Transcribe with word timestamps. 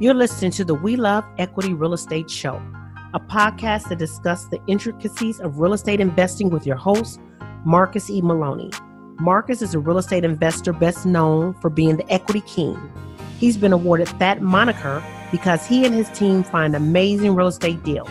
You're 0.00 0.14
listening 0.14 0.52
to 0.52 0.64
the 0.64 0.74
We 0.74 0.94
Love 0.94 1.24
Equity 1.38 1.74
Real 1.74 1.92
Estate 1.92 2.30
Show, 2.30 2.62
a 3.14 3.18
podcast 3.18 3.88
that 3.88 3.98
discusses 3.98 4.48
the 4.48 4.60
intricacies 4.68 5.40
of 5.40 5.58
real 5.58 5.72
estate 5.72 5.98
investing 5.98 6.50
with 6.50 6.64
your 6.64 6.76
host, 6.76 7.18
Marcus 7.64 8.08
E. 8.08 8.22
Maloney. 8.22 8.70
Marcus 9.18 9.60
is 9.60 9.74
a 9.74 9.80
real 9.80 9.98
estate 9.98 10.24
investor 10.24 10.72
best 10.72 11.04
known 11.04 11.52
for 11.54 11.68
being 11.68 11.96
the 11.96 12.08
equity 12.12 12.42
king. 12.42 12.78
He's 13.40 13.56
been 13.56 13.72
awarded 13.72 14.06
that 14.20 14.40
moniker 14.40 15.02
because 15.32 15.66
he 15.66 15.84
and 15.84 15.92
his 15.92 16.08
team 16.10 16.44
find 16.44 16.76
amazing 16.76 17.34
real 17.34 17.48
estate 17.48 17.82
deals. 17.82 18.08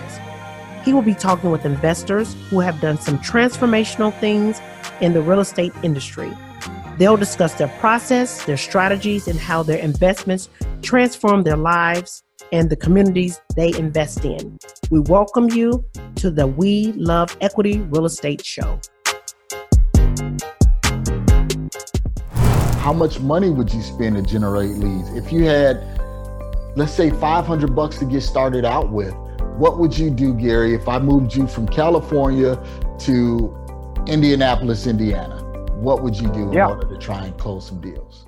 He 0.84 0.92
will 0.92 1.02
be 1.02 1.16
talking 1.16 1.52
with 1.52 1.64
investors 1.64 2.36
who 2.50 2.60
have 2.60 2.82
done 2.82 2.98
some 2.98 3.18
transformational 3.20 4.14
things 4.20 4.60
in 5.00 5.14
the 5.14 5.22
real 5.22 5.40
estate 5.40 5.72
industry. 5.84 6.36
They'll 6.98 7.18
discuss 7.18 7.54
their 7.54 7.68
process, 7.80 8.44
their 8.46 8.58
strategies, 8.58 9.28
and 9.28 9.40
how 9.40 9.62
their 9.62 9.78
investments 9.78 10.50
transform 10.82 11.44
their 11.44 11.56
lives 11.56 12.24
and 12.52 12.72
the 12.72 12.76
communities 12.76 13.40
they 13.56 13.72
invest 13.78 14.26
in. 14.26 14.58
We 14.90 15.02
welcome 15.02 15.48
you 15.52 15.86
to 16.16 16.32
the 16.32 16.48
We 16.48 16.94
Love 16.94 17.38
Equity 17.40 17.82
Real 17.82 18.06
Estate 18.06 18.44
Show. 18.44 18.80
How 22.80 22.94
much 22.94 23.20
money 23.20 23.52
would 23.52 23.72
you 23.72 23.84
spend 23.84 24.16
to 24.16 24.24
generate 24.24 24.72
leads? 24.72 25.10
If 25.14 25.32
you 25.32 25.44
had, 25.44 25.78
let's 26.76 26.94
say, 26.94 27.12
500 27.12 27.76
bucks 27.76 28.00
to 28.00 28.06
get 28.06 28.22
started 28.22 28.66
out 28.66 28.92
with, 28.92 29.14
what 29.58 29.78
would 29.78 29.96
you 29.96 30.10
do, 30.10 30.34
Gary, 30.34 30.74
if 30.74 30.88
I 30.88 30.98
moved 30.98 31.36
you 31.36 31.46
from 31.48 31.68
California 31.68 32.56
to 33.02 33.56
Indianapolis, 34.08 34.88
Indiana? 34.88 35.47
What 35.82 36.02
would 36.04 36.16
you 36.16 36.28
do 36.34 36.50
in 36.50 36.54
Yeah. 36.54 36.70
order 36.70 36.88
to 36.90 36.98
try 36.98 37.26
and 37.26 37.38
close 37.38 37.68
some 37.68 37.80
deals? 37.80 38.26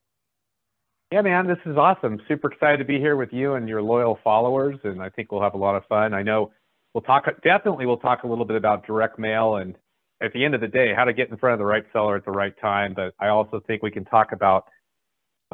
Yeah, 1.12 1.22
man, 1.22 1.48
this 1.48 1.58
is 1.66 1.76
awesome. 1.76 2.20
Super 2.28 2.52
excited 2.52 2.78
to 2.78 2.84
be 2.84 2.98
here 2.98 3.16
with 3.16 3.32
you 3.32 3.54
and 3.54 3.68
your 3.68 3.82
loyal 3.82 4.20
followers, 4.22 4.78
and 4.84 5.02
I 5.02 5.08
think 5.08 5.32
we'll 5.32 5.42
have 5.42 5.54
a 5.54 5.58
lot 5.58 5.74
of 5.74 5.84
fun. 5.86 6.14
I 6.14 6.22
know 6.22 6.52
we'll 6.94 7.02
talk 7.02 7.24
definitely 7.42 7.86
we'll 7.86 7.96
talk 7.96 8.22
a 8.22 8.26
little 8.26 8.44
bit 8.44 8.56
about 8.56 8.86
direct 8.86 9.18
mail 9.18 9.56
and 9.56 9.76
at 10.22 10.32
the 10.32 10.44
end 10.44 10.54
of 10.54 10.60
the 10.60 10.68
day, 10.68 10.92
how 10.94 11.04
to 11.04 11.12
get 11.12 11.30
in 11.30 11.36
front 11.36 11.54
of 11.54 11.58
the 11.58 11.64
right 11.64 11.84
seller 11.92 12.16
at 12.16 12.24
the 12.24 12.30
right 12.30 12.54
time. 12.60 12.94
But 12.94 13.14
I 13.18 13.28
also 13.28 13.60
think 13.66 13.82
we 13.82 13.90
can 13.90 14.04
talk 14.04 14.32
about 14.32 14.64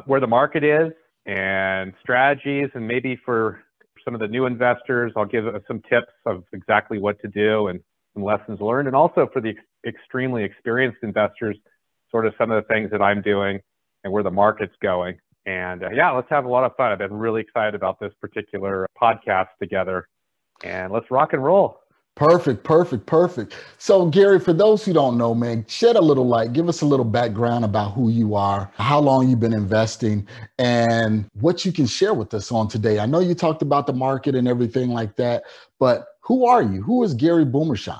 where 0.05 0.19
the 0.19 0.27
market 0.27 0.63
is 0.63 0.91
and 1.25 1.93
strategies, 2.01 2.69
and 2.73 2.87
maybe 2.87 3.19
for 3.25 3.63
some 4.05 4.13
of 4.13 4.21
the 4.21 4.27
new 4.27 4.45
investors, 4.45 5.11
I'll 5.15 5.25
give 5.25 5.45
some 5.67 5.81
tips 5.89 6.13
of 6.25 6.43
exactly 6.53 6.99
what 6.99 7.19
to 7.21 7.27
do 7.27 7.67
and 7.67 7.81
some 8.13 8.23
lessons 8.23 8.61
learned, 8.61 8.87
and 8.87 8.95
also 8.95 9.27
for 9.33 9.41
the 9.41 9.49
ex- 9.49 9.59
extremely 9.85 10.43
experienced 10.43 10.99
investors, 11.03 11.57
sort 12.09 12.25
of 12.25 12.33
some 12.37 12.51
of 12.51 12.63
the 12.63 12.73
things 12.73 12.89
that 12.91 13.01
I'm 13.01 13.21
doing 13.21 13.59
and 14.03 14.13
where 14.13 14.23
the 14.23 14.31
market's 14.31 14.75
going. 14.81 15.17
And 15.45 15.83
uh, 15.83 15.89
yeah, 15.89 16.11
let's 16.11 16.29
have 16.29 16.45
a 16.45 16.49
lot 16.49 16.63
of 16.63 16.75
fun. 16.75 16.91
I've 16.91 16.97
been 16.99 17.13
really 17.13 17.41
excited 17.41 17.75
about 17.75 17.99
this 17.99 18.13
particular 18.21 18.87
podcast 19.01 19.47
together. 19.61 20.07
And 20.63 20.91
let's 20.91 21.09
rock 21.11 21.33
and 21.33 21.43
roll. 21.43 21.79
Perfect, 22.17 22.63
perfect, 22.63 23.05
perfect. 23.05 23.55
So, 23.77 24.07
Gary, 24.07 24.39
for 24.39 24.51
those 24.51 24.83
who 24.83 24.91
don't 24.91 25.19
know, 25.19 25.35
man, 25.35 25.63
shed 25.67 25.95
a 25.95 26.01
little 26.01 26.27
light, 26.27 26.51
give 26.51 26.67
us 26.67 26.81
a 26.81 26.85
little 26.85 27.05
background 27.05 27.63
about 27.63 27.93
who 27.93 28.09
you 28.09 28.33
are, 28.33 28.71
how 28.73 28.99
long 28.99 29.29
you've 29.29 29.39
been 29.39 29.53
investing, 29.53 30.27
and 30.57 31.29
what 31.39 31.63
you 31.63 31.71
can 31.71 31.85
share 31.85 32.15
with 32.15 32.33
us 32.33 32.51
on 32.51 32.69
today. 32.69 32.97
I 32.97 33.05
know 33.05 33.19
you 33.19 33.35
talked 33.35 33.61
about 33.61 33.85
the 33.85 33.93
market 33.93 34.33
and 34.33 34.47
everything 34.47 34.89
like 34.89 35.15
that, 35.17 35.43
but 35.79 36.07
who 36.21 36.47
are 36.47 36.63
you? 36.63 36.81
Who 36.81 37.03
is 37.03 37.13
Gary 37.13 37.45
Boomershine? 37.45 37.99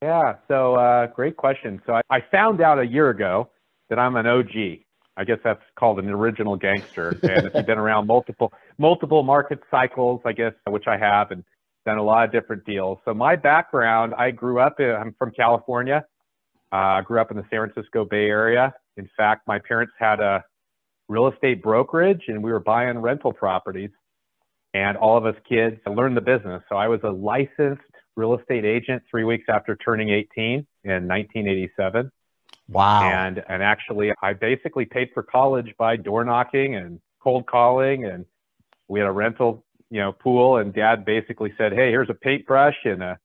Yeah, 0.00 0.36
so 0.48 0.76
uh, 0.76 1.08
great 1.08 1.36
question. 1.36 1.82
So 1.84 1.96
I, 1.96 2.00
I 2.08 2.20
found 2.32 2.62
out 2.62 2.78
a 2.78 2.86
year 2.86 3.10
ago 3.10 3.50
that 3.90 3.98
I'm 3.98 4.16
an 4.16 4.26
OG. 4.26 4.56
I 5.18 5.24
guess 5.24 5.38
that's 5.44 5.62
called 5.78 5.98
an 5.98 6.08
original 6.08 6.56
gangster. 6.56 7.10
And 7.22 7.46
if 7.46 7.54
you've 7.54 7.66
been 7.66 7.78
around 7.78 8.06
multiple 8.06 8.54
multiple 8.78 9.22
market 9.22 9.60
cycles, 9.70 10.22
I 10.24 10.32
guess, 10.32 10.52
which 10.66 10.86
I 10.86 10.96
have, 10.96 11.30
and 11.30 11.44
done 11.86 11.98
a 11.98 12.02
lot 12.02 12.24
of 12.24 12.32
different 12.32 12.64
deals. 12.66 12.98
So 13.04 13.14
my 13.14 13.36
background, 13.36 14.12
I 14.18 14.32
grew 14.32 14.60
up 14.60 14.80
in, 14.80 14.90
I'm 14.90 15.14
from 15.18 15.30
California. 15.30 16.04
Uh, 16.72 16.76
I 16.76 17.02
grew 17.02 17.20
up 17.20 17.30
in 17.30 17.36
the 17.36 17.44
San 17.48 17.70
Francisco 17.70 18.04
Bay 18.04 18.26
Area. 18.26 18.74
In 18.96 19.08
fact, 19.16 19.46
my 19.46 19.58
parents 19.58 19.94
had 19.98 20.20
a 20.20 20.44
real 21.08 21.28
estate 21.28 21.62
brokerage 21.62 22.24
and 22.28 22.42
we 22.42 22.50
were 22.52 22.60
buying 22.60 22.98
rental 22.98 23.32
properties. 23.32 23.90
And 24.74 24.96
all 24.98 25.16
of 25.16 25.24
us 25.24 25.36
kids 25.48 25.76
learned 25.86 26.16
the 26.16 26.20
business. 26.20 26.62
So 26.68 26.76
I 26.76 26.88
was 26.88 27.00
a 27.04 27.10
licensed 27.10 27.82
real 28.16 28.34
estate 28.34 28.64
agent 28.64 29.02
three 29.10 29.24
weeks 29.24 29.44
after 29.48 29.76
turning 29.76 30.10
18 30.10 30.66
in 30.84 30.90
1987. 31.08 32.10
Wow. 32.68 33.08
And 33.08 33.44
and 33.48 33.62
actually, 33.62 34.12
I 34.22 34.32
basically 34.32 34.86
paid 34.86 35.10
for 35.14 35.22
college 35.22 35.72
by 35.78 35.96
door 35.96 36.24
knocking 36.24 36.74
and 36.74 37.00
cold 37.22 37.46
calling, 37.46 38.04
and 38.06 38.26
we 38.88 38.98
had 38.98 39.08
a 39.08 39.12
rental, 39.12 39.64
you 39.90 40.00
know, 40.00 40.12
pool. 40.12 40.58
And 40.58 40.72
Dad 40.74 41.04
basically 41.04 41.52
said, 41.58 41.72
"Hey, 41.72 41.90
here's 41.90 42.10
a 42.10 42.14
paintbrush 42.14 42.76
and 42.84 43.02
a 43.02 43.18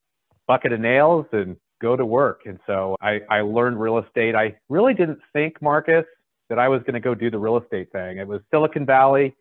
bucket 0.47 0.73
of 0.73 0.79
nails, 0.79 1.25
and 1.31 1.57
go 1.81 1.95
to 1.95 2.05
work." 2.05 2.41
And 2.45 2.59
so 2.67 2.95
I 3.01 3.22
I 3.29 3.41
learned 3.41 3.79
real 3.79 3.97
estate. 3.99 4.35
I 4.35 4.55
really 4.69 4.94
didn't 4.94 5.19
think, 5.33 5.61
Marcus, 5.61 6.05
that 6.50 6.59
I 6.59 6.67
was 6.67 6.81
going 6.81 6.94
to 6.94 7.00
go 7.00 7.16
do 7.16 7.29
the 7.29 7.39
real 7.39 7.57
estate 7.57 7.91
thing. 7.91 8.18
It 8.18 8.27
was 8.27 8.41
Silicon 8.51 8.86
Valley. 8.86 9.36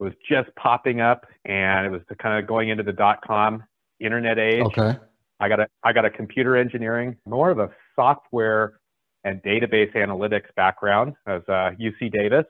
It 0.00 0.02
was 0.02 0.12
just 0.28 0.54
popping 0.56 1.00
up, 1.00 1.26
and 1.44 1.86
it 1.86 1.90
was 1.90 2.02
kind 2.18 2.38
of 2.42 2.48
going 2.48 2.68
into 2.68 2.82
the 2.82 2.92
dot 2.92 3.20
com 3.26 3.64
internet 4.00 4.38
age. 4.38 4.62
Okay. 4.62 4.96
I 5.40 5.48
got 5.48 5.60
a 5.60 5.66
I 5.82 5.92
got 5.92 6.04
a 6.04 6.10
computer 6.10 6.56
engineering, 6.56 7.16
more 7.26 7.50
of 7.50 7.58
a 7.58 7.70
software 7.96 8.80
and 9.24 9.42
database 9.42 9.94
analytics 9.94 10.54
background 10.56 11.14
as 11.26 11.42
uh, 11.48 11.70
UC 11.80 12.12
Davis, 12.12 12.44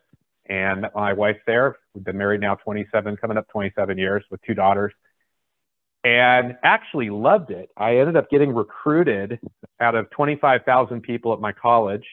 and 0.46 0.82
met 0.82 0.94
my 0.94 1.12
wife 1.12 1.38
there. 1.46 1.76
We've 1.94 2.04
been 2.04 2.18
married 2.18 2.40
now 2.40 2.56
27, 2.56 3.16
coming 3.16 3.36
up 3.36 3.48
27 3.48 3.98
years 3.98 4.24
with 4.30 4.40
two 4.42 4.54
daughters, 4.54 4.92
and 6.04 6.56
actually 6.62 7.10
loved 7.10 7.50
it. 7.50 7.70
I 7.76 7.98
ended 7.98 8.16
up 8.16 8.30
getting 8.30 8.54
recruited 8.54 9.38
out 9.80 9.94
of 9.94 10.10
25,000 10.10 11.02
people 11.02 11.32
at 11.32 11.40
my 11.40 11.52
college 11.52 12.06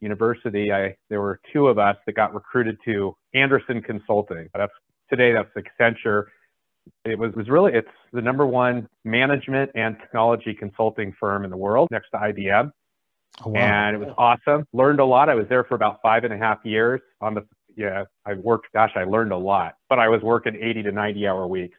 university. 0.00 0.72
I 0.72 0.96
there 1.08 1.20
were 1.20 1.40
two 1.52 1.68
of 1.68 1.78
us 1.78 1.96
that 2.06 2.12
got 2.12 2.34
recruited 2.34 2.78
to 2.86 3.16
Andersen 3.34 3.82
Consulting. 3.82 4.48
That's 4.54 4.72
today 5.10 5.32
that's 5.32 5.50
Accenture 5.56 6.26
it 7.04 7.18
was, 7.18 7.32
was 7.34 7.48
really 7.48 7.72
it's 7.72 7.88
the 8.12 8.20
number 8.20 8.46
one 8.46 8.88
management 9.04 9.70
and 9.74 9.98
technology 9.98 10.54
consulting 10.54 11.14
firm 11.18 11.44
in 11.44 11.50
the 11.50 11.56
world 11.56 11.88
next 11.90 12.10
to 12.10 12.18
IBM. 12.18 12.70
Oh, 13.44 13.50
wow. 13.50 13.60
And 13.60 13.96
it 13.96 13.98
was 13.98 14.14
awesome. 14.18 14.66
Learned 14.72 15.00
a 15.00 15.04
lot. 15.04 15.28
I 15.28 15.34
was 15.34 15.46
there 15.48 15.64
for 15.64 15.74
about 15.74 16.00
five 16.02 16.24
and 16.24 16.34
a 16.34 16.38
half 16.38 16.58
years 16.64 17.00
on 17.20 17.34
the, 17.34 17.46
yeah, 17.76 18.04
I 18.26 18.34
worked, 18.34 18.72
gosh, 18.72 18.92
I 18.96 19.04
learned 19.04 19.32
a 19.32 19.36
lot, 19.36 19.76
but 19.88 19.98
I 19.98 20.08
was 20.08 20.22
working 20.22 20.56
80 20.60 20.84
to 20.84 20.92
90 20.92 21.26
hour 21.26 21.46
weeks. 21.46 21.76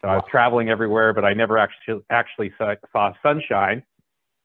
So 0.00 0.08
wow. 0.08 0.14
I 0.14 0.16
was 0.16 0.24
traveling 0.30 0.68
everywhere, 0.68 1.12
but 1.12 1.24
I 1.24 1.32
never 1.32 1.58
actually, 1.58 2.02
actually 2.10 2.52
saw, 2.58 2.74
saw 2.92 3.12
sunshine. 3.22 3.82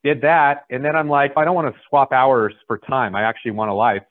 Did 0.03 0.21
that. 0.21 0.65
And 0.69 0.83
then 0.83 0.95
I'm 0.95 1.09
like, 1.09 1.33
I 1.37 1.45
don't 1.45 1.53
want 1.53 1.73
to 1.73 1.81
swap 1.87 2.11
hours 2.11 2.53
for 2.67 2.79
time. 2.79 3.15
I 3.15 3.23
actually 3.23 3.51
want 3.51 3.69
a 3.69 3.73
life 3.73 4.01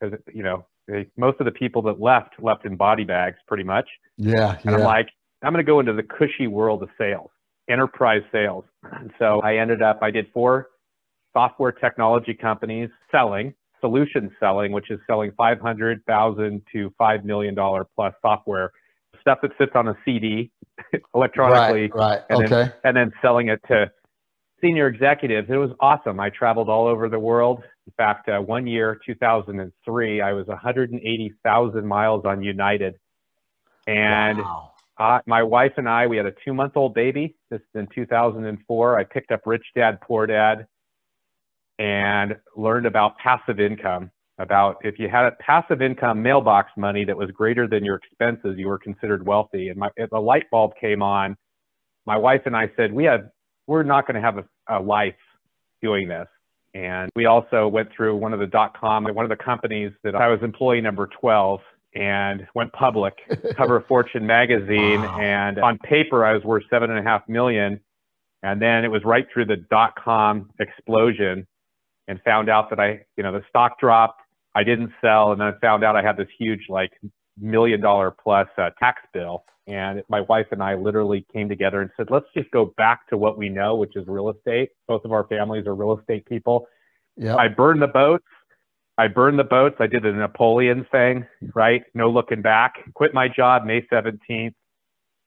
because, 0.00 0.18
you 0.32 0.42
know, 0.42 0.66
they, 0.86 1.06
most 1.16 1.40
of 1.40 1.46
the 1.46 1.52
people 1.52 1.82
that 1.82 2.00
left 2.00 2.34
left 2.40 2.64
in 2.64 2.76
body 2.76 3.04
bags 3.04 3.36
pretty 3.48 3.64
much. 3.64 3.88
Yeah. 4.16 4.58
And 4.62 4.66
yeah. 4.66 4.72
I'm 4.76 4.80
like, 4.84 5.08
I'm 5.42 5.52
going 5.52 5.64
to 5.64 5.68
go 5.68 5.80
into 5.80 5.92
the 5.92 6.02
cushy 6.02 6.46
world 6.46 6.82
of 6.82 6.90
sales, 6.96 7.30
enterprise 7.68 8.22
sales. 8.30 8.64
And 8.84 9.10
so 9.18 9.40
I 9.40 9.56
ended 9.56 9.82
up, 9.82 9.98
I 10.02 10.10
did 10.10 10.26
four 10.32 10.68
software 11.32 11.72
technology 11.72 12.34
companies 12.34 12.90
selling, 13.10 13.54
solution 13.82 14.30
selling, 14.40 14.72
which 14.72 14.90
is 14.90 14.98
selling 15.06 15.32
500,000 15.36 16.62
to 16.72 16.94
$5 16.98 17.24
million 17.24 17.54
plus 17.54 18.14
software, 18.22 18.72
stuff 19.20 19.38
that 19.42 19.50
sits 19.58 19.72
on 19.74 19.88
a 19.88 19.96
CD 20.04 20.50
electronically. 21.14 21.90
Right, 21.94 22.20
right. 22.20 22.20
And 22.30 22.44
okay. 22.44 22.48
Then, 22.48 22.72
and 22.84 22.96
then 22.96 23.12
selling 23.20 23.48
it 23.48 23.60
to 23.68 23.90
senior 24.62 24.86
executives. 24.86 25.48
It 25.50 25.56
was 25.56 25.70
awesome. 25.80 26.20
I 26.20 26.30
traveled 26.30 26.68
all 26.68 26.86
over 26.86 27.08
the 27.08 27.18
world. 27.18 27.62
In 27.86 27.92
fact, 27.96 28.28
uh, 28.28 28.38
one 28.38 28.66
year, 28.66 28.98
2003, 29.04 30.20
I 30.22 30.32
was 30.32 30.46
180,000 30.46 31.86
miles 31.86 32.24
on 32.24 32.42
United. 32.42 32.94
And 33.88 34.38
wow. 34.38 34.70
uh, 34.98 35.18
my 35.26 35.42
wife 35.42 35.72
and 35.76 35.88
I, 35.88 36.06
we 36.06 36.16
had 36.16 36.26
a 36.26 36.32
two 36.44 36.54
month 36.54 36.76
old 36.76 36.94
baby. 36.94 37.34
This 37.50 37.60
is 37.60 37.80
in 37.80 37.88
2004. 37.92 38.98
I 38.98 39.04
picked 39.04 39.32
up 39.32 39.40
Rich 39.44 39.66
Dad, 39.74 40.00
Poor 40.00 40.26
Dad 40.26 40.66
and 41.82 42.36
learned 42.56 42.86
about 42.86 43.18
passive 43.18 43.58
income. 43.58 44.10
About 44.38 44.76
if 44.82 44.98
you 44.98 45.08
had 45.08 45.26
a 45.26 45.32
passive 45.32 45.82
income 45.82 46.22
mailbox 46.22 46.70
money 46.76 47.04
that 47.04 47.16
was 47.16 47.30
greater 47.32 47.68
than 47.68 47.84
your 47.84 47.96
expenses, 47.96 48.54
you 48.56 48.66
were 48.66 48.78
considered 48.78 49.26
wealthy. 49.26 49.68
And 49.68 49.78
my, 49.78 49.90
the 50.10 50.18
light 50.18 50.44
bulb 50.50 50.72
came 50.80 51.02
on. 51.02 51.36
My 52.06 52.16
wife 52.16 52.42
and 52.46 52.56
I 52.56 52.70
said, 52.76 52.92
we 52.92 53.04
have, 53.04 53.28
we're 53.66 53.82
not 53.82 54.06
going 54.06 54.14
to 54.14 54.20
have 54.20 54.38
a, 54.38 54.44
a 54.68 54.80
life 54.80 55.14
doing 55.82 56.08
this. 56.08 56.26
And 56.74 57.10
we 57.14 57.26
also 57.26 57.68
went 57.68 57.90
through 57.94 58.16
one 58.16 58.32
of 58.32 58.40
the 58.40 58.46
dot 58.46 58.74
com, 58.80 59.04
one 59.04 59.24
of 59.24 59.28
the 59.28 59.44
companies 59.44 59.92
that 60.02 60.14
I 60.14 60.28
was 60.28 60.40
employee 60.42 60.80
number 60.80 61.08
12 61.20 61.60
and 61.94 62.46
went 62.54 62.72
public, 62.72 63.14
cover 63.56 63.76
of 63.76 63.86
Fortune 63.86 64.26
magazine. 64.26 65.02
Wow. 65.02 65.20
And 65.20 65.58
on 65.58 65.78
paper, 65.78 66.24
I 66.24 66.32
was 66.32 66.42
worth 66.42 66.64
seven 66.70 66.90
and 66.90 66.98
a 66.98 67.02
half 67.02 67.28
million. 67.28 67.80
And 68.42 68.60
then 68.60 68.84
it 68.84 68.88
was 68.88 69.02
right 69.04 69.26
through 69.32 69.44
the 69.44 69.56
dot 69.56 69.94
com 70.02 70.50
explosion 70.58 71.46
and 72.08 72.20
found 72.24 72.48
out 72.48 72.70
that 72.70 72.80
I, 72.80 73.04
you 73.16 73.22
know, 73.22 73.32
the 73.32 73.42
stock 73.48 73.78
dropped. 73.78 74.20
I 74.54 74.64
didn't 74.64 74.92
sell, 75.00 75.32
and 75.32 75.40
then 75.40 75.48
I 75.48 75.52
found 75.60 75.82
out 75.84 75.96
I 75.96 76.02
had 76.02 76.16
this 76.16 76.28
huge, 76.38 76.66
like, 76.68 76.92
million 77.38 77.80
dollar 77.80 78.10
plus 78.10 78.48
uh, 78.58 78.70
tax 78.78 79.02
bill. 79.12 79.44
And 79.66 80.02
my 80.08 80.22
wife 80.22 80.46
and 80.50 80.62
I 80.62 80.74
literally 80.74 81.24
came 81.32 81.48
together 81.48 81.80
and 81.80 81.90
said, 81.96 82.08
let's 82.10 82.26
just 82.36 82.50
go 82.50 82.74
back 82.76 83.08
to 83.08 83.16
what 83.16 83.38
we 83.38 83.48
know, 83.48 83.76
which 83.76 83.94
is 83.94 84.06
real 84.08 84.28
estate. 84.30 84.70
Both 84.88 85.04
of 85.04 85.12
our 85.12 85.26
families 85.28 85.66
are 85.66 85.74
real 85.74 85.98
estate 85.98 86.26
people. 86.26 86.66
Yep. 87.16 87.36
I 87.36 87.48
burned 87.48 87.80
the 87.80 87.86
boats. 87.86 88.24
I 88.98 89.08
burned 89.08 89.38
the 89.38 89.44
boats. 89.44 89.76
I 89.78 89.86
did 89.86 90.02
the 90.02 90.12
Napoleon 90.12 90.86
thing, 90.90 91.26
right? 91.54 91.82
No 91.94 92.10
looking 92.10 92.42
back. 92.42 92.74
Quit 92.94 93.14
my 93.14 93.28
job 93.28 93.64
May 93.64 93.82
17th. 93.82 94.54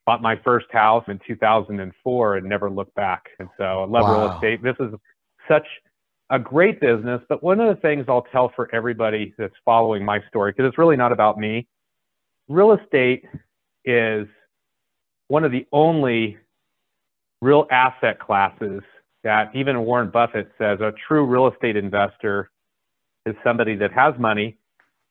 Bought 0.05 0.21
my 0.21 0.35
first 0.43 0.67
house 0.71 1.03
in 1.07 1.19
2004 1.25 2.35
and 2.35 2.47
never 2.47 2.69
looked 2.69 2.93
back. 2.93 3.23
And 3.39 3.49
so 3.57 3.63
I 3.63 3.85
love 3.85 4.03
wow. 4.03 4.21
real 4.21 4.33
estate. 4.35 4.61
This 4.61 4.75
is 4.79 4.93
such 5.47 5.65
a 6.29 6.39
great 6.39 6.79
business. 6.79 7.21
But 7.29 7.43
one 7.43 7.59
of 7.59 7.73
the 7.73 7.81
things 7.81 8.05
I'll 8.07 8.25
tell 8.31 8.51
for 8.55 8.73
everybody 8.73 9.33
that's 9.37 9.53
following 9.63 10.03
my 10.03 10.21
story, 10.27 10.51
because 10.51 10.67
it's 10.67 10.77
really 10.77 10.97
not 10.97 11.11
about 11.11 11.37
me, 11.37 11.67
real 12.47 12.73
estate 12.73 13.25
is 13.83 14.27
one 15.27 15.43
of 15.43 15.51
the 15.51 15.65
only 15.71 16.37
real 17.41 17.67
asset 17.69 18.19
classes 18.19 18.81
that 19.23 19.55
even 19.55 19.81
Warren 19.81 20.09
Buffett 20.09 20.51
says 20.57 20.79
a 20.81 20.93
true 21.07 21.25
real 21.25 21.47
estate 21.47 21.75
investor 21.75 22.51
is 23.25 23.35
somebody 23.43 23.75
that 23.75 23.91
has 23.91 24.13
money. 24.19 24.57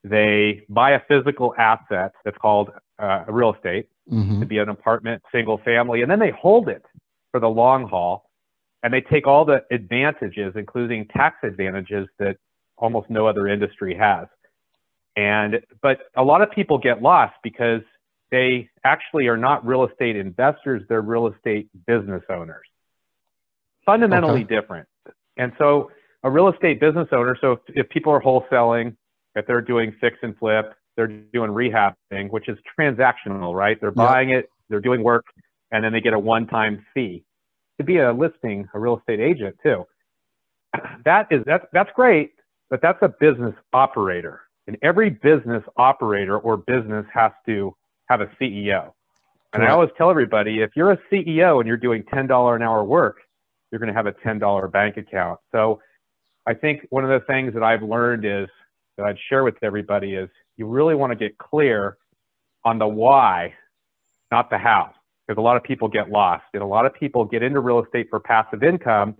They 0.03 0.63
buy 0.69 0.91
a 0.91 1.01
physical 1.07 1.53
asset 1.57 2.13
that's 2.23 2.37
called 2.37 2.71
uh, 2.97 3.25
real 3.27 3.53
estate 3.53 3.89
mm-hmm. 4.09 4.39
to 4.39 4.45
be 4.45 4.57
an 4.59 4.69
apartment, 4.69 5.21
single 5.31 5.57
family, 5.65 6.01
and 6.01 6.09
then 6.09 6.19
they 6.19 6.31
hold 6.31 6.69
it 6.69 6.83
for 7.31 7.39
the 7.39 7.49
long 7.49 7.87
haul 7.87 8.24
and 8.85 8.93
they 8.93 9.01
take 9.01 9.25
all 9.25 9.45
the 9.45 9.63
advantages, 9.71 10.53
including 10.55 11.07
tax 11.07 11.37
advantages 11.41 12.07
that 12.19 12.37
almost 12.77 13.09
no 13.09 13.25
other 13.25 13.47
industry 13.47 13.95
has. 13.95 14.27
And 15.15 15.61
but 15.81 16.01
a 16.15 16.23
lot 16.23 16.43
of 16.43 16.51
people 16.51 16.77
get 16.77 17.01
lost 17.01 17.33
because 17.41 17.81
they 18.29 18.69
actually 18.83 19.25
are 19.25 19.37
not 19.37 19.65
real 19.65 19.85
estate 19.85 20.15
investors, 20.15 20.83
they're 20.87 21.01
real 21.01 21.25
estate 21.25 21.67
business 21.87 22.21
owners. 22.29 22.67
Fundamentally 23.87 24.43
okay. 24.43 24.55
different. 24.55 24.87
And 25.35 25.51
so 25.57 25.89
a 26.21 26.29
real 26.29 26.49
estate 26.49 26.79
business 26.79 27.07
owner, 27.11 27.35
so 27.41 27.53
if, 27.53 27.59
if 27.69 27.89
people 27.89 28.13
are 28.13 28.21
wholesaling, 28.21 28.95
if 29.33 29.47
they're 29.47 29.61
doing 29.61 29.95
fix 29.99 30.17
and 30.21 30.37
flip, 30.37 30.75
they're 30.95 31.07
doing 31.07 31.49
rehabbing, 31.49 32.29
which 32.29 32.47
is 32.49 32.57
transactional, 32.79 33.55
right? 33.55 33.81
They're 33.81 33.89
buying 33.89 34.29
yep. 34.29 34.43
it, 34.43 34.49
they're 34.69 34.79
doing 34.79 35.01
work, 35.01 35.25
and 35.71 35.83
then 35.83 35.91
they 35.91 36.01
get 36.01 36.13
a 36.13 36.19
one-time 36.19 36.85
fee 36.93 37.23
to 37.77 37.83
be 37.83 37.97
a 37.97 38.13
listing, 38.13 38.67
a 38.73 38.79
real 38.79 38.97
estate 38.97 39.19
agent 39.19 39.55
too. 39.63 39.85
That 41.05 41.27
is 41.31 41.43
that's 41.45 41.65
that's 41.71 41.89
great, 41.95 42.31
but 42.69 42.81
that's 42.81 42.99
a 43.01 43.09
business 43.09 43.55
operator. 43.73 44.41
And 44.67 44.77
every 44.81 45.09
business 45.09 45.63
operator 45.77 46.37
or 46.37 46.57
business 46.57 47.05
has 47.13 47.31
to 47.45 47.75
have 48.09 48.21
a 48.21 48.27
CEO. 48.41 48.91
And 49.53 49.63
I 49.63 49.69
always 49.69 49.91
tell 49.97 50.09
everybody 50.09 50.61
if 50.61 50.71
you're 50.75 50.91
a 50.91 50.99
CEO 51.09 51.59
and 51.59 51.67
you're 51.67 51.77
doing 51.77 52.03
$10 52.03 52.55
an 52.55 52.61
hour 52.61 52.83
work, 52.83 53.19
you're 53.71 53.79
going 53.79 53.87
to 53.87 53.93
have 53.93 54.07
a 54.07 54.11
$10 54.11 54.71
bank 54.71 54.97
account. 54.97 55.39
So 55.53 55.79
I 56.45 56.55
think 56.55 56.85
one 56.89 57.05
of 57.05 57.09
the 57.09 57.25
things 57.25 57.53
that 57.53 57.63
I've 57.63 57.83
learned 57.83 58.25
is 58.25 58.49
that 58.97 59.05
I'd 59.05 59.17
share 59.29 59.45
with 59.45 59.55
everybody 59.61 60.15
is 60.15 60.29
you 60.57 60.67
really 60.67 60.95
want 60.95 61.11
to 61.11 61.15
get 61.15 61.37
clear 61.37 61.97
on 62.65 62.79
the 62.79 62.87
why, 62.87 63.53
not 64.31 64.49
the 64.49 64.57
how 64.57 64.94
because 65.27 65.39
a 65.39 65.41
lot 65.41 65.57
of 65.57 65.63
people 65.63 65.87
get 65.87 66.09
lost 66.09 66.43
and 66.53 66.61
a 66.61 66.65
lot 66.65 66.85
of 66.85 66.93
people 66.93 67.25
get 67.25 67.43
into 67.43 67.59
real 67.59 67.83
estate 67.83 68.07
for 68.09 68.19
passive 68.19 68.63
income 68.63 69.15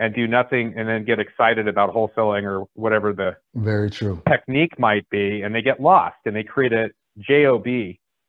and 0.00 0.14
do 0.14 0.26
nothing 0.26 0.74
and 0.76 0.88
then 0.88 1.04
get 1.04 1.18
excited 1.18 1.68
about 1.68 1.94
wholesaling 1.94 2.44
or 2.44 2.66
whatever 2.74 3.12
the 3.12 3.36
very 3.54 3.90
true. 3.90 4.20
technique 4.28 4.78
might 4.78 5.08
be 5.10 5.42
and 5.42 5.54
they 5.54 5.62
get 5.62 5.80
lost 5.80 6.16
and 6.24 6.34
they 6.34 6.42
create 6.42 6.72
a 6.72 6.88
job 7.18 7.64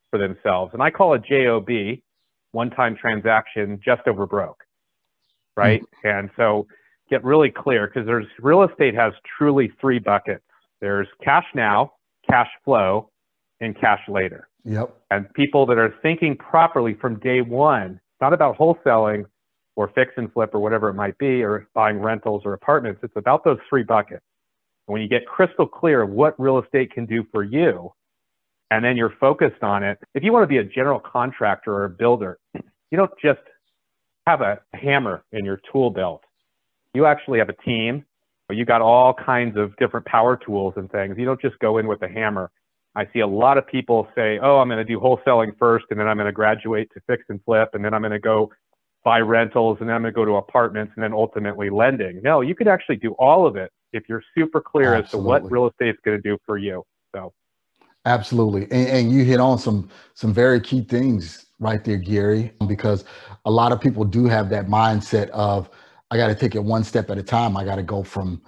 for 0.10 0.20
themselves. 0.20 0.74
And 0.74 0.84
i 0.84 0.90
call 0.90 1.14
it 1.14 1.24
job 1.24 1.68
one 2.52 2.70
time 2.70 2.96
transaction 2.96 3.80
just 3.84 4.08
over 4.08 4.26
broke 4.28 4.64
right? 5.56 5.82
Mm-hmm. 5.82 6.08
and 6.08 6.30
so 6.36 6.68
get 7.10 7.24
really 7.24 7.52
clear 7.52 7.88
because 7.88 8.06
there's 8.06 8.26
real 8.40 8.64
estate 8.64 8.96
has 8.96 9.14
truly 9.38 9.72
three 9.80 10.00
buckets. 10.00 10.44
There's 10.82 11.08
cash 11.24 11.46
now 11.54 11.94
cash 12.30 12.50
flow 12.64 13.10
and 13.60 13.80
cash 13.80 14.00
later 14.08 14.48
Yep. 14.66 14.96
And 15.12 15.32
people 15.34 15.66
that 15.66 15.78
are 15.78 15.94
thinking 16.02 16.38
properly 16.38 16.94
from 16.94 17.20
day 17.20 17.42
one, 17.42 17.94
it's 17.94 18.22
not 18.22 18.34
about 18.34 18.58
wholesaling 18.58 19.26
or 19.76 19.90
fix 19.96 20.14
and 20.18 20.32
flip 20.32 20.52
or 20.54 20.60
whatever 20.60 20.90
it 20.90 20.94
might 20.94 21.18
be, 21.18 21.44
or 21.44 21.68
buying 21.74 22.00
rentals 22.00 22.44
or 22.46 22.54
apartments. 22.54 23.02
It's 23.04 23.16
about 23.16 23.44
those 23.44 23.58
three 23.68 23.84
buckets. 23.84 24.24
And 24.88 24.94
when 24.94 25.02
you 25.02 25.08
get 25.08 25.26
crystal 25.26 25.68
clear 25.68 26.04
of 26.04 26.12
what 26.12 26.40
real 26.40 26.60
estate 26.60 26.92
can 26.92 27.06
do 27.06 27.26
for 27.32 27.44
you, 27.44 27.92
and 28.70 28.86
then 28.86 28.98
you're 28.98 29.14
focused 29.20 29.64
on 29.64 29.84
it, 29.84 30.00
if 30.14 30.24
you 30.24 30.32
want 30.32 30.44
to 30.44 30.48
be 30.48 30.58
a 30.58 30.64
general 30.64 31.00
contractor 31.00 31.74
or 31.74 31.86
a 31.86 31.90
builder, 31.90 32.40
you 32.54 32.98
don't 32.98 33.12
just 33.22 33.42
have 34.28 34.42
a 34.42 34.60
hammer 34.74 35.24
in 35.32 35.44
your 35.44 35.60
tool 35.72 35.90
belt. 35.90 36.24
You 36.94 37.06
actually 37.06 37.40
have 37.40 37.50
a 37.50 37.62
team. 37.64 38.06
You 38.50 38.66
got 38.66 38.82
all 38.82 39.14
kinds 39.14 39.58
of 39.58 39.76
different 39.78 40.06
power 40.06 40.38
tools 40.38 40.76
and 40.78 40.92
things. 40.92 41.16
You 41.18 41.26
don't 41.26 41.42
just 41.42 41.58
go 41.60 41.80
in 41.80 41.88
with 41.88 42.04
a 42.04 42.08
hammer 42.08 42.52
I 42.96 43.08
see 43.12 43.20
a 43.20 43.28
lot 43.28 43.58
of 43.58 43.66
people 43.66 44.08
say, 44.16 44.40
oh, 44.42 44.58
I'm 44.58 44.68
going 44.68 44.78
to 44.78 44.84
do 44.84 45.00
wholesaling 45.00 45.58
first, 45.58 45.86
and 45.90 46.00
then 46.00 46.08
I'm 46.08 46.18
going 46.18 46.28
to 46.28 46.32
graduate 46.32 46.90
to 46.94 47.02
fix 47.08 47.24
and 47.30 47.40
flip, 47.44 47.70
and 47.74 47.84
then 47.84 47.94
I'm 47.94 48.02
going 48.02 48.12
to 48.12 48.20
go 48.20 48.52
buy 49.04 49.20
rentals, 49.20 49.78
and 49.80 49.90
then 49.90 49.96
I'm 49.96 50.04
going 50.04 50.14
to 50.14 50.16
go 50.16 50.26
to 50.26 50.36
apartments, 50.36 50.94
and 50.96 51.04
then 51.04 51.14
ultimately 51.14 51.70
lending. 51.70 52.22
No, 52.22 52.42
you 52.42 52.56
could 52.56 52.68
actually 52.68 52.98
do 52.98 53.14
all 53.14 53.48
of 53.48 53.56
it 53.56 53.72
if 53.94 54.04
you're 54.08 54.24
super 54.36 54.62
clear 54.62 54.94
Absolutely. 54.94 55.06
as 55.06 55.42
to 55.42 55.46
what 55.46 55.52
real 55.52 55.68
estate 55.68 55.90
is 55.90 55.96
going 56.06 56.22
to 56.22 56.22
do 56.22 56.38
for 56.46 56.58
you. 56.58 56.84
So, 57.16 57.34
Absolutely, 58.06 58.64
and, 58.64 58.90
and 58.90 59.12
you 59.12 59.24
hit 59.24 59.40
on 59.40 59.58
some 59.58 59.90
some 60.14 60.34
very 60.34 60.62
key 60.62 60.82
things 60.82 61.48
right 61.60 61.84
there, 61.84 61.98
Gary, 61.98 62.52
because 62.68 63.06
a 63.46 63.52
lot 63.52 63.72
of 63.72 63.82
people 63.82 64.04
do 64.04 64.26
have 64.26 64.50
that 64.50 64.68
mindset 64.68 65.30
of 65.30 65.70
I 66.12 66.18
got 66.18 66.28
to 66.28 66.36
take 66.36 66.54
it 66.54 66.64
one 66.64 66.84
step 66.84 67.10
at 67.10 67.18
a 67.18 67.24
time. 67.24 67.58
I 67.58 67.64
got 67.64 67.78
to 67.78 67.84
go 67.84 68.04
from 68.04 68.42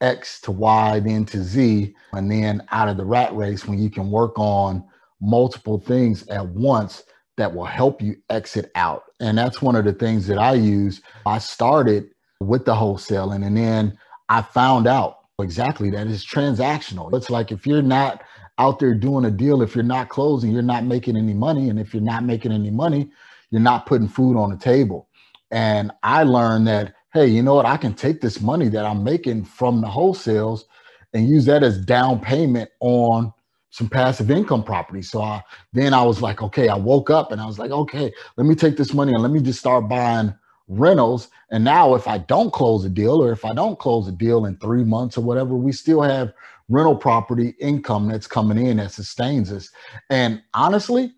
X 0.00 0.40
to 0.42 0.52
Y, 0.52 1.00
then 1.00 1.24
to 1.26 1.42
Z, 1.42 1.94
and 2.12 2.30
then 2.30 2.62
out 2.70 2.88
of 2.88 2.96
the 2.96 3.04
rat 3.04 3.34
race 3.34 3.66
when 3.66 3.78
you 3.78 3.90
can 3.90 4.10
work 4.10 4.38
on 4.38 4.84
multiple 5.20 5.78
things 5.78 6.26
at 6.28 6.46
once 6.48 7.02
that 7.36 7.54
will 7.54 7.64
help 7.64 8.02
you 8.02 8.16
exit 8.30 8.70
out. 8.74 9.04
And 9.20 9.36
that's 9.38 9.62
one 9.62 9.76
of 9.76 9.84
the 9.84 9.92
things 9.92 10.26
that 10.26 10.38
I 10.38 10.54
use. 10.54 11.00
I 11.26 11.38
started 11.38 12.10
with 12.40 12.64
the 12.64 12.74
wholesaling 12.74 13.44
and 13.44 13.56
then 13.56 13.98
I 14.28 14.42
found 14.42 14.86
out 14.86 15.18
exactly 15.40 15.90
that 15.90 16.06
it's 16.06 16.24
transactional. 16.24 17.12
It's 17.16 17.30
like 17.30 17.50
if 17.52 17.66
you're 17.66 17.82
not 17.82 18.22
out 18.58 18.78
there 18.80 18.94
doing 18.94 19.24
a 19.24 19.30
deal, 19.30 19.62
if 19.62 19.74
you're 19.74 19.84
not 19.84 20.08
closing, 20.08 20.50
you're 20.50 20.62
not 20.62 20.84
making 20.84 21.16
any 21.16 21.34
money. 21.34 21.70
And 21.70 21.78
if 21.78 21.94
you're 21.94 22.02
not 22.02 22.24
making 22.24 22.52
any 22.52 22.70
money, 22.70 23.10
you're 23.50 23.60
not 23.60 23.86
putting 23.86 24.08
food 24.08 24.36
on 24.36 24.50
the 24.50 24.56
table. 24.56 25.08
And 25.50 25.92
I 26.02 26.24
learned 26.24 26.66
that, 26.66 26.94
hey, 27.14 27.26
you 27.26 27.42
know 27.42 27.54
what? 27.54 27.66
I 27.66 27.76
can 27.76 27.94
take 27.94 28.20
this 28.20 28.40
money 28.40 28.68
that 28.68 28.84
I'm 28.84 29.02
making 29.02 29.44
from 29.44 29.80
the 29.80 29.86
wholesales 29.88 30.64
and 31.14 31.28
use 31.28 31.46
that 31.46 31.62
as 31.62 31.84
down 31.84 32.20
payment 32.20 32.70
on 32.80 33.32
some 33.70 33.88
passive 33.88 34.30
income 34.30 34.62
property. 34.62 35.02
So 35.02 35.20
I, 35.22 35.42
then 35.72 35.94
I 35.94 36.02
was 36.02 36.22
like, 36.22 36.42
okay, 36.42 36.68
I 36.68 36.76
woke 36.76 37.10
up 37.10 37.32
and 37.32 37.40
I 37.40 37.46
was 37.46 37.58
like, 37.58 37.70
okay, 37.70 38.12
let 38.36 38.46
me 38.46 38.54
take 38.54 38.76
this 38.76 38.92
money 38.92 39.12
and 39.12 39.22
let 39.22 39.32
me 39.32 39.40
just 39.40 39.60
start 39.60 39.88
buying 39.88 40.34
rentals. 40.68 41.28
And 41.50 41.64
now 41.64 41.94
if 41.94 42.06
I 42.06 42.18
don't 42.18 42.52
close 42.52 42.84
a 42.84 42.90
deal 42.90 43.22
or 43.22 43.32
if 43.32 43.44
I 43.44 43.54
don't 43.54 43.78
close 43.78 44.06
a 44.08 44.12
deal 44.12 44.44
in 44.44 44.56
three 44.56 44.84
months 44.84 45.16
or 45.16 45.22
whatever, 45.22 45.54
we 45.54 45.72
still 45.72 46.02
have 46.02 46.32
rental 46.68 46.96
property 46.96 47.54
income 47.60 48.08
that's 48.08 48.26
coming 48.26 48.66
in 48.66 48.76
that 48.76 48.92
sustains 48.92 49.50
us. 49.50 49.70
And 50.10 50.42
honestly, 50.54 51.12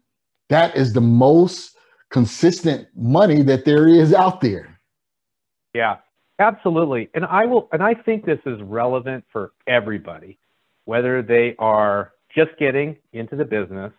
that 0.48 0.76
is 0.76 0.92
the 0.92 1.00
most 1.00 1.76
consistent 2.10 2.88
money 2.96 3.42
that 3.42 3.64
there 3.64 3.88
is 3.88 4.12
out 4.14 4.40
there. 4.40 4.69
Yeah, 5.74 5.96
absolutely. 6.38 7.10
And 7.14 7.24
I 7.24 7.46
will 7.46 7.68
and 7.72 7.82
I 7.82 7.94
think 7.94 8.24
this 8.24 8.40
is 8.46 8.60
relevant 8.62 9.24
for 9.32 9.52
everybody, 9.66 10.38
whether 10.84 11.22
they 11.22 11.54
are 11.58 12.12
just 12.34 12.50
getting 12.58 12.96
into 13.12 13.36
the 13.36 13.44
business 13.44 13.92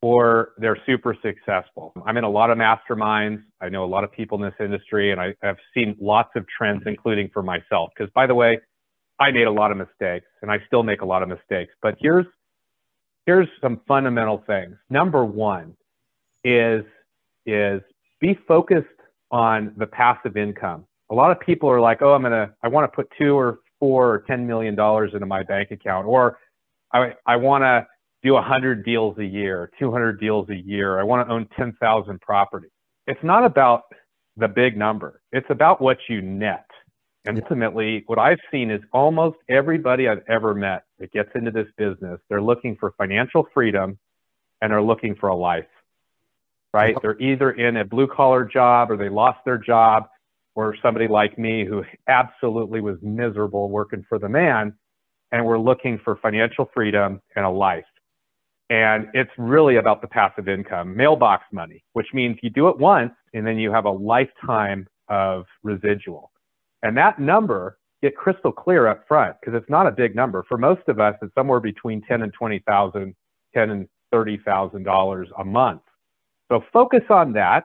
or 0.00 0.50
they're 0.58 0.78
super 0.86 1.16
successful. 1.22 1.92
I'm 2.06 2.16
in 2.16 2.24
a 2.24 2.30
lot 2.30 2.50
of 2.50 2.58
masterminds. 2.58 3.42
I 3.60 3.68
know 3.68 3.84
a 3.84 3.86
lot 3.86 4.04
of 4.04 4.12
people 4.12 4.38
in 4.38 4.44
this 4.44 4.54
industry 4.60 5.10
and 5.10 5.20
I, 5.20 5.34
have 5.42 5.56
seen 5.74 5.96
lots 6.00 6.30
of 6.36 6.46
trends, 6.56 6.82
including 6.86 7.30
for 7.32 7.42
myself. 7.42 7.90
Because 7.96 8.12
by 8.14 8.26
the 8.26 8.34
way, 8.34 8.60
I 9.18 9.32
made 9.32 9.46
a 9.48 9.52
lot 9.52 9.72
of 9.72 9.76
mistakes 9.76 10.26
and 10.42 10.50
I 10.50 10.58
still 10.66 10.84
make 10.84 11.00
a 11.00 11.06
lot 11.06 11.22
of 11.22 11.28
mistakes. 11.28 11.72
But 11.82 11.96
here's 12.00 12.26
here's 13.26 13.48
some 13.60 13.80
fundamental 13.88 14.42
things. 14.46 14.76
Number 14.88 15.24
one 15.24 15.76
is 16.44 16.84
is 17.46 17.82
be 18.20 18.38
focused 18.46 18.86
on 19.30 19.74
the 19.76 19.86
passive 19.86 20.36
income. 20.36 20.84
A 21.10 21.14
lot 21.14 21.30
of 21.30 21.40
people 21.40 21.70
are 21.70 21.80
like, 21.80 22.02
oh, 22.02 22.12
I'm 22.12 22.22
gonna 22.22 22.54
I 22.62 22.68
want 22.68 22.90
to 22.90 22.94
put 22.94 23.10
two 23.18 23.38
or 23.38 23.60
four 23.78 24.12
or 24.12 24.18
ten 24.20 24.46
million 24.46 24.74
dollars 24.74 25.12
into 25.14 25.26
my 25.26 25.42
bank 25.42 25.70
account, 25.70 26.06
or 26.06 26.38
I 26.92 27.14
I 27.26 27.36
want 27.36 27.62
to 27.62 27.86
do 28.22 28.32
100 28.34 28.84
deals 28.84 29.16
a 29.18 29.24
year, 29.24 29.70
200 29.78 30.20
deals 30.20 30.48
a 30.50 30.56
year. 30.56 30.98
I 30.98 31.04
want 31.04 31.26
to 31.26 31.32
own 31.32 31.48
10,000 31.56 32.20
properties. 32.20 32.70
It's 33.06 33.22
not 33.22 33.44
about 33.44 33.84
the 34.36 34.48
big 34.48 34.76
number. 34.76 35.20
It's 35.32 35.46
about 35.50 35.80
what 35.80 35.98
you 36.08 36.20
net. 36.20 36.66
And 37.24 37.40
ultimately, 37.42 38.04
what 38.06 38.18
I've 38.18 38.38
seen 38.50 38.70
is 38.70 38.80
almost 38.92 39.36
everybody 39.48 40.08
I've 40.08 40.22
ever 40.28 40.54
met 40.54 40.84
that 40.98 41.12
gets 41.12 41.28
into 41.34 41.50
this 41.50 41.66
business, 41.76 42.20
they're 42.28 42.42
looking 42.42 42.76
for 42.76 42.92
financial 42.96 43.46
freedom 43.52 43.98
and 44.62 44.72
they're 44.72 44.82
looking 44.82 45.14
for 45.14 45.28
a 45.28 45.36
life, 45.36 45.66
right? 46.72 46.96
They're 47.02 47.20
either 47.20 47.50
in 47.50 47.76
a 47.76 47.84
blue 47.84 48.06
collar 48.06 48.44
job 48.44 48.90
or 48.90 48.96
they 48.96 49.10
lost 49.10 49.40
their 49.44 49.58
job, 49.58 50.08
or 50.58 50.74
somebody 50.82 51.06
like 51.06 51.38
me 51.38 51.64
who 51.64 51.84
absolutely 52.08 52.80
was 52.80 52.96
miserable 53.00 53.70
working 53.70 54.04
for 54.08 54.18
the 54.18 54.28
man, 54.28 54.72
and 55.30 55.46
we're 55.46 55.56
looking 55.56 56.00
for 56.02 56.16
financial 56.16 56.68
freedom 56.74 57.22
and 57.36 57.44
a 57.44 57.48
life. 57.48 57.84
And 58.68 59.06
it's 59.14 59.30
really 59.38 59.76
about 59.76 60.02
the 60.02 60.08
passive 60.08 60.48
income, 60.48 60.96
mailbox 60.96 61.44
money, 61.52 61.84
which 61.92 62.08
means 62.12 62.38
you 62.42 62.50
do 62.50 62.66
it 62.66 62.76
once 62.76 63.12
and 63.34 63.46
then 63.46 63.56
you 63.56 63.70
have 63.70 63.84
a 63.84 63.90
lifetime 63.90 64.88
of 65.08 65.44
residual. 65.62 66.32
And 66.82 66.96
that 66.96 67.20
number, 67.20 67.78
get 68.02 68.16
crystal 68.16 68.50
clear 68.50 68.88
up 68.88 69.04
front 69.06 69.36
because 69.40 69.56
it's 69.56 69.70
not 69.70 69.86
a 69.86 69.92
big 69.92 70.16
number. 70.16 70.44
For 70.48 70.58
most 70.58 70.82
of 70.88 70.98
us, 70.98 71.14
it's 71.22 71.32
somewhere 71.36 71.60
between 71.60 72.02
10 72.02 72.22
and 72.22 72.32
20,000, 72.32 73.14
10 73.54 73.70
and 73.70 73.88
$30,000 74.12 75.24
a 75.38 75.44
month. 75.44 75.82
So 76.50 76.64
focus 76.72 77.04
on 77.10 77.32
that 77.34 77.62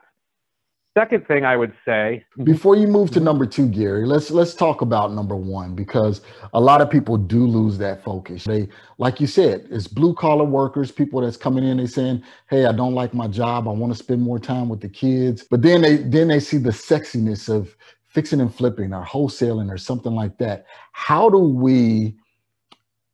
Second 0.96 1.26
thing 1.26 1.44
I 1.44 1.56
would 1.56 1.72
say 1.84 2.24
before 2.44 2.76
you 2.76 2.86
move 2.86 3.10
to 3.12 3.20
number 3.20 3.46
two, 3.46 3.68
Gary, 3.68 4.06
let's 4.06 4.30
let's 4.30 4.54
talk 4.54 4.80
about 4.80 5.12
number 5.12 5.34
one 5.34 5.74
because 5.74 6.20
a 6.52 6.60
lot 6.60 6.80
of 6.80 6.88
people 6.88 7.16
do 7.16 7.46
lose 7.46 7.78
that 7.78 8.04
focus. 8.04 8.44
They, 8.44 8.68
like 8.98 9.20
you 9.20 9.26
said, 9.26 9.66
it's 9.70 9.88
blue 9.88 10.14
collar 10.14 10.44
workers, 10.44 10.92
people 10.92 11.20
that's 11.20 11.36
coming 11.36 11.64
in, 11.64 11.78
they 11.78 11.86
saying, 11.86 12.22
"Hey, 12.48 12.66
I 12.66 12.72
don't 12.72 12.94
like 12.94 13.12
my 13.12 13.26
job. 13.26 13.66
I 13.66 13.72
want 13.72 13.92
to 13.92 13.98
spend 13.98 14.22
more 14.22 14.38
time 14.38 14.68
with 14.68 14.80
the 14.80 14.88
kids." 14.88 15.44
But 15.50 15.62
then 15.62 15.82
they 15.82 15.96
then 15.96 16.28
they 16.28 16.38
see 16.40 16.58
the 16.58 16.70
sexiness 16.70 17.48
of 17.48 17.76
fixing 18.06 18.40
and 18.40 18.54
flipping 18.54 18.94
or 18.94 19.04
wholesaling 19.04 19.72
or 19.72 19.78
something 19.78 20.12
like 20.12 20.38
that. 20.38 20.66
How 20.92 21.28
do 21.28 21.38
we 21.38 22.14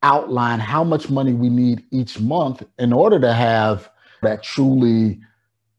outline 0.03 0.59
how 0.59 0.83
much 0.83 1.09
money 1.09 1.33
we 1.33 1.49
need 1.49 1.83
each 1.91 2.19
month 2.19 2.63
in 2.77 2.93
order 2.93 3.19
to 3.19 3.33
have 3.33 3.89
that 4.21 4.43
truly 4.43 5.19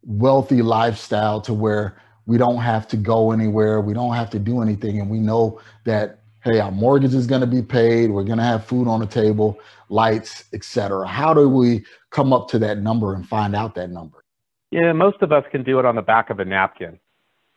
wealthy 0.05 0.63
lifestyle 0.63 1.41
to 1.43 1.55
where 1.55 1.97
we 2.27 2.39
don't 2.39 2.59
have 2.59 2.87
to 2.89 2.97
go 2.97 3.33
anywhere, 3.33 3.81
we 3.81 3.95
don't 3.95 4.15
have 4.15 4.31
to 4.31 4.39
do 4.39 4.63
anything, 4.63 5.01
and 5.01 5.11
we 5.11 5.19
know 5.19 5.61
that 5.85 6.19
hey, 6.45 6.59
our 6.59 6.73
mortgage 6.73 7.15
is 7.15 7.27
going 7.27 7.41
to 7.41 7.47
be 7.47 7.63
paid, 7.63 8.11
we're 8.11 8.25
going 8.25 8.39
to 8.39 8.45
have 8.45 8.65
food 8.65 8.89
on 8.89 8.99
the 8.99 9.07
table, 9.07 9.61
lights, 9.89 10.45
etc. 10.53 11.07
How 11.07 11.33
do 11.33 11.49
we 11.49 11.85
come 12.11 12.33
up 12.33 12.49
to 12.49 12.59
that 12.59 12.79
number 12.79 13.15
and 13.15 13.27
find 13.29 13.55
out 13.55 13.77
that 13.77 13.91
number? 13.91 14.25
Yeah, 14.73 14.93
most 14.93 15.23
of 15.23 15.31
us 15.31 15.45
can 15.53 15.63
do 15.63 15.79
it 15.79 15.85
on 15.85 15.95
the 15.95 16.03
back 16.03 16.31
of 16.31 16.41
a 16.41 16.45
napkin, 16.45 16.99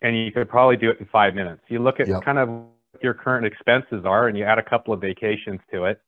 and 0.02 0.18
you 0.18 0.32
could 0.32 0.48
probably 0.48 0.78
do 0.78 0.92
it 0.92 1.00
in 1.00 1.08
five 1.08 1.34
minutes. 1.34 1.62
You 1.68 1.80
look 1.80 2.00
at 2.00 2.08
yep. 2.08 2.24
kind 2.24 2.38
of 2.38 2.50
your 3.02 3.14
current 3.14 3.46
expenses 3.46 4.06
are, 4.06 4.28
and 4.28 4.38
you 4.38 4.44
add 4.44 4.60
a 4.60 4.64
couple 4.64 4.94
of 4.94 5.02
vacations 5.02 5.62
to 5.72 5.86
it 5.86 6.00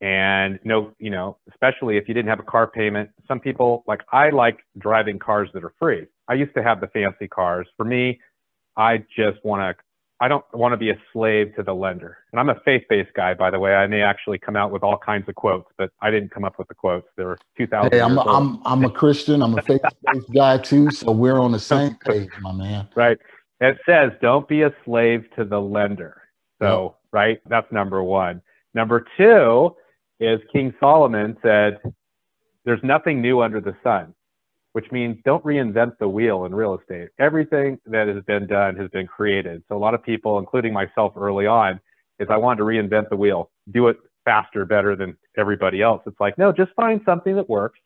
and 0.00 0.60
no 0.64 0.92
you 0.98 1.10
know 1.10 1.36
especially 1.50 1.96
if 1.96 2.06
you 2.06 2.14
didn't 2.14 2.28
have 2.28 2.40
a 2.40 2.44
car 2.44 2.66
payment. 2.66 3.10
Some 3.26 3.40
people 3.40 3.84
like 3.86 4.02
i 4.12 4.30
like 4.30 4.58
driving 4.78 5.18
cars 5.18 5.48
that 5.54 5.64
are 5.64 5.72
free. 5.78 6.06
I 6.28 6.34
used 6.34 6.54
to 6.54 6.62
have 6.62 6.80
the 6.80 6.86
fancy 6.88 7.28
cars. 7.28 7.66
For 7.76 7.84
me 7.84 8.20
i 8.76 8.98
just 9.16 9.44
want 9.44 9.76
to 9.76 9.84
i 10.20 10.28
don't 10.28 10.44
want 10.52 10.72
to 10.72 10.76
be 10.76 10.90
a 10.90 10.98
slave 11.12 11.54
to 11.56 11.64
the 11.64 11.74
lender. 11.74 12.18
And 12.32 12.38
i'm 12.38 12.48
a 12.48 12.60
faith-based 12.64 13.12
guy 13.14 13.34
by 13.34 13.50
the 13.50 13.58
way. 13.58 13.74
I 13.74 13.88
may 13.88 14.02
actually 14.02 14.38
come 14.38 14.54
out 14.54 14.70
with 14.70 14.84
all 14.84 14.98
kinds 14.98 15.28
of 15.28 15.34
quotes 15.34 15.68
but 15.76 15.90
i 16.00 16.10
didn't 16.10 16.30
come 16.30 16.44
up 16.44 16.58
with 16.58 16.68
the 16.68 16.74
quotes. 16.74 17.08
There 17.16 17.26
were 17.26 17.38
2000 17.56 17.92
hey, 17.92 18.00
I'm, 18.00 18.18
a, 18.18 18.22
I'm, 18.22 18.60
I'm 18.64 18.84
a 18.84 18.90
christian. 18.90 19.42
I'm 19.42 19.58
a 19.58 19.62
faith-based 19.62 20.32
guy 20.32 20.58
too 20.58 20.92
so 20.92 21.10
we're 21.10 21.40
on 21.40 21.50
the 21.50 21.58
same 21.74 21.96
page 22.06 22.30
my 22.40 22.52
man. 22.52 22.88
Right. 22.94 23.18
It 23.60 23.78
says 23.84 24.12
don't 24.22 24.46
be 24.46 24.62
a 24.62 24.72
slave 24.84 25.24
to 25.36 25.44
the 25.44 25.60
lender. 25.60 26.22
So 26.62 26.84
yep. 26.84 26.94
right? 27.10 27.40
That's 27.48 27.70
number 27.72 28.00
one. 28.04 28.42
Number 28.74 29.04
two 29.16 29.74
is 30.20 30.40
King 30.52 30.74
Solomon 30.80 31.36
said, 31.42 31.78
There's 32.64 32.80
nothing 32.82 33.20
new 33.20 33.40
under 33.40 33.60
the 33.60 33.76
sun, 33.82 34.14
which 34.72 34.90
means 34.90 35.16
don't 35.24 35.44
reinvent 35.44 35.98
the 35.98 36.08
wheel 36.08 36.44
in 36.44 36.54
real 36.54 36.78
estate. 36.78 37.08
Everything 37.18 37.78
that 37.86 38.08
has 38.08 38.22
been 38.24 38.46
done 38.46 38.76
has 38.76 38.90
been 38.90 39.06
created. 39.06 39.62
So 39.68 39.76
a 39.76 39.78
lot 39.78 39.94
of 39.94 40.02
people, 40.02 40.38
including 40.38 40.72
myself 40.72 41.12
early 41.16 41.46
on, 41.46 41.80
is 42.18 42.28
I 42.30 42.36
wanted 42.36 42.58
to 42.58 42.64
reinvent 42.64 43.10
the 43.10 43.16
wheel, 43.16 43.50
do 43.72 43.88
it 43.88 43.96
faster, 44.24 44.64
better 44.64 44.96
than 44.96 45.16
everybody 45.38 45.80
else. 45.80 46.02
It's 46.06 46.20
like, 46.20 46.36
no, 46.36 46.52
just 46.52 46.72
find 46.74 47.00
something 47.06 47.36
that 47.36 47.48
works. 47.48 47.78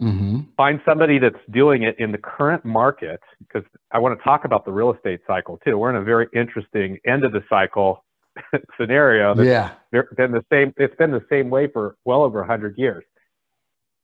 Mm-hmm. 0.00 0.40
Find 0.56 0.80
somebody 0.86 1.18
that's 1.18 1.42
doing 1.50 1.82
it 1.82 1.96
in 1.98 2.12
the 2.12 2.18
current 2.18 2.64
market 2.64 3.20
because 3.40 3.68
I 3.90 3.98
want 3.98 4.18
to 4.18 4.24
talk 4.24 4.44
about 4.44 4.64
the 4.64 4.70
real 4.70 4.92
estate 4.92 5.20
cycle 5.26 5.58
too. 5.64 5.76
We're 5.76 5.90
in 5.90 5.96
a 5.96 6.04
very 6.04 6.28
interesting 6.34 6.98
end 7.06 7.24
of 7.24 7.32
the 7.32 7.42
cycle 7.48 8.04
scenario 8.80 9.34
that's 9.34 9.46
yeah. 9.92 10.02
been 10.16 10.32
the 10.32 10.44
same 10.52 10.72
it's 10.76 10.94
been 10.96 11.10
the 11.10 11.24
same 11.30 11.50
way 11.50 11.68
for 11.68 11.96
well 12.04 12.22
over 12.22 12.40
100 12.40 12.76
years. 12.78 13.04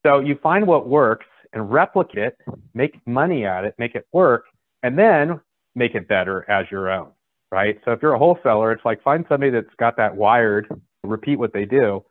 So 0.05 0.21
you 0.21 0.39
find 0.43 0.67
what 0.67 0.89
works 0.89 1.27
and 1.53 1.71
replicate 1.71 2.19
it 2.19 2.37
make 2.75 2.95
money 3.07 3.45
at 3.45 3.65
it 3.65 3.75
make 3.79 3.95
it 3.95 4.07
work 4.13 4.45
and 4.83 4.99
then 4.99 5.41
make 5.75 5.95
it 5.95 6.09
better 6.09 6.49
as 6.51 6.67
your 6.71 6.91
own 6.91 7.11
right? 7.51 7.79
So 7.85 7.93
if 7.93 8.03
you're 8.03 8.15
a 8.15 8.19
wholesaler 8.19 8.73
it's 8.73 8.85
like 8.85 9.03
find 9.03 9.25
somebody 9.29 9.51
that's 9.51 9.75
got 9.79 9.97
that 9.97 10.15
wired 10.17 10.67
repeat 11.03 11.39
what 11.39 11.53
they 11.53 11.65
do 11.65 12.05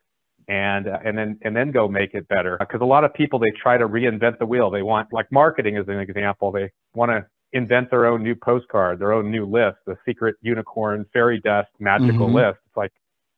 and 0.47 0.87
uh, 0.87 0.99
and 1.03 1.17
then 1.17 1.37
and 1.43 1.55
then 1.55 1.71
go 1.71 1.87
make 1.87 2.13
it 2.13 2.27
better. 2.27 2.57
Because 2.59 2.81
a 2.81 2.85
lot 2.85 3.03
of 3.03 3.13
people 3.13 3.39
they 3.39 3.51
try 3.51 3.77
to 3.77 3.87
reinvent 3.87 4.39
the 4.39 4.45
wheel. 4.45 4.69
They 4.69 4.81
want 4.81 5.09
like 5.11 5.31
marketing 5.31 5.77
as 5.77 5.87
an 5.87 5.99
example. 5.99 6.51
They 6.51 6.71
want 6.93 7.11
to 7.11 7.25
invent 7.53 7.89
their 7.89 8.05
own 8.05 8.23
new 8.23 8.35
postcard, 8.35 8.99
their 8.99 9.13
own 9.13 9.31
new 9.31 9.45
list, 9.45 9.77
the 9.85 9.97
secret 10.05 10.35
unicorn 10.41 11.05
fairy 11.13 11.39
dust 11.39 11.69
magical 11.79 12.27
mm-hmm. 12.27 12.35
list. 12.35 12.57
It's 12.67 12.77
like, 12.77 12.91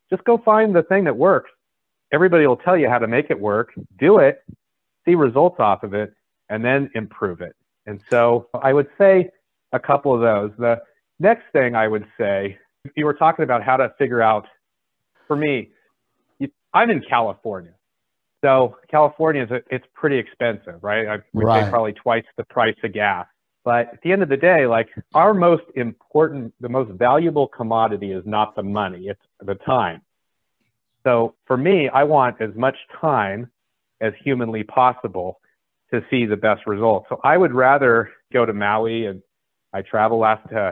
just 0.10 0.24
go 0.24 0.38
find 0.38 0.76
the 0.76 0.84
thing 0.84 1.04
that 1.06 1.16
works. 1.16 1.52
Everybody 2.14 2.48
will 2.48 2.58
tell 2.58 2.78
you 2.78 2.90
how 2.90 3.00
to 3.00 3.08
make 3.08 3.30
it 3.30 3.40
work. 3.40 3.74
Do 4.00 4.20
it, 4.20 4.44
see 5.06 5.16
results 5.16 5.60
off 5.60 5.84
of 5.84 5.94
it, 5.94 6.14
and 6.50 6.64
then 6.64 6.90
improve 6.96 7.42
it. 7.42 7.56
And 7.86 8.00
so 8.10 8.48
I 8.54 8.74
would 8.74 8.88
say 8.98 9.30
a 9.74 9.80
couple 9.80 10.14
of 10.14 10.22
those. 10.22 10.52
The 10.58 10.82
next 11.20 11.44
thing 11.52 11.76
I 11.76 11.88
would 11.88 12.06
say, 12.18 12.58
you 12.96 13.06
were 13.06 13.14
talking 13.14 13.44
about 13.44 13.64
how 13.64 13.78
to 13.78 13.94
figure 13.98 14.22
out, 14.22 14.48
for 15.28 15.36
me, 15.36 15.72
I'm 16.74 16.90
in 16.90 17.02
California. 17.02 17.74
So 18.44 18.78
California 18.92 19.44
is 19.44 19.52
a, 19.52 19.62
it's 19.72 19.86
pretty 19.94 20.18
expensive, 20.18 20.84
right? 20.84 21.08
I 21.08 21.18
would 21.34 21.46
right. 21.46 21.64
say 21.64 21.70
probably 21.70 21.94
twice 21.94 22.26
the 22.38 22.44
price 22.44 22.76
of 22.84 22.94
gas. 22.94 23.26
But 23.66 23.94
at 23.94 24.02
the 24.04 24.12
end 24.12 24.22
of 24.22 24.30
the 24.30 24.38
day, 24.38 24.68
like 24.68 24.90
our 25.16 25.34
most 25.34 25.64
important, 25.76 26.54
the 26.62 26.70
most 26.70 26.92
valuable 26.92 27.48
commodity 27.48 28.12
is 28.12 28.24
not 28.26 28.56
the 28.56 28.64
money, 28.64 29.08
it's 29.08 29.20
the 29.42 29.56
time. 29.56 30.02
So 31.04 31.34
for 31.46 31.58
me, 31.58 31.90
I 31.90 32.04
want 32.04 32.42
as 32.42 32.56
much 32.56 32.78
time 33.02 33.52
as 34.00 34.14
humanly 34.24 34.64
possible 34.64 35.40
to 35.92 36.02
see 36.10 36.26
the 36.26 36.38
best 36.38 36.68
results. 36.68 37.08
So 37.10 37.20
I 37.24 37.38
would 37.38 37.54
rather 37.54 38.12
go 38.32 38.46
to 38.46 38.54
Maui 38.54 39.08
and 39.08 39.22
I 39.74 39.82
travel 39.82 40.20
last 40.20 40.52
uh, 40.54 40.72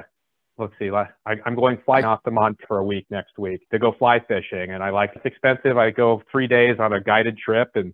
let's 0.57 0.73
see, 0.77 0.91
I, 0.91 1.07
am 1.25 1.55
going 1.55 1.79
flying 1.83 2.05
off 2.05 2.21
the 2.23 2.31
Mont 2.31 2.59
for 2.67 2.77
a 2.77 2.83
week 2.83 3.07
next 3.09 3.39
week 3.39 3.67
to 3.71 3.79
go 3.79 3.93
fly 3.97 4.19
fishing. 4.19 4.71
And 4.71 4.83
I 4.83 4.91
like, 4.91 5.11
it's 5.15 5.25
expensive. 5.25 5.77
I 5.77 5.89
go 5.89 6.21
three 6.31 6.47
days 6.47 6.77
on 6.79 6.93
a 6.93 7.01
guided 7.01 7.37
trip 7.37 7.71
and 7.75 7.93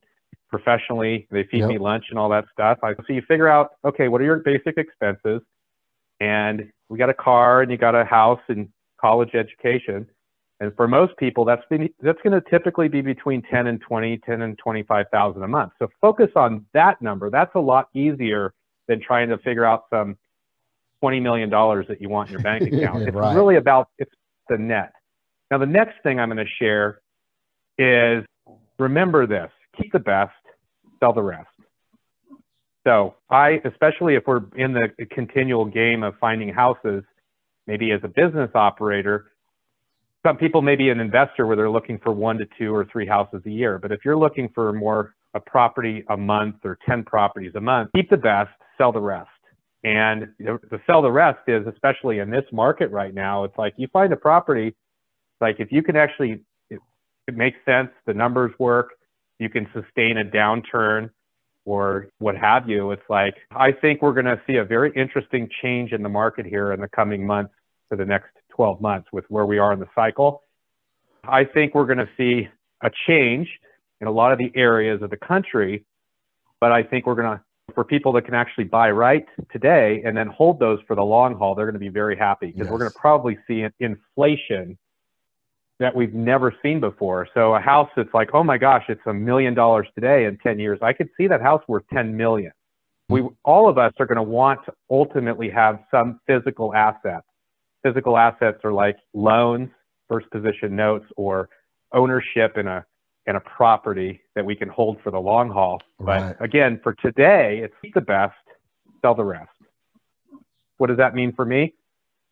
professionally, 0.49 1.27
they 1.31 1.43
feed 1.43 1.59
yep. 1.59 1.69
me 1.69 1.77
lunch 1.77 2.05
and 2.09 2.19
all 2.19 2.29
that 2.29 2.45
stuff. 2.51 2.79
I, 2.83 2.93
so 2.95 3.13
you 3.13 3.21
figure 3.27 3.47
out, 3.47 3.71
okay, 3.85 4.07
what 4.07 4.21
are 4.21 4.25
your 4.25 4.37
basic 4.37 4.77
expenses? 4.77 5.41
And 6.19 6.69
we 6.89 6.97
got 6.97 7.09
a 7.09 7.13
car 7.13 7.61
and 7.61 7.71
you 7.71 7.77
got 7.77 7.95
a 7.95 8.03
house 8.03 8.41
and 8.49 8.69
college 8.99 9.35
education. 9.35 10.07
And 10.59 10.75
for 10.75 10.87
most 10.87 11.15
people, 11.17 11.45
that's 11.45 11.63
that's 12.01 12.19
going 12.21 12.33
to 12.33 12.41
typically 12.49 12.89
be 12.89 13.01
between 13.01 13.41
10 13.43 13.67
and 13.67 13.79
20, 13.79 14.17
10 14.17 14.41
and 14.41 14.57
25,000 14.57 15.41
a 15.41 15.47
month. 15.47 15.71
So 15.79 15.87
focus 16.01 16.29
on 16.35 16.65
that 16.73 17.01
number. 17.01 17.29
That's 17.29 17.55
a 17.55 17.59
lot 17.59 17.87
easier 17.93 18.53
than 18.89 18.99
trying 19.01 19.29
to 19.29 19.37
figure 19.37 19.63
out 19.63 19.83
some 19.89 20.17
20 20.99 21.21
million 21.21 21.49
dollars 21.49 21.85
that 21.87 22.01
you 22.01 22.09
want 22.09 22.29
in 22.29 22.33
your 22.33 22.41
bank 22.41 22.63
account. 22.73 23.03
It's 23.03 23.15
right. 23.15 23.33
really 23.33 23.55
about 23.55 23.87
it's 23.97 24.11
the 24.49 24.57
net. 24.57 24.91
Now 25.49 25.59
the 25.59 25.65
next 25.65 26.03
thing 26.03 26.19
I'm 26.19 26.29
going 26.29 26.45
to 26.45 26.51
share 26.59 26.99
is 27.77 28.25
remember 28.77 29.25
this: 29.25 29.51
keep 29.77 29.93
the 29.93 29.99
best, 29.99 30.33
sell 30.99 31.13
the 31.13 31.23
rest. 31.23 31.47
So 32.85 33.15
I, 33.29 33.61
especially 33.65 34.15
if 34.15 34.23
we're 34.25 34.41
in 34.55 34.73
the 34.73 34.89
continual 35.11 35.65
game 35.65 36.03
of 36.03 36.15
finding 36.19 36.49
houses, 36.49 37.03
maybe 37.67 37.91
as 37.91 37.99
a 38.03 38.07
business 38.07 38.49
operator, 38.55 39.31
some 40.25 40.37
people 40.37 40.61
may 40.61 40.75
be 40.75 40.89
an 40.89 40.99
investor 40.99 41.45
where 41.45 41.55
they're 41.55 41.69
looking 41.69 41.99
for 41.99 42.11
one 42.11 42.37
to 42.37 42.45
two 42.57 42.73
or 42.73 42.85
three 42.91 43.07
houses 43.07 43.41
a 43.45 43.49
year. 43.49 43.79
But 43.79 43.91
if 43.91 43.99
you're 44.03 44.17
looking 44.17 44.49
for 44.53 44.73
more 44.73 45.15
a 45.33 45.39
property 45.39 46.03
a 46.09 46.17
month 46.17 46.55
or 46.63 46.77
10 46.87 47.03
properties 47.03 47.53
a 47.55 47.61
month, 47.61 47.91
keep 47.95 48.09
the 48.09 48.17
best, 48.17 48.49
sell 48.77 48.91
the 48.91 48.99
rest. 48.99 49.29
And 49.83 50.27
the 50.39 50.81
sell 50.85 51.01
the 51.01 51.11
rest 51.11 51.39
is, 51.47 51.65
especially 51.67 52.19
in 52.19 52.29
this 52.29 52.43
market 52.51 52.91
right 52.91 53.13
now, 53.13 53.45
it's 53.45 53.57
like 53.57 53.73
you 53.77 53.87
find 53.93 54.11
a 54.11 54.17
property, 54.17 54.75
like 55.39 55.57
if 55.59 55.71
you 55.71 55.81
can 55.83 55.95
actually, 55.95 56.41
it, 56.69 56.79
it 57.27 57.37
makes 57.37 57.57
sense, 57.65 57.89
the 58.05 58.13
numbers 58.13 58.51
work, 58.59 58.89
you 59.39 59.49
can 59.49 59.67
sustain 59.73 60.17
a 60.17 60.25
downturn 60.25 61.09
or 61.65 62.07
what 62.19 62.35
have 62.35 62.69
you. 62.69 62.91
It's 62.91 63.09
like, 63.09 63.35
I 63.51 63.71
think 63.71 64.01
we're 64.01 64.13
going 64.13 64.25
to 64.25 64.41
see 64.45 64.55
a 64.55 64.65
very 64.65 64.91
interesting 64.95 65.49
change 65.61 65.91
in 65.91 66.03
the 66.03 66.09
market 66.09 66.45
here 66.45 66.73
in 66.73 66.81
the 66.81 66.89
coming 66.89 67.25
months 67.25 67.53
to 67.89 67.97
the 67.97 68.05
next 68.05 68.29
12 68.55 68.81
months 68.81 69.07
with 69.11 69.25
where 69.29 69.45
we 69.45 69.57
are 69.57 69.73
in 69.73 69.79
the 69.79 69.89
cycle. 69.95 70.43
I 71.23 71.43
think 71.45 71.73
we're 71.73 71.85
going 71.85 71.99
to 71.99 72.09
see 72.17 72.47
a 72.81 72.89
change 73.07 73.47
in 74.01 74.07
a 74.07 74.11
lot 74.11 74.31
of 74.31 74.37
the 74.37 74.51
areas 74.55 75.01
of 75.01 75.09
the 75.09 75.17
country, 75.17 75.85
but 76.59 76.71
I 76.71 76.83
think 76.83 77.05
we're 77.05 77.15
going 77.15 77.37
to, 77.37 77.43
for 77.75 77.83
people 77.83 78.13
that 78.13 78.25
can 78.25 78.33
actually 78.33 78.63
buy 78.63 78.89
right 78.91 79.25
today 79.51 80.01
and 80.05 80.17
then 80.17 80.27
hold 80.27 80.59
those 80.59 80.79
for 80.87 80.95
the 80.95 81.03
long 81.03 81.35
haul, 81.35 81.55
they're 81.55 81.65
going 81.65 81.73
to 81.73 81.79
be 81.79 81.89
very 81.89 82.17
happy 82.17 82.47
because 82.47 82.61
yes. 82.65 82.71
we're 82.71 82.79
going 82.79 82.91
to 82.91 82.97
probably 82.97 83.37
see 83.47 83.61
an 83.61 83.73
inflation 83.79 84.77
that 85.79 85.95
we've 85.95 86.13
never 86.13 86.53
seen 86.61 86.79
before. 86.79 87.27
So 87.33 87.55
a 87.55 87.59
house 87.59 87.89
that's 87.95 88.13
like, 88.13 88.29
oh 88.33 88.43
my 88.43 88.57
gosh, 88.57 88.83
it's 88.89 89.01
a 89.05 89.13
million 89.13 89.53
dollars 89.53 89.87
today 89.95 90.25
in 90.25 90.37
10 90.37 90.59
years. 90.59 90.79
I 90.81 90.93
could 90.93 91.09
see 91.17 91.27
that 91.27 91.41
house 91.41 91.63
worth 91.67 91.83
10 91.93 92.15
million. 92.15 92.51
We, 93.07 93.27
all 93.43 93.69
of 93.69 93.77
us 93.77 93.93
are 93.99 94.05
going 94.05 94.17
to 94.17 94.23
want 94.23 94.59
to 94.65 94.73
ultimately 94.89 95.49
have 95.49 95.79
some 95.89 96.19
physical 96.27 96.75
assets. 96.75 97.25
physical 97.81 98.17
assets 98.17 98.59
are 98.63 98.73
like 98.73 98.97
loans, 99.13 99.69
first 100.07 100.29
position 100.31 100.75
notes, 100.75 101.05
or 101.15 101.49
ownership 101.93 102.57
in 102.57 102.67
a 102.67 102.85
in 103.25 103.35
a 103.35 103.39
property 103.39 104.21
that 104.35 104.43
we 104.43 104.55
can 104.55 104.67
hold 104.67 104.97
for 105.03 105.11
the 105.11 105.19
long 105.19 105.49
haul. 105.49 105.79
Right. 105.99 106.35
But 106.37 106.43
again, 106.43 106.79
for 106.81 106.93
today, 106.93 107.61
it's 107.63 107.93
the 107.93 108.01
best, 108.01 108.33
sell 109.01 109.13
the 109.13 109.23
rest. 109.23 109.51
What 110.77 110.87
does 110.87 110.97
that 110.97 111.13
mean 111.13 111.33
for 111.33 111.45
me? 111.45 111.75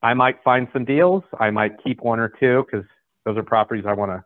I 0.02 0.16
might 0.16 0.42
find 0.44 0.68
some 0.74 0.86
deals. 0.86 1.24
I 1.40 1.52
might 1.52 1.74
keep 1.84 2.02
one 2.02 2.20
or 2.20 2.30
two 2.40 2.66
because 2.66 2.86
those 3.28 3.38
are 3.38 3.44
properties 3.44 3.84
I 3.86 3.92
want 3.92 4.12
to 4.12 4.24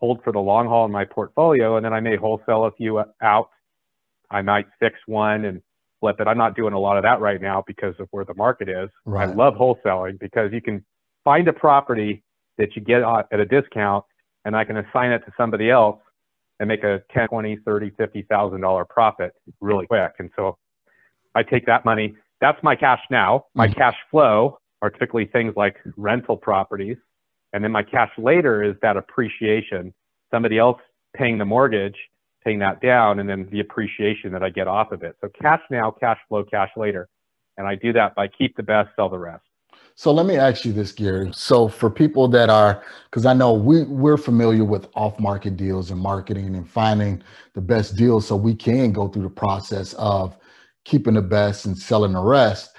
hold 0.00 0.22
for 0.22 0.30
the 0.30 0.38
long 0.38 0.66
haul 0.66 0.84
in 0.84 0.92
my 0.92 1.06
portfolio, 1.06 1.76
and 1.76 1.84
then 1.84 1.94
I 1.94 2.00
may 2.00 2.14
wholesale 2.14 2.66
a 2.66 2.72
few 2.72 3.02
out. 3.22 3.48
I 4.30 4.42
might 4.42 4.66
fix 4.78 4.96
one 5.06 5.46
and 5.46 5.62
flip 6.00 6.20
it. 6.20 6.28
I'm 6.28 6.36
not 6.36 6.54
doing 6.54 6.74
a 6.74 6.78
lot 6.78 6.98
of 6.98 7.04
that 7.04 7.20
right 7.20 7.40
now 7.40 7.64
because 7.66 7.94
of 7.98 8.08
where 8.10 8.26
the 8.26 8.34
market 8.34 8.68
is. 8.68 8.90
Right. 9.06 9.30
I 9.30 9.32
love 9.32 9.54
wholesaling 9.54 10.20
because 10.20 10.52
you 10.52 10.60
can 10.60 10.84
find 11.24 11.48
a 11.48 11.54
property 11.54 12.22
that 12.58 12.76
you 12.76 12.82
get 12.82 13.00
at 13.02 13.40
a 13.40 13.46
discount 13.46 14.04
and 14.44 14.54
I 14.54 14.64
can 14.64 14.76
assign 14.76 15.12
it 15.12 15.20
to 15.20 15.32
somebody 15.38 15.70
else 15.70 15.98
and 16.60 16.68
make 16.68 16.84
a 16.84 17.02
10, 17.14 17.28
20, 17.28 17.58
30, 17.64 17.90
50,000 17.96 18.60
dollar 18.60 18.84
profit 18.84 19.32
really 19.62 19.86
quick. 19.86 20.12
And 20.18 20.28
so 20.36 20.58
I 21.34 21.42
take 21.42 21.64
that 21.64 21.86
money. 21.86 22.14
That's 22.42 22.62
my 22.62 22.76
cash 22.76 23.00
now. 23.10 23.46
My 23.54 23.68
mm-hmm. 23.68 23.78
cash 23.78 23.96
flow 24.10 24.58
are 24.82 24.90
typically 24.90 25.24
things 25.24 25.54
like 25.56 25.76
rental 25.96 26.36
properties. 26.36 26.98
And 27.54 27.64
then 27.64 27.72
my 27.72 27.82
cash 27.82 28.10
later 28.18 28.62
is 28.62 28.74
that 28.82 28.98
appreciation, 28.98 29.94
somebody 30.30 30.58
else 30.58 30.80
paying 31.16 31.38
the 31.38 31.46
mortgage 31.46 31.96
paying 32.44 32.58
that 32.58 32.80
down 32.80 33.18
and 33.18 33.28
then 33.28 33.48
the 33.50 33.60
appreciation 33.60 34.30
that 34.32 34.42
I 34.42 34.50
get 34.50 34.68
off 34.68 34.92
of 34.92 35.02
it. 35.02 35.16
So 35.20 35.28
cash 35.40 35.62
now, 35.70 35.90
cash 35.90 36.18
flow, 36.28 36.44
cash 36.44 36.70
later. 36.76 37.08
And 37.56 37.66
I 37.66 37.74
do 37.74 37.92
that 37.94 38.14
by 38.14 38.28
keep 38.28 38.56
the 38.56 38.62
best, 38.62 38.90
sell 38.96 39.08
the 39.08 39.18
rest. 39.18 39.44
So 39.96 40.12
let 40.12 40.26
me 40.26 40.36
ask 40.36 40.64
you 40.64 40.72
this, 40.72 40.92
Gary. 40.92 41.30
So 41.32 41.68
for 41.68 41.88
people 41.88 42.26
that 42.28 42.50
are, 42.50 42.82
because 43.04 43.26
I 43.26 43.32
know 43.32 43.52
we 43.54 43.84
we're 43.84 44.16
familiar 44.16 44.64
with 44.64 44.88
off-market 44.94 45.56
deals 45.56 45.90
and 45.90 46.00
marketing 46.00 46.56
and 46.56 46.68
finding 46.68 47.22
the 47.54 47.60
best 47.60 47.96
deals, 47.96 48.26
so 48.26 48.34
we 48.34 48.54
can 48.56 48.92
go 48.92 49.06
through 49.06 49.22
the 49.22 49.30
process 49.30 49.92
of 49.94 50.36
keeping 50.84 51.14
the 51.14 51.22
best 51.22 51.64
and 51.64 51.78
selling 51.78 52.12
the 52.12 52.20
rest. 52.20 52.73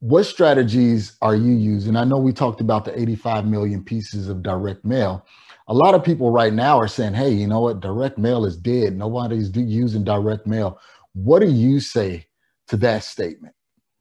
What 0.00 0.24
strategies 0.24 1.16
are 1.20 1.34
you 1.34 1.54
using? 1.54 1.96
I 1.96 2.04
know 2.04 2.18
we 2.18 2.32
talked 2.32 2.60
about 2.60 2.84
the 2.84 2.98
85 2.98 3.46
million 3.46 3.84
pieces 3.84 4.28
of 4.28 4.42
direct 4.42 4.84
mail 4.84 5.26
a 5.68 5.74
lot 5.74 5.94
of 5.94 6.02
people 6.02 6.30
right 6.30 6.52
now 6.52 6.78
are 6.78 6.88
saying, 6.88 7.14
hey, 7.14 7.30
you 7.30 7.46
know 7.46 7.60
what? 7.60 7.80
Direct 7.80 8.18
mail 8.18 8.46
is 8.46 8.56
dead. 8.56 8.96
Nobody's 8.96 9.54
using 9.54 10.02
direct 10.02 10.46
mail. 10.46 10.80
What 11.12 11.40
do 11.40 11.50
you 11.50 11.78
say 11.78 12.26
to 12.68 12.76
that 12.78 13.04
statement? 13.04 13.54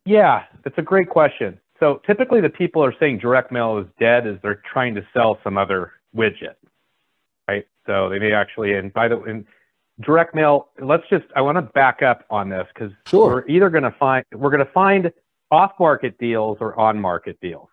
Yeah, 0.06 0.46
that's 0.64 0.78
a 0.78 0.82
great 0.82 1.10
question. 1.10 1.60
So 1.80 2.02
typically, 2.08 2.40
the 2.40 2.50
people 2.50 2.84
are 2.84 2.94
saying 3.00 3.20
direct 3.20 3.52
mail 3.52 3.78
is 3.78 3.86
dead 4.00 4.26
is 4.26 4.38
they're 4.42 4.64
trying 4.72 4.96
to 4.96 5.06
sell 5.14 5.38
some 5.44 5.58
other 5.58 5.92
widget, 6.16 6.56
right? 7.48 7.68
So 7.86 8.10
they 8.10 8.18
may 8.18 8.32
actually, 8.32 8.74
and 8.74 8.92
by 8.94 9.10
the 9.10 9.18
way, 9.18 9.44
direct 10.00 10.34
mail. 10.34 10.70
Let's 10.82 11.04
just. 11.10 11.26
I 11.36 11.42
want 11.42 11.58
to 11.58 11.62
back 11.62 12.02
up 12.02 12.26
on 12.30 12.50
this 12.50 12.66
because 12.74 12.92
sure. 13.06 13.28
we're 13.28 13.48
either 13.48 13.70
going 13.70 13.84
to 13.84 13.96
find 14.00 14.26
we're 14.34 14.50
going 14.50 14.66
to 14.66 14.72
find 14.72 15.12
off-market 15.52 16.18
deals 16.18 16.58
or 16.60 16.78
on-market 16.80 17.40
deals. 17.42 17.70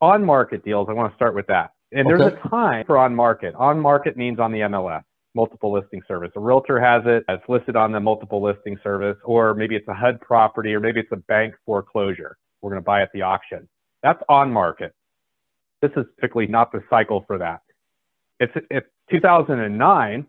On-market 0.00 0.64
deals. 0.64 0.88
I 0.90 0.92
want 0.92 1.12
to 1.12 1.16
start 1.16 1.34
with 1.34 1.46
that. 1.46 1.72
And 1.92 2.06
okay. 2.06 2.16
there's 2.16 2.32
a 2.32 2.48
time 2.48 2.84
for 2.86 2.98
on 2.98 3.14
market. 3.14 3.54
On 3.54 3.80
market 3.80 4.16
means 4.16 4.38
on 4.38 4.52
the 4.52 4.60
MLS, 4.60 5.02
multiple 5.34 5.72
listing 5.72 6.02
service. 6.08 6.30
A 6.36 6.40
realtor 6.40 6.80
has 6.80 7.02
it, 7.06 7.24
it's 7.28 7.42
listed 7.48 7.76
on 7.76 7.92
the 7.92 8.00
multiple 8.00 8.42
listing 8.42 8.76
service, 8.82 9.16
or 9.24 9.54
maybe 9.54 9.76
it's 9.76 9.88
a 9.88 9.94
HUD 9.94 10.20
property, 10.20 10.74
or 10.74 10.80
maybe 10.80 11.00
it's 11.00 11.12
a 11.12 11.16
bank 11.16 11.54
foreclosure. 11.64 12.36
We're 12.60 12.70
going 12.70 12.82
to 12.82 12.84
buy 12.84 13.02
at 13.02 13.10
the 13.14 13.22
auction. 13.22 13.68
That's 14.02 14.22
on 14.28 14.52
market. 14.52 14.94
This 15.80 15.92
is 15.96 16.04
typically 16.20 16.46
not 16.46 16.72
the 16.72 16.82
cycle 16.90 17.24
for 17.26 17.38
that. 17.38 17.60
It's, 18.40 18.52
it's 18.70 18.86
2009, 19.10 20.26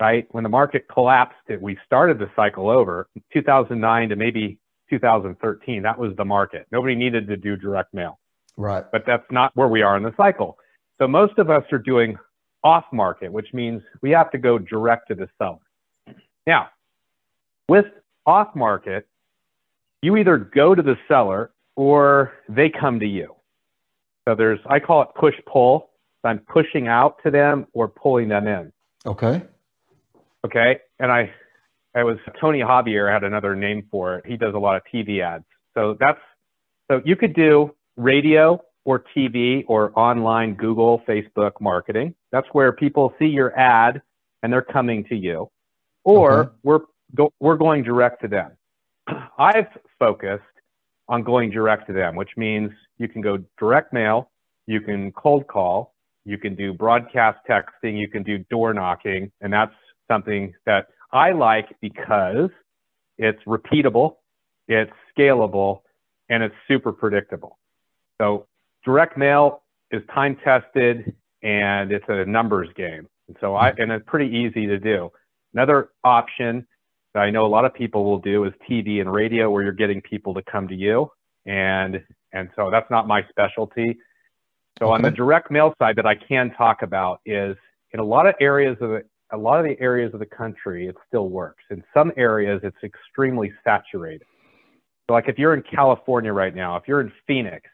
right? 0.00 0.26
When 0.30 0.42
the 0.42 0.50
market 0.50 0.86
collapsed, 0.92 1.36
we 1.60 1.78
started 1.84 2.18
the 2.18 2.30
cycle 2.34 2.70
over. 2.70 3.08
2009 3.32 4.08
to 4.08 4.16
maybe 4.16 4.58
2013, 4.92 5.82
that 5.82 5.98
was 5.98 6.14
the 6.16 6.24
market. 6.24 6.66
Nobody 6.70 6.94
needed 6.94 7.26
to 7.28 7.36
do 7.36 7.56
direct 7.56 7.94
mail. 7.94 8.18
Right. 8.58 8.84
But 8.92 9.04
that's 9.06 9.24
not 9.30 9.56
where 9.56 9.68
we 9.68 9.80
are 9.80 9.96
in 9.96 10.02
the 10.02 10.12
cycle. 10.16 10.58
So 10.98 11.08
most 11.08 11.38
of 11.38 11.48
us 11.48 11.64
are 11.72 11.78
doing 11.78 12.18
off 12.62 12.84
market, 12.92 13.32
which 13.32 13.48
means 13.54 13.82
we 14.02 14.10
have 14.10 14.30
to 14.32 14.38
go 14.38 14.58
direct 14.58 15.08
to 15.08 15.14
the 15.14 15.28
seller. 15.38 15.58
Now, 16.46 16.68
with 17.68 17.86
off 18.26 18.54
market, 18.54 19.08
you 20.02 20.16
either 20.16 20.36
go 20.36 20.74
to 20.74 20.82
the 20.82 20.96
seller 21.08 21.50
or 21.74 22.32
they 22.48 22.68
come 22.68 23.00
to 23.00 23.06
you. 23.06 23.34
So 24.28 24.34
there's, 24.34 24.60
I 24.66 24.78
call 24.78 25.02
it 25.02 25.08
push 25.18 25.34
pull. 25.46 25.88
So 26.20 26.28
I'm 26.28 26.38
pushing 26.40 26.86
out 26.86 27.16
to 27.24 27.30
them 27.30 27.66
or 27.72 27.88
pulling 27.88 28.28
them 28.28 28.46
in. 28.46 28.72
Okay. 29.06 29.42
Okay. 30.44 30.80
And 31.00 31.10
I, 31.10 31.32
I 31.94 32.04
was 32.04 32.18
Tony 32.40 32.60
Javier 32.60 33.12
had 33.12 33.24
another 33.24 33.54
name 33.54 33.86
for 33.90 34.16
it. 34.16 34.26
He 34.26 34.36
does 34.36 34.54
a 34.54 34.58
lot 34.58 34.76
of 34.76 34.82
TV 34.92 35.20
ads. 35.22 35.44
So 35.74 35.96
that's, 36.00 36.20
so 36.90 37.02
you 37.04 37.16
could 37.16 37.34
do 37.34 37.74
radio 37.96 38.62
or 38.84 39.04
TV 39.16 39.64
or 39.68 39.96
online 39.98 40.54
Google, 40.54 41.02
Facebook 41.06 41.52
marketing. 41.60 42.14
That's 42.30 42.46
where 42.52 42.72
people 42.72 43.14
see 43.18 43.26
your 43.26 43.56
ad 43.58 44.02
and 44.42 44.52
they're 44.52 44.62
coming 44.62 45.04
to 45.04 45.14
you. 45.14 45.50
Or 46.04 46.32
okay. 46.32 46.50
we're 46.62 46.80
go, 47.14 47.32
we're 47.40 47.56
going 47.56 47.84
direct 47.84 48.22
to 48.22 48.28
them. 48.28 48.52
I've 49.38 49.68
focused 49.98 50.42
on 51.08 51.22
going 51.22 51.50
direct 51.50 51.86
to 51.88 51.92
them, 51.92 52.16
which 52.16 52.30
means 52.36 52.70
you 52.98 53.08
can 53.08 53.20
go 53.20 53.38
direct 53.58 53.92
mail, 53.92 54.30
you 54.66 54.80
can 54.80 55.12
cold 55.12 55.46
call, 55.46 55.94
you 56.24 56.38
can 56.38 56.54
do 56.54 56.72
broadcast 56.72 57.38
texting, 57.48 57.98
you 57.98 58.08
can 58.08 58.22
do 58.22 58.38
door 58.50 58.72
knocking, 58.72 59.30
and 59.40 59.52
that's 59.52 59.74
something 60.08 60.54
that 60.66 60.86
I 61.12 61.32
like 61.32 61.66
because 61.80 62.50
it's 63.18 63.42
repeatable, 63.46 64.16
it's 64.68 64.92
scalable, 65.16 65.80
and 66.28 66.42
it's 66.42 66.54
super 66.66 66.92
predictable. 66.92 67.58
So 68.20 68.46
direct 68.84 69.18
mail 69.18 69.62
is 69.90 70.02
time 70.14 70.36
tested 70.42 71.14
and 71.42 71.92
it's 71.92 72.04
a 72.08 72.24
numbers 72.24 72.68
game. 72.76 73.08
And 73.28 73.36
so 73.40 73.54
I 73.54 73.70
and 73.78 73.92
it's 73.92 74.04
pretty 74.06 74.34
easy 74.34 74.66
to 74.66 74.78
do. 74.78 75.10
Another 75.54 75.90
option 76.02 76.66
that 77.14 77.20
I 77.20 77.30
know 77.30 77.44
a 77.44 77.48
lot 77.48 77.64
of 77.64 77.74
people 77.74 78.04
will 78.04 78.18
do 78.18 78.44
is 78.44 78.52
TV 78.68 79.00
and 79.00 79.12
radio 79.12 79.50
where 79.50 79.62
you're 79.62 79.72
getting 79.72 80.00
people 80.00 80.34
to 80.34 80.42
come 80.42 80.68
to 80.68 80.74
you. 80.74 81.10
And 81.46 82.02
and 82.32 82.48
so 82.56 82.70
that's 82.70 82.90
not 82.90 83.06
my 83.06 83.22
specialty. 83.28 83.98
So 84.78 84.86
okay. 84.86 84.94
on 84.94 85.02
the 85.02 85.10
direct 85.10 85.50
mail 85.50 85.74
side 85.78 85.96
that 85.96 86.06
I 86.06 86.14
can 86.14 86.50
talk 86.52 86.82
about 86.82 87.20
is 87.26 87.56
in 87.92 88.00
a 88.00 88.04
lot 88.04 88.26
of 88.26 88.34
areas 88.40 88.76
of 88.80 88.90
the 88.90 89.04
a 89.32 89.36
lot 89.36 89.58
of 89.58 89.64
the 89.64 89.80
areas 89.80 90.12
of 90.14 90.20
the 90.20 90.26
country 90.26 90.86
it 90.86 90.96
still 91.08 91.28
works. 91.28 91.64
In 91.70 91.82
some 91.94 92.12
areas 92.16 92.60
it's 92.62 92.76
extremely 92.84 93.52
saturated. 93.64 94.26
So 95.08 95.14
like 95.14 95.28
if 95.28 95.38
you're 95.38 95.54
in 95.54 95.62
California 95.62 96.32
right 96.32 96.54
now, 96.54 96.76
if 96.76 96.84
you're 96.86 97.00
in 97.00 97.12
Phoenix, 97.26 97.68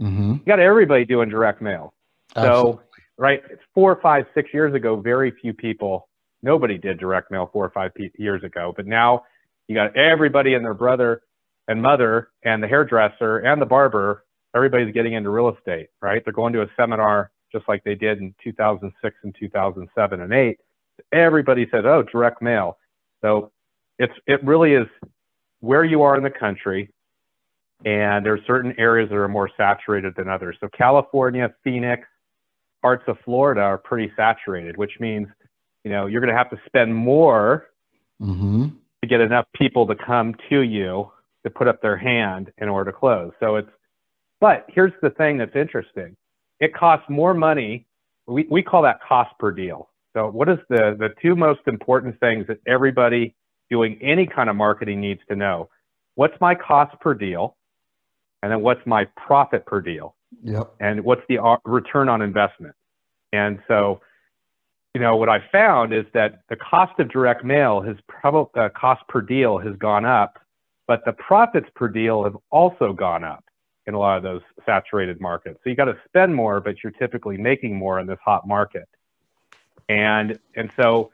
mm-hmm. 0.00 0.32
you 0.32 0.42
got 0.46 0.60
everybody 0.60 1.04
doing 1.04 1.28
direct 1.28 1.60
mail. 1.60 1.94
Absolutely. 2.36 2.72
So 2.72 2.80
right, 3.18 3.42
four, 3.74 3.98
five, 4.00 4.26
six 4.34 4.52
years 4.52 4.74
ago, 4.74 4.96
very 4.96 5.30
few 5.30 5.52
people 5.52 6.08
Nobody 6.44 6.76
did 6.76 6.98
direct 6.98 7.30
mail 7.30 7.48
four 7.50 7.64
or 7.64 7.70
five 7.70 7.92
years 8.18 8.44
ago, 8.44 8.74
but 8.76 8.86
now 8.86 9.24
you 9.66 9.74
got 9.74 9.96
everybody 9.96 10.52
and 10.52 10.62
their 10.62 10.74
brother 10.74 11.22
and 11.68 11.80
mother 11.80 12.28
and 12.44 12.62
the 12.62 12.68
hairdresser 12.68 13.38
and 13.38 13.62
the 13.62 13.66
barber. 13.66 14.24
Everybody's 14.54 14.92
getting 14.92 15.14
into 15.14 15.30
real 15.30 15.48
estate, 15.48 15.88
right? 16.02 16.22
They're 16.22 16.34
going 16.34 16.52
to 16.52 16.60
a 16.60 16.66
seminar 16.76 17.30
just 17.50 17.66
like 17.66 17.82
they 17.82 17.94
did 17.94 18.18
in 18.18 18.34
2006 18.44 19.16
and 19.22 19.34
2007 19.40 20.20
and 20.20 20.32
8. 20.34 20.58
Everybody 21.12 21.68
says, 21.70 21.84
"Oh, 21.84 22.02
direct 22.02 22.42
mail." 22.42 22.78
So 23.22 23.52
it's 23.98 24.14
it 24.26 24.42
really 24.44 24.74
is 24.74 24.86
where 25.60 25.84
you 25.84 26.02
are 26.02 26.16
in 26.16 26.22
the 26.22 26.30
country, 26.30 26.90
and 27.84 28.24
there's 28.24 28.40
certain 28.46 28.74
areas 28.78 29.08
that 29.10 29.16
are 29.16 29.28
more 29.28 29.50
saturated 29.56 30.14
than 30.16 30.28
others. 30.28 30.56
So 30.60 30.68
California, 30.68 31.52
Phoenix, 31.62 32.06
parts 32.82 33.04
of 33.06 33.16
Florida 33.24 33.62
are 33.62 33.78
pretty 33.78 34.12
saturated, 34.16 34.76
which 34.76 34.98
means 35.00 35.28
you 35.84 35.90
know, 35.90 36.06
you're 36.06 36.20
going 36.20 36.32
to 36.32 36.36
have 36.36 36.50
to 36.50 36.58
spend 36.66 36.94
more 36.94 37.68
mm-hmm. 38.20 38.68
to 39.02 39.08
get 39.08 39.20
enough 39.20 39.46
people 39.54 39.86
to 39.86 39.94
come 39.94 40.34
to 40.48 40.60
you 40.60 41.10
to 41.44 41.50
put 41.50 41.68
up 41.68 41.82
their 41.82 41.96
hand 41.96 42.50
in 42.58 42.68
order 42.68 42.90
to 42.90 42.96
close. 42.96 43.32
So 43.38 43.56
it's, 43.56 43.68
but 44.40 44.64
here's 44.68 44.92
the 45.02 45.10
thing 45.10 45.38
that's 45.38 45.54
interesting. 45.54 46.16
It 46.58 46.74
costs 46.74 47.04
more 47.08 47.34
money. 47.34 47.86
We, 48.26 48.46
we 48.50 48.62
call 48.62 48.82
that 48.82 49.00
cost 49.06 49.38
per 49.38 49.52
deal. 49.52 49.90
So 50.16 50.30
what 50.30 50.48
is 50.48 50.58
the, 50.68 50.96
the 50.98 51.10
two 51.20 51.34
most 51.34 51.60
important 51.66 52.18
things 52.20 52.46
that 52.46 52.58
everybody 52.66 53.34
doing 53.70 53.98
any 54.00 54.26
kind 54.26 54.48
of 54.48 54.56
marketing 54.56 55.00
needs 55.00 55.20
to 55.28 55.36
know? 55.36 55.68
What's 56.14 56.40
my 56.40 56.54
cost 56.54 56.98
per 57.00 57.14
deal? 57.14 57.56
And 58.42 58.52
then 58.52 58.60
what's 58.60 58.84
my 58.86 59.06
profit 59.16 59.66
per 59.66 59.80
deal? 59.80 60.14
Yep. 60.42 60.74
And 60.80 61.04
what's 61.04 61.22
the 61.28 61.42
uh, 61.42 61.56
return 61.64 62.08
on 62.08 62.22
investment? 62.22 62.74
And 63.32 63.58
so 63.66 64.00
you 64.94 65.00
know, 65.00 65.16
what 65.16 65.28
I 65.28 65.40
found 65.50 65.92
is 65.92 66.04
that 66.14 66.40
the 66.48 66.56
cost 66.56 66.98
of 67.00 67.10
direct 67.10 67.44
mail 67.44 67.80
has 67.82 67.96
probably 68.08 68.60
uh, 68.60 68.68
cost 68.68 69.02
per 69.08 69.20
deal 69.20 69.58
has 69.58 69.74
gone 69.76 70.04
up, 70.04 70.38
but 70.86 71.04
the 71.04 71.12
profits 71.12 71.66
per 71.74 71.88
deal 71.88 72.22
have 72.22 72.36
also 72.50 72.92
gone 72.92 73.24
up 73.24 73.44
in 73.86 73.94
a 73.94 73.98
lot 73.98 74.16
of 74.16 74.22
those 74.22 74.40
saturated 74.64 75.20
markets. 75.20 75.58
So 75.64 75.70
you 75.70 75.76
got 75.76 75.86
to 75.86 75.96
spend 76.06 76.34
more, 76.34 76.60
but 76.60 76.76
you're 76.82 76.92
typically 76.92 77.36
making 77.36 77.76
more 77.76 77.98
in 77.98 78.06
this 78.06 78.18
hot 78.24 78.46
market. 78.46 78.88
And 79.88 80.38
and 80.56 80.70
so 80.76 81.10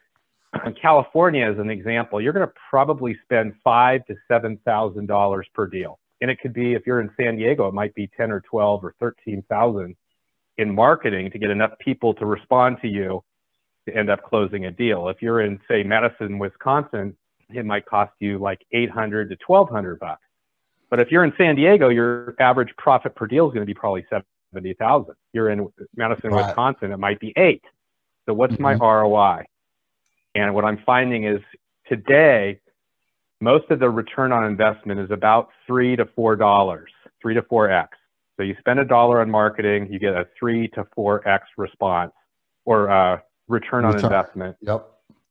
in 0.64 0.74
California, 0.74 1.46
as 1.46 1.58
an 1.58 1.70
example, 1.70 2.20
you're 2.20 2.32
going 2.32 2.46
to 2.46 2.52
probably 2.70 3.16
spend 3.24 3.54
five 3.62 4.04
to 4.06 4.16
seven 4.28 4.58
thousand 4.64 5.06
dollars 5.06 5.46
per 5.54 5.66
deal, 5.66 5.98
and 6.20 6.30
it 6.30 6.40
could 6.40 6.52
be 6.52 6.74
if 6.74 6.86
you're 6.86 7.00
in 7.00 7.10
San 7.18 7.36
Diego, 7.36 7.68
it 7.68 7.74
might 7.74 7.94
be 7.94 8.08
ten 8.16 8.30
or 8.30 8.40
twelve 8.40 8.84
or 8.84 8.94
thirteen 9.00 9.42
thousand 9.48 9.96
in 10.58 10.74
marketing 10.74 11.30
to 11.30 11.38
get 11.38 11.50
enough 11.50 11.72
people 11.78 12.12
to 12.14 12.26
respond 12.26 12.78
to 12.82 12.88
you 12.88 13.24
to 13.88 13.96
end 13.96 14.10
up 14.10 14.22
closing 14.22 14.66
a 14.66 14.70
deal. 14.70 15.08
If 15.08 15.22
you're 15.22 15.40
in, 15.40 15.58
say, 15.68 15.82
Madison, 15.82 16.38
Wisconsin, 16.38 17.16
it 17.48 17.64
might 17.64 17.86
cost 17.86 18.12
you 18.18 18.38
like 18.38 18.64
800 18.72 19.30
to 19.30 19.36
1200 19.46 19.98
bucks. 19.98 20.22
But 20.90 21.00
if 21.00 21.10
you're 21.10 21.24
in 21.24 21.32
San 21.38 21.56
Diego, 21.56 21.88
your 21.88 22.34
average 22.40 22.74
profit 22.76 23.14
per 23.14 23.26
deal 23.26 23.46
is 23.46 23.54
going 23.54 23.62
to 23.62 23.66
be 23.66 23.74
probably 23.74 24.04
70,000. 24.10 25.14
You're 25.32 25.50
in 25.50 25.68
Madison, 25.96 26.30
right. 26.30 26.46
Wisconsin, 26.46 26.92
it 26.92 26.98
might 26.98 27.20
be 27.20 27.32
eight. 27.36 27.62
So 28.26 28.34
what's 28.34 28.54
mm-hmm. 28.54 28.62
my 28.62 28.74
ROI? 28.74 29.44
And 30.34 30.54
what 30.54 30.64
I'm 30.64 30.82
finding 30.86 31.24
is 31.24 31.40
today, 31.88 32.60
most 33.40 33.70
of 33.70 33.80
the 33.80 33.90
return 33.90 34.32
on 34.32 34.44
investment 34.44 35.00
is 35.00 35.10
about 35.10 35.48
three 35.66 35.96
to 35.96 36.06
four 36.14 36.36
dollars, 36.36 36.90
three 37.20 37.34
to 37.34 37.42
four 37.42 37.70
X. 37.70 37.96
So 38.36 38.44
you 38.44 38.54
spend 38.58 38.78
a 38.78 38.84
dollar 38.84 39.20
on 39.20 39.30
marketing, 39.30 39.88
you 39.90 39.98
get 39.98 40.14
a 40.14 40.26
three 40.38 40.68
to 40.68 40.86
four 40.94 41.26
X 41.28 41.46
response 41.56 42.12
or 42.64 42.90
uh, 42.90 43.18
return 43.48 43.84
on 43.84 43.94
return. 43.94 44.12
investment. 44.12 44.56
Yep. 44.60 44.86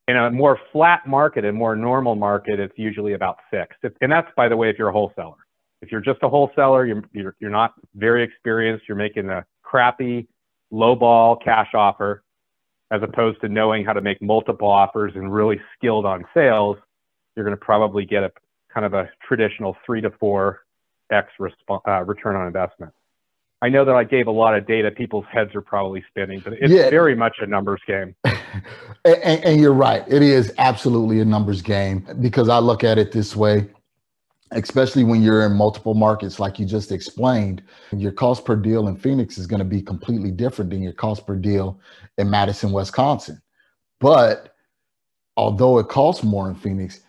In 0.08 0.17
a 0.17 0.32
more 0.32 0.60
flat 0.71 1.08
market, 1.08 1.45
a 1.45 1.52
more 1.52 1.75
normal 1.75 2.15
market, 2.15 2.60
it's 2.60 2.73
usually 2.78 3.13
about 3.13 3.38
six. 3.52 3.75
And 4.02 4.12
that's, 4.12 4.28
by 4.36 4.49
the 4.49 4.58
way, 4.58 4.69
if 4.69 4.78
you're 4.78 4.89
a 4.89 4.91
wholesaler. 4.91 5.36
If 5.82 5.91
you're 5.91 6.02
just 6.02 6.19
a 6.23 6.30
wholesaler, 6.30 6.86
you're, 6.86 7.04
you're, 7.13 7.36
you're 7.39 7.52
not 7.52 7.73
very 7.95 8.23
experienced, 8.23 8.86
you're 8.88 8.97
making 8.97 9.30
a 9.30 9.45
crappy, 9.62 10.28
low 10.71 10.95
ball 10.95 11.36
cash 11.36 11.69
offer, 11.73 12.23
as 12.91 13.02
opposed 13.04 13.41
to 13.41 13.49
knowing 13.49 13.86
how 13.86 13.93
to 13.93 14.02
make 14.02 14.21
multiple 14.21 14.69
offers 14.69 15.13
and 15.15 15.34
really 15.34 15.60
skilled 15.78 16.06
on 16.06 16.25
sales, 16.34 16.78
you're 17.36 17.45
going 17.45 17.58
to 17.58 17.63
probably 17.63 18.06
get 18.06 18.23
a 18.23 18.32
kind 18.73 18.86
of 18.86 18.93
a 18.93 19.10
traditional 19.28 19.75
three 19.86 20.02
to 20.02 20.12
four 20.19 20.62
X 21.12 21.30
resp- 21.39 21.82
uh, 21.88 22.04
return 22.04 22.36
on 22.36 22.47
investment. 22.47 22.93
I 23.62 23.67
know 23.67 23.84
that 23.84 23.95
I 23.95 24.06
gave 24.06 24.28
a 24.28 24.32
lot 24.32 24.56
of 24.56 24.65
data. 24.65 24.89
People's 24.89 25.25
heads 25.32 25.54
are 25.54 25.62
probably 25.62 26.04
spinning, 26.10 26.39
but 26.39 26.54
it's 26.54 26.71
yeah. 26.71 26.89
very 26.89 27.13
much 27.13 27.38
a 27.41 27.45
numbers 27.45 27.82
game. 27.86 28.15
and, 28.23 29.43
and, 29.43 29.60
you're 29.60 29.73
right. 29.73 30.04
It 30.08 30.21
is 30.21 30.54
absolutely 30.58 31.19
a 31.19 31.25
numbers 31.25 31.62
game 31.62 32.08
because 32.21 32.47
I 32.47 32.60
look 32.60 32.86
at 32.86 32.97
it 32.97 33.12
this 33.12 33.36
way, 33.36 33.69
especially 34.51 35.03
when 35.03 35.21
you're 35.21 35.45
in 35.45 35.53
multiple 35.53 35.93
markets, 35.93 36.39
like 36.39 36.59
you 36.59 36.65
just 36.65 36.91
explained. 36.91 37.62
Your 37.91 38.12
cost 38.12 38.45
per 38.45 38.55
deal 38.55 38.88
in 38.88 38.97
Phoenix 38.97 39.38
is 39.38 39.47
going 39.47 39.59
to 39.59 39.65
be 39.65 39.81
completely 39.81 40.31
different 40.31 40.71
than 40.71 40.81
your 40.81 40.93
cost 40.93 41.27
per 41.27 41.35
deal 41.35 41.79
in 42.17 42.29
Madison, 42.29 42.71
Wisconsin. 42.71 43.41
But 43.99 44.55
although 45.38 45.79
it 45.79 45.88
costs 45.88 46.23
more 46.23 46.49
in 46.49 46.55
Phoenix, 46.55 47.01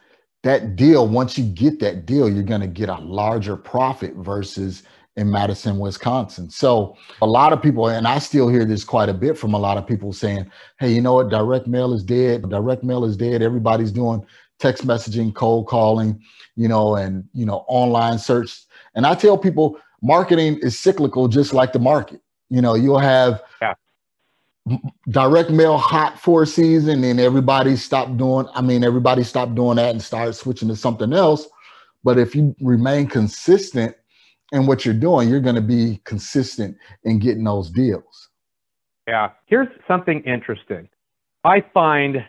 that 0.42 0.76
deal, 0.76 1.07
once 1.07 1.37
you 1.37 1.44
get 1.44 1.81
that 1.81 2.07
deal, 2.07 2.29
you're 2.29 2.42
going 2.42 2.62
to 2.62 2.66
get 2.66 2.88
a 2.88 2.98
larger 2.98 3.57
profit 3.57 4.14
versus 4.14 4.83
in 5.20 5.30
Madison, 5.30 5.78
Wisconsin. 5.78 6.48
So 6.48 6.96
a 7.20 7.26
lot 7.26 7.52
of 7.52 7.61
people, 7.61 7.88
and 7.88 8.09
I 8.09 8.18
still 8.18 8.48
hear 8.48 8.64
this 8.64 8.85
quite 8.85 9.11
a 9.11 9.14
bit 9.14 9.37
from 9.37 9.52
a 9.52 9.59
lot 9.59 9.76
of 9.76 9.87
people 9.87 10.14
saying, 10.14 10.50
hey, 10.78 10.90
you 10.92 11.02
know 11.02 11.14
what? 11.14 11.28
Direct 11.28 11.66
mail 11.66 11.92
is 11.92 12.02
dead. 12.02 12.48
Direct 12.48 12.83
mail 12.83 13.04
is 13.04 13.18
dead. 13.18 13.42
Everybody's 13.42 13.92
doing 13.92 14.24
text 14.59 14.87
messaging, 14.87 15.35
cold 15.35 15.66
calling, 15.66 16.20
you 16.56 16.68
know, 16.68 16.96
and, 16.96 17.28
you 17.35 17.44
know, 17.44 17.66
online 17.68 18.18
search. 18.18 18.62
And 18.94 19.06
I 19.06 19.14
tell 19.14 19.37
people 19.37 19.78
marketing 20.00 20.59
is 20.62 20.78
cyclical, 20.78 21.28
just 21.28 21.52
like 21.52 21.74
the 21.74 21.78
market. 21.78 22.22
You 22.48 22.62
know, 22.62 22.74
you'll 22.74 22.98
have 22.98 23.42
yeah. 23.61 23.74
direct 25.11 25.50
mail 25.50 25.76
hot 25.76 26.18
for 26.18 26.44
a 26.44 26.46
season 26.46 27.04
and 27.04 27.20
everybody 27.20 27.76
stopped 27.76 28.16
doing, 28.16 28.46
I 28.54 28.62
mean, 28.62 28.85
everybody 28.85 29.22
stopped 29.22 29.54
doing 29.54 29.76
that 29.76 29.90
and 29.90 30.02
started 30.02 30.33
switching 30.33 30.68
to 30.68 30.76
something 30.76 31.12
else. 31.12 31.46
But 32.02 32.18
if 32.18 32.35
you 32.35 32.56
remain 32.62 33.06
consistent 33.06 33.94
and 34.53 34.67
what 34.67 34.85
you're 34.85 34.95
doing, 34.95 35.29
you're 35.29 35.41
going 35.41 35.55
to 35.55 35.61
be 35.61 36.01
consistent 36.05 36.77
in 37.05 37.19
getting 37.19 37.45
those 37.45 37.71
deals. 37.71 38.31
Yeah. 39.07 39.31
Here's 39.47 39.69
something 39.89 40.23
interesting. 40.23 40.89
I 41.45 41.65
find 41.73 42.25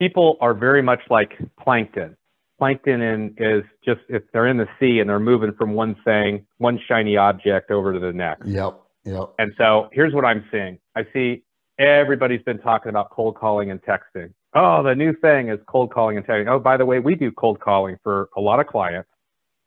people 0.00 0.36
are 0.40 0.54
very 0.54 0.82
much 0.82 1.00
like 1.10 1.32
plankton. 1.60 2.16
Plankton 2.58 3.00
in, 3.00 3.34
is 3.38 3.62
just 3.84 4.00
if 4.08 4.22
they're 4.32 4.48
in 4.48 4.56
the 4.56 4.68
sea 4.80 4.98
and 5.00 5.08
they're 5.08 5.20
moving 5.20 5.52
from 5.52 5.74
one 5.74 5.94
thing, 6.04 6.44
one 6.58 6.80
shiny 6.88 7.16
object 7.16 7.70
over 7.70 7.92
to 7.92 8.00
the 8.00 8.12
next. 8.12 8.46
Yep. 8.46 8.80
Yep. 9.04 9.34
And 9.38 9.52
so 9.56 9.88
here's 9.92 10.12
what 10.12 10.24
I'm 10.24 10.44
seeing. 10.50 10.78
I 10.96 11.06
see 11.12 11.44
everybody's 11.78 12.42
been 12.42 12.58
talking 12.58 12.90
about 12.90 13.10
cold 13.10 13.36
calling 13.36 13.70
and 13.70 13.80
texting. 13.82 14.32
Oh, 14.54 14.82
the 14.82 14.94
new 14.94 15.14
thing 15.14 15.50
is 15.50 15.58
cold 15.68 15.92
calling 15.92 16.16
and 16.16 16.26
texting. 16.26 16.48
Oh, 16.48 16.58
by 16.58 16.76
the 16.76 16.84
way, 16.84 16.98
we 16.98 17.14
do 17.14 17.30
cold 17.30 17.60
calling 17.60 17.96
for 18.02 18.28
a 18.36 18.40
lot 18.40 18.60
of 18.60 18.66
clients. 18.66 19.08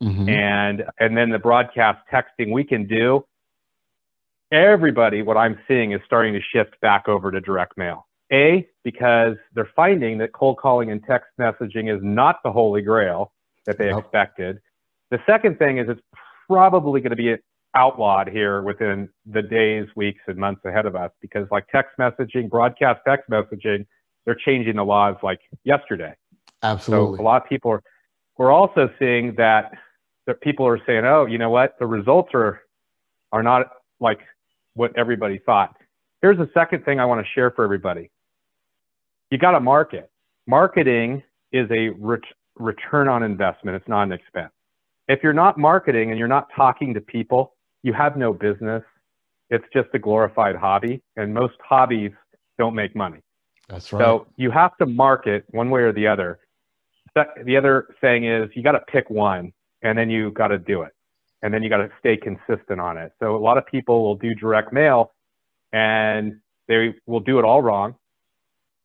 Mm-hmm. 0.02 0.30
And 0.30 0.84
and 1.00 1.16
then 1.16 1.30
the 1.30 1.40
broadcast 1.40 2.00
texting 2.12 2.52
we 2.52 2.64
can 2.64 2.88
do. 2.88 3.26
Everybody, 4.52 5.22
what 5.22 5.38
I'm 5.38 5.58
seeing 5.68 5.94
is 5.94 6.02
starting 6.06 6.34
to 6.34 6.42
shift 6.42 6.80
back 6.82 7.08
over 7.08 7.32
to 7.32 7.40
direct 7.40 7.78
mail. 7.78 8.08
A, 8.34 8.68
because 8.84 9.36
they're 9.54 9.70
finding 9.76 10.18
that 10.20 10.32
cold 10.32 10.58
calling 10.58 10.90
and 10.90 11.04
text 11.04 11.30
messaging 11.40 11.94
is 11.94 12.02
not 12.02 12.40
the 12.44 12.52
holy 12.52 12.82
grail 12.82 13.34
that 13.66 13.78
they 13.78 13.94
expected. 13.96 14.60
The 15.10 15.20
second 15.26 15.60
thing 15.60 15.78
is 15.78 15.90
it's 15.90 16.02
probably 16.48 17.02
going 17.02 17.12
to 17.12 17.16
be 17.16 17.36
outlawed 17.76 18.30
here 18.30 18.62
within 18.62 19.10
the 19.26 19.42
days, 19.42 19.88
weeks, 19.96 20.22
and 20.28 20.38
months 20.38 20.64
ahead 20.66 20.86
of 20.86 20.96
us 20.96 21.12
because, 21.22 21.48
like 21.52 21.68
text 21.68 21.98
messaging, 22.00 22.50
broadcast 22.50 23.02
text 23.06 23.30
messaging, 23.30 23.86
they're 24.26 24.36
changing 24.36 24.78
the 24.78 24.86
laws 24.86 25.16
like 25.22 25.40
yesterday. 25.64 26.14
Absolutely. 26.64 27.18
So 27.18 27.22
a 27.22 27.24
lot 27.24 27.44
of 27.44 27.50
people 27.50 27.72
are. 27.72 27.84
We're 28.38 28.52
also 28.52 28.90
seeing 28.98 29.36
that 29.36 29.74
that 30.28 30.42
people 30.42 30.68
are 30.68 30.80
saying, 30.86 31.06
"Oh, 31.06 31.26
you 31.26 31.38
know 31.38 31.50
what? 31.50 31.78
The 31.80 31.86
results 31.86 32.32
are 32.34 32.62
are 33.32 33.44
not 33.44 33.68
like 34.00 34.20
what 34.74 34.98
everybody 34.98 35.40
thought." 35.40 35.76
Here's 36.22 36.38
the 36.38 36.50
second 36.54 36.86
thing 36.86 37.00
I 37.00 37.06
want 37.06 37.26
to 37.26 37.32
share 37.34 37.52
for 37.52 37.64
everybody. 37.64 38.12
You 39.30 39.38
got 39.38 39.52
to 39.52 39.60
market. 39.60 40.12
Marketing 40.48 41.24
is 41.52 41.70
a 41.72 41.90
ret- 41.90 42.22
return 42.56 43.08
on 43.08 43.24
investment. 43.24 43.76
It's 43.76 43.88
not 43.88 44.04
an 44.04 44.12
expense. 44.12 44.52
If 45.08 45.24
you're 45.24 45.34
not 45.34 45.58
marketing 45.58 46.12
and 46.12 46.20
you're 46.20 46.28
not 46.28 46.48
talking 46.56 46.94
to 46.94 47.02
people, 47.02 47.56
you 47.84 47.94
have 47.94 48.18
no 48.18 48.34
business. 48.34 48.84
It's 49.50 49.66
just 49.74 49.90
a 49.94 50.00
glorified 50.00 50.56
hobby, 50.56 51.02
and 51.18 51.34
most 51.34 51.56
hobbies 51.68 52.12
don't 52.58 52.76
make 52.76 52.96
money. 52.96 53.20
That's 53.68 53.92
right. 53.92 54.00
So 54.00 54.28
you 54.38 54.52
have 54.52 54.78
to 54.78 54.86
market 54.86 55.46
one 55.50 55.70
way 55.70 55.82
or 55.82 55.92
the 55.92 56.08
other. 56.08 56.40
The 57.16 57.58
other 57.58 57.88
thing 58.00 58.26
is 58.26 58.50
you 58.54 58.64
got 58.64 58.74
to 58.74 58.82
pick 58.92 59.10
one 59.10 59.52
and 59.84 59.98
then 59.98 60.10
you 60.10 60.32
got 60.32 60.48
to 60.48 60.58
do 60.58 60.84
it. 60.84 60.91
And 61.44 61.54
then 61.54 61.63
you 61.63 61.70
got 61.70 61.78
to 61.78 61.89
stay 62.00 62.17
consistent 62.17 62.80
on 62.80 62.98
it. 62.98 63.13
So 63.20 63.36
a 63.36 63.39
lot 63.39 63.58
of 63.58 63.65
people 63.65 64.04
will 64.04 64.15
do 64.15 64.36
direct 64.36 64.72
mail 64.72 65.13
and 65.74 66.39
they 66.67 66.94
will 67.08 67.20
do 67.20 67.39
it 67.39 67.46
all 67.46 67.62
wrong. 67.62 67.96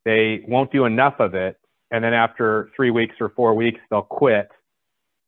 They 0.04 0.42
won't 0.48 0.72
do 0.72 0.84
enough 0.84 1.16
of 1.18 1.34
it. 1.34 1.56
And 1.90 2.02
then 2.02 2.14
after 2.14 2.70
three 2.74 2.90
weeks 2.90 3.16
or 3.20 3.28
four 3.30 3.54
weeks, 3.54 3.80
they'll 3.90 4.02
quit. 4.02 4.48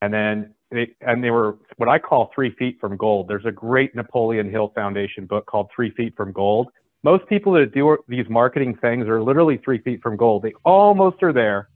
And 0.00 0.12
then 0.12 0.54
they, 0.70 0.88
and 1.00 1.22
they 1.22 1.30
were 1.30 1.58
what 1.76 1.88
I 1.88 1.98
call 1.98 2.30
three 2.34 2.54
feet 2.56 2.78
from 2.80 2.96
gold. 2.96 3.28
There's 3.28 3.44
a 3.46 3.52
great 3.52 3.94
Napoleon 3.94 4.50
Hill 4.50 4.72
Foundation 4.74 5.26
book 5.26 5.46
called 5.46 5.68
Three 5.74 5.90
Feet 5.90 6.14
from 6.16 6.32
Gold. 6.32 6.68
Most 7.04 7.26
people 7.28 7.52
that 7.52 7.72
do 7.72 7.96
these 8.08 8.26
marketing 8.28 8.76
things 8.80 9.06
are 9.06 9.22
literally 9.22 9.58
three 9.64 9.78
feet 9.78 10.02
from 10.02 10.16
gold. 10.16 10.42
They 10.42 10.52
almost 10.64 11.22
are 11.22 11.32
there, 11.32 11.68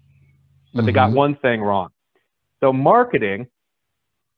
but 0.72 0.78
mm-hmm. 0.78 0.86
they 0.86 0.92
got 0.92 1.08
mm-hmm. 1.08 1.16
one 1.16 1.36
thing 1.36 1.60
wrong. 1.60 1.90
So 2.60 2.72
marketing 2.72 3.46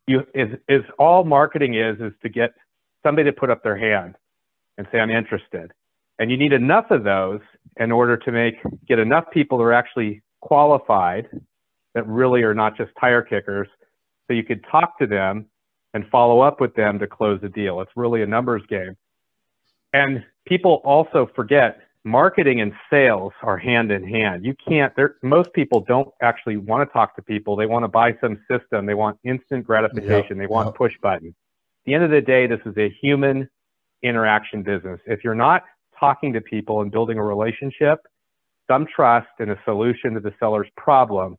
you 0.07 0.21
is 0.35 0.49
is 0.69 0.83
all 0.99 1.25
marketing 1.25 1.75
is 1.75 1.99
is 2.01 2.13
to 2.23 2.29
get 2.29 2.51
somebody 3.03 3.31
to 3.31 3.33
put 3.33 3.51
up 3.51 3.63
their 3.63 3.77
hand 3.77 4.17
and 4.79 4.87
say 4.91 4.99
I'm 4.99 5.11
interested. 5.11 5.73
And 6.19 6.31
you 6.31 6.37
need 6.37 6.53
enough 6.53 6.91
of 6.91 7.05
those 7.05 7.41
in 7.77 7.91
order 7.91 8.17
to 8.17 8.33
make 8.33 8.55
get 8.87 8.99
enough 8.99 9.25
people 9.33 9.59
who 9.59 9.65
are 9.65 9.73
actually 9.73 10.23
qualified 10.41 11.29
that 11.95 12.07
really 12.07 12.43
are 12.43 12.55
not 12.55 12.77
just 12.77 12.91
tire 13.01 13.23
kickers 13.23 13.69
so 14.27 14.35
you 14.35 14.45
could 14.45 14.65
talk 14.71 14.99
to 14.99 15.07
them 15.07 15.47
and 15.93 16.05
follow 16.11 16.41
up 16.41 16.61
with 16.61 16.75
them 16.75 16.99
to 16.99 17.07
close 17.07 17.41
the 17.41 17.49
deal. 17.49 17.81
It's 17.81 17.91
really 17.97 18.23
a 18.23 18.27
numbers 18.27 18.63
game. 18.69 18.97
And 19.93 20.25
people 20.47 20.83
also 20.85 21.31
forget 21.37 21.79
marketing 22.05 22.61
and 22.61 22.73
sales 22.91 23.33
are 23.43 23.57
hand 23.57 23.91
in 23.91 24.07
hand. 24.07 24.45
You 24.45 24.55
can't, 24.69 24.93
most 25.23 25.53
people 25.55 25.81
don't 25.81 26.09
actually 26.23 26.59
want 26.59 26.89
to 26.89 26.93
talk 26.93 27.17
to 27.17 27.23
people. 27.23 27.57
They 27.57 27.67
want 27.67 27.85
to 27.85 27.89
buy 27.89 28.17
some 28.21 28.39
system. 28.51 28.87
They 28.87 28.95
want 28.95 29.19
instant 29.25 29.67
gratification. 29.67 30.37
Yep, 30.37 30.39
they 30.39 30.47
want 30.47 30.67
yep. 30.69 30.75
push 30.77 30.93
button. 31.03 31.29
At 31.29 31.35
the 31.87 31.95
end 31.95 32.05
of 32.05 32.11
the 32.11 32.21
day, 32.21 32.47
this 32.47 32.61
is 32.67 32.77
a 32.77 32.95
human 33.01 33.49
interaction 34.03 34.63
business. 34.63 35.01
If 35.07 35.25
you're 35.25 35.35
not 35.35 35.65
talking 35.99 36.33
to 36.35 36.41
people 36.41 36.83
and 36.83 36.91
building 36.91 37.19
a 37.19 37.25
relationship, 37.25 38.01
some 38.71 38.87
trust 38.87 39.29
and 39.39 39.51
a 39.51 39.59
solution 39.65 40.15
to 40.15 40.21
the 40.21 40.35
seller's 40.39 40.69
problem, 40.77 41.37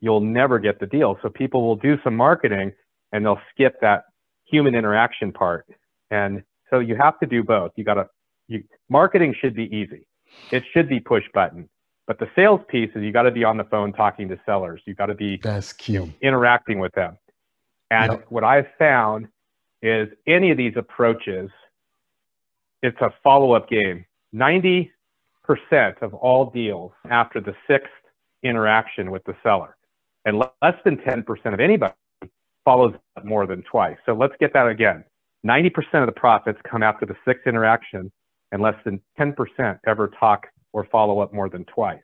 you'll 0.00 0.20
never 0.20 0.58
get 0.58 0.78
the 0.78 0.86
deal. 0.86 1.18
So 1.22 1.28
people 1.28 1.66
will 1.66 1.76
do 1.76 1.98
some 2.04 2.14
marketing 2.16 2.72
and 3.12 3.24
they'll 3.24 3.40
skip 3.52 3.80
that 3.80 4.04
human 4.44 4.74
interaction 4.74 5.32
part. 5.32 5.66
And 6.10 6.42
so 6.70 6.78
you 6.78 6.96
have 6.96 7.18
to 7.20 7.26
do 7.26 7.42
both. 7.42 7.72
You 7.76 7.84
got 7.84 7.94
to, 7.94 8.06
you, 8.48 8.64
marketing 8.88 9.34
should 9.38 9.54
be 9.54 9.64
easy. 9.74 10.06
It 10.50 10.64
should 10.72 10.88
be 10.88 11.00
push 11.00 11.24
button. 11.32 11.68
But 12.06 12.18
the 12.18 12.28
sales 12.34 12.60
piece 12.68 12.90
is 12.94 13.02
you 13.02 13.12
got 13.12 13.22
to 13.22 13.30
be 13.30 13.44
on 13.44 13.58
the 13.58 13.64
phone 13.64 13.92
talking 13.92 14.28
to 14.28 14.40
sellers. 14.46 14.80
You 14.86 14.94
got 14.94 15.06
to 15.06 15.14
be 15.14 15.38
That's 15.42 15.72
interacting 16.22 16.78
with 16.78 16.92
them. 16.92 17.18
And 17.90 18.12
yep. 18.12 18.26
what 18.30 18.44
I've 18.44 18.66
found 18.78 19.28
is 19.82 20.08
any 20.26 20.50
of 20.50 20.56
these 20.56 20.72
approaches, 20.76 21.50
it's 22.82 23.00
a 23.00 23.12
follow 23.22 23.52
up 23.52 23.68
game. 23.68 24.04
90% 24.34 24.88
of 26.00 26.14
all 26.14 26.50
deals 26.50 26.92
after 27.10 27.40
the 27.40 27.54
sixth 27.66 27.90
interaction 28.42 29.10
with 29.10 29.24
the 29.24 29.34
seller 29.42 29.76
and 30.24 30.38
less 30.38 30.74
than 30.84 30.96
10% 30.96 31.54
of 31.54 31.60
anybody 31.60 31.94
follows 32.64 32.94
up 33.16 33.24
more 33.24 33.46
than 33.46 33.62
twice. 33.62 33.96
So 34.04 34.12
let's 34.12 34.34
get 34.40 34.52
that 34.52 34.66
again. 34.66 35.04
90% 35.46 35.70
of 35.94 36.06
the 36.06 36.12
profits 36.12 36.58
come 36.68 36.82
after 36.82 37.06
the 37.06 37.16
sixth 37.26 37.46
interaction, 37.46 38.10
and 38.52 38.62
less 38.62 38.76
than 38.84 39.00
10% 39.18 39.78
ever 39.86 40.10
talk 40.18 40.46
or 40.72 40.84
follow 40.84 41.20
up 41.20 41.32
more 41.32 41.48
than 41.48 41.64
twice. 41.64 42.00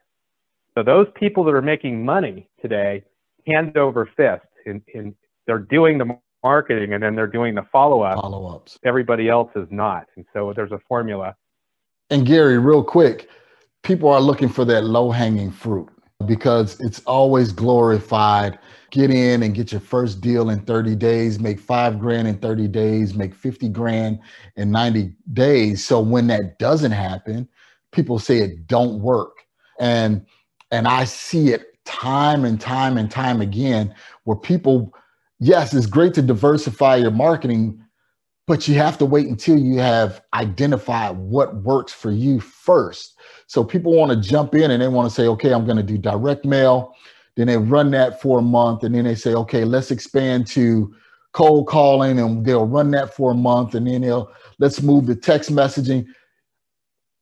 So 0.75 0.83
those 0.83 1.07
people 1.15 1.43
that 1.45 1.53
are 1.53 1.61
making 1.61 2.03
money 2.03 2.49
today 2.61 3.03
hand 3.47 3.77
over 3.77 4.09
fist. 4.17 4.45
In, 4.65 4.81
in, 4.93 5.15
they're 5.47 5.59
doing 5.59 5.97
the 5.97 6.17
marketing 6.43 6.93
and 6.93 7.03
then 7.03 7.15
they're 7.15 7.27
doing 7.27 7.55
the 7.55 7.63
follow 7.71 8.01
up. 8.01 8.19
Follow 8.21 8.47
ups. 8.47 8.77
Everybody 8.83 9.29
else 9.29 9.51
is 9.55 9.67
not. 9.71 10.07
And 10.15 10.25
so 10.33 10.53
there's 10.55 10.71
a 10.71 10.79
formula. 10.87 11.35
And 12.09 12.25
Gary, 12.25 12.57
real 12.57 12.83
quick, 12.83 13.29
people 13.83 14.09
are 14.09 14.21
looking 14.21 14.49
for 14.49 14.65
that 14.65 14.83
low 14.83 15.11
hanging 15.11 15.51
fruit 15.51 15.89
because 16.25 16.79
it's 16.79 17.01
always 17.05 17.51
glorified. 17.51 18.57
Get 18.91 19.11
in 19.11 19.43
and 19.43 19.53
get 19.53 19.71
your 19.71 19.81
first 19.81 20.21
deal 20.21 20.49
in 20.49 20.61
30 20.61 20.95
days, 20.95 21.39
make 21.39 21.59
five 21.59 21.99
grand 21.99 22.27
in 22.27 22.37
30 22.37 22.67
days, 22.69 23.13
make 23.13 23.35
50 23.35 23.69
grand 23.69 24.19
in 24.55 24.71
90 24.71 25.13
days. 25.33 25.85
So 25.85 25.99
when 25.99 26.27
that 26.27 26.57
doesn't 26.59 26.93
happen, 26.93 27.47
people 27.91 28.19
say 28.19 28.37
it 28.37 28.67
don't 28.67 29.01
work. 29.01 29.45
And 29.79 30.25
and 30.71 30.87
I 30.87 31.03
see 31.03 31.49
it 31.49 31.77
time 31.85 32.45
and 32.45 32.59
time 32.59 32.97
and 32.97 33.11
time 33.11 33.41
again 33.41 33.93
where 34.23 34.37
people, 34.37 34.93
yes, 35.39 35.73
it's 35.73 35.85
great 35.85 36.13
to 36.15 36.21
diversify 36.21 36.95
your 36.95 37.11
marketing, 37.11 37.79
but 38.47 38.67
you 38.67 38.75
have 38.75 38.97
to 38.99 39.05
wait 39.05 39.27
until 39.27 39.57
you 39.57 39.79
have 39.79 40.21
identified 40.33 41.17
what 41.17 41.55
works 41.63 41.91
for 41.91 42.11
you 42.11 42.39
first. 42.39 43.15
So 43.47 43.63
people 43.63 43.95
want 43.95 44.11
to 44.11 44.29
jump 44.29 44.53
in 44.53 44.71
and 44.71 44.81
they 44.81 44.87
want 44.87 45.09
to 45.09 45.15
say, 45.15 45.27
okay, 45.27 45.53
I'm 45.53 45.65
going 45.65 45.77
to 45.77 45.83
do 45.83 45.97
direct 45.97 46.45
mail. 46.45 46.95
Then 47.35 47.47
they 47.47 47.57
run 47.57 47.91
that 47.91 48.21
for 48.21 48.39
a 48.39 48.43
month 48.43 48.83
and 48.83 48.93
then 48.93 49.03
they 49.03 49.15
say, 49.15 49.33
okay, 49.33 49.65
let's 49.65 49.91
expand 49.91 50.47
to 50.47 50.93
cold 51.33 51.67
calling 51.67 52.19
and 52.19 52.45
they'll 52.45 52.67
run 52.67 52.91
that 52.91 53.13
for 53.13 53.31
a 53.31 53.35
month 53.35 53.75
and 53.75 53.87
then 53.87 54.01
they'll 54.01 54.31
let's 54.59 54.81
move 54.81 55.07
to 55.07 55.15
text 55.15 55.51
messaging. 55.51 56.05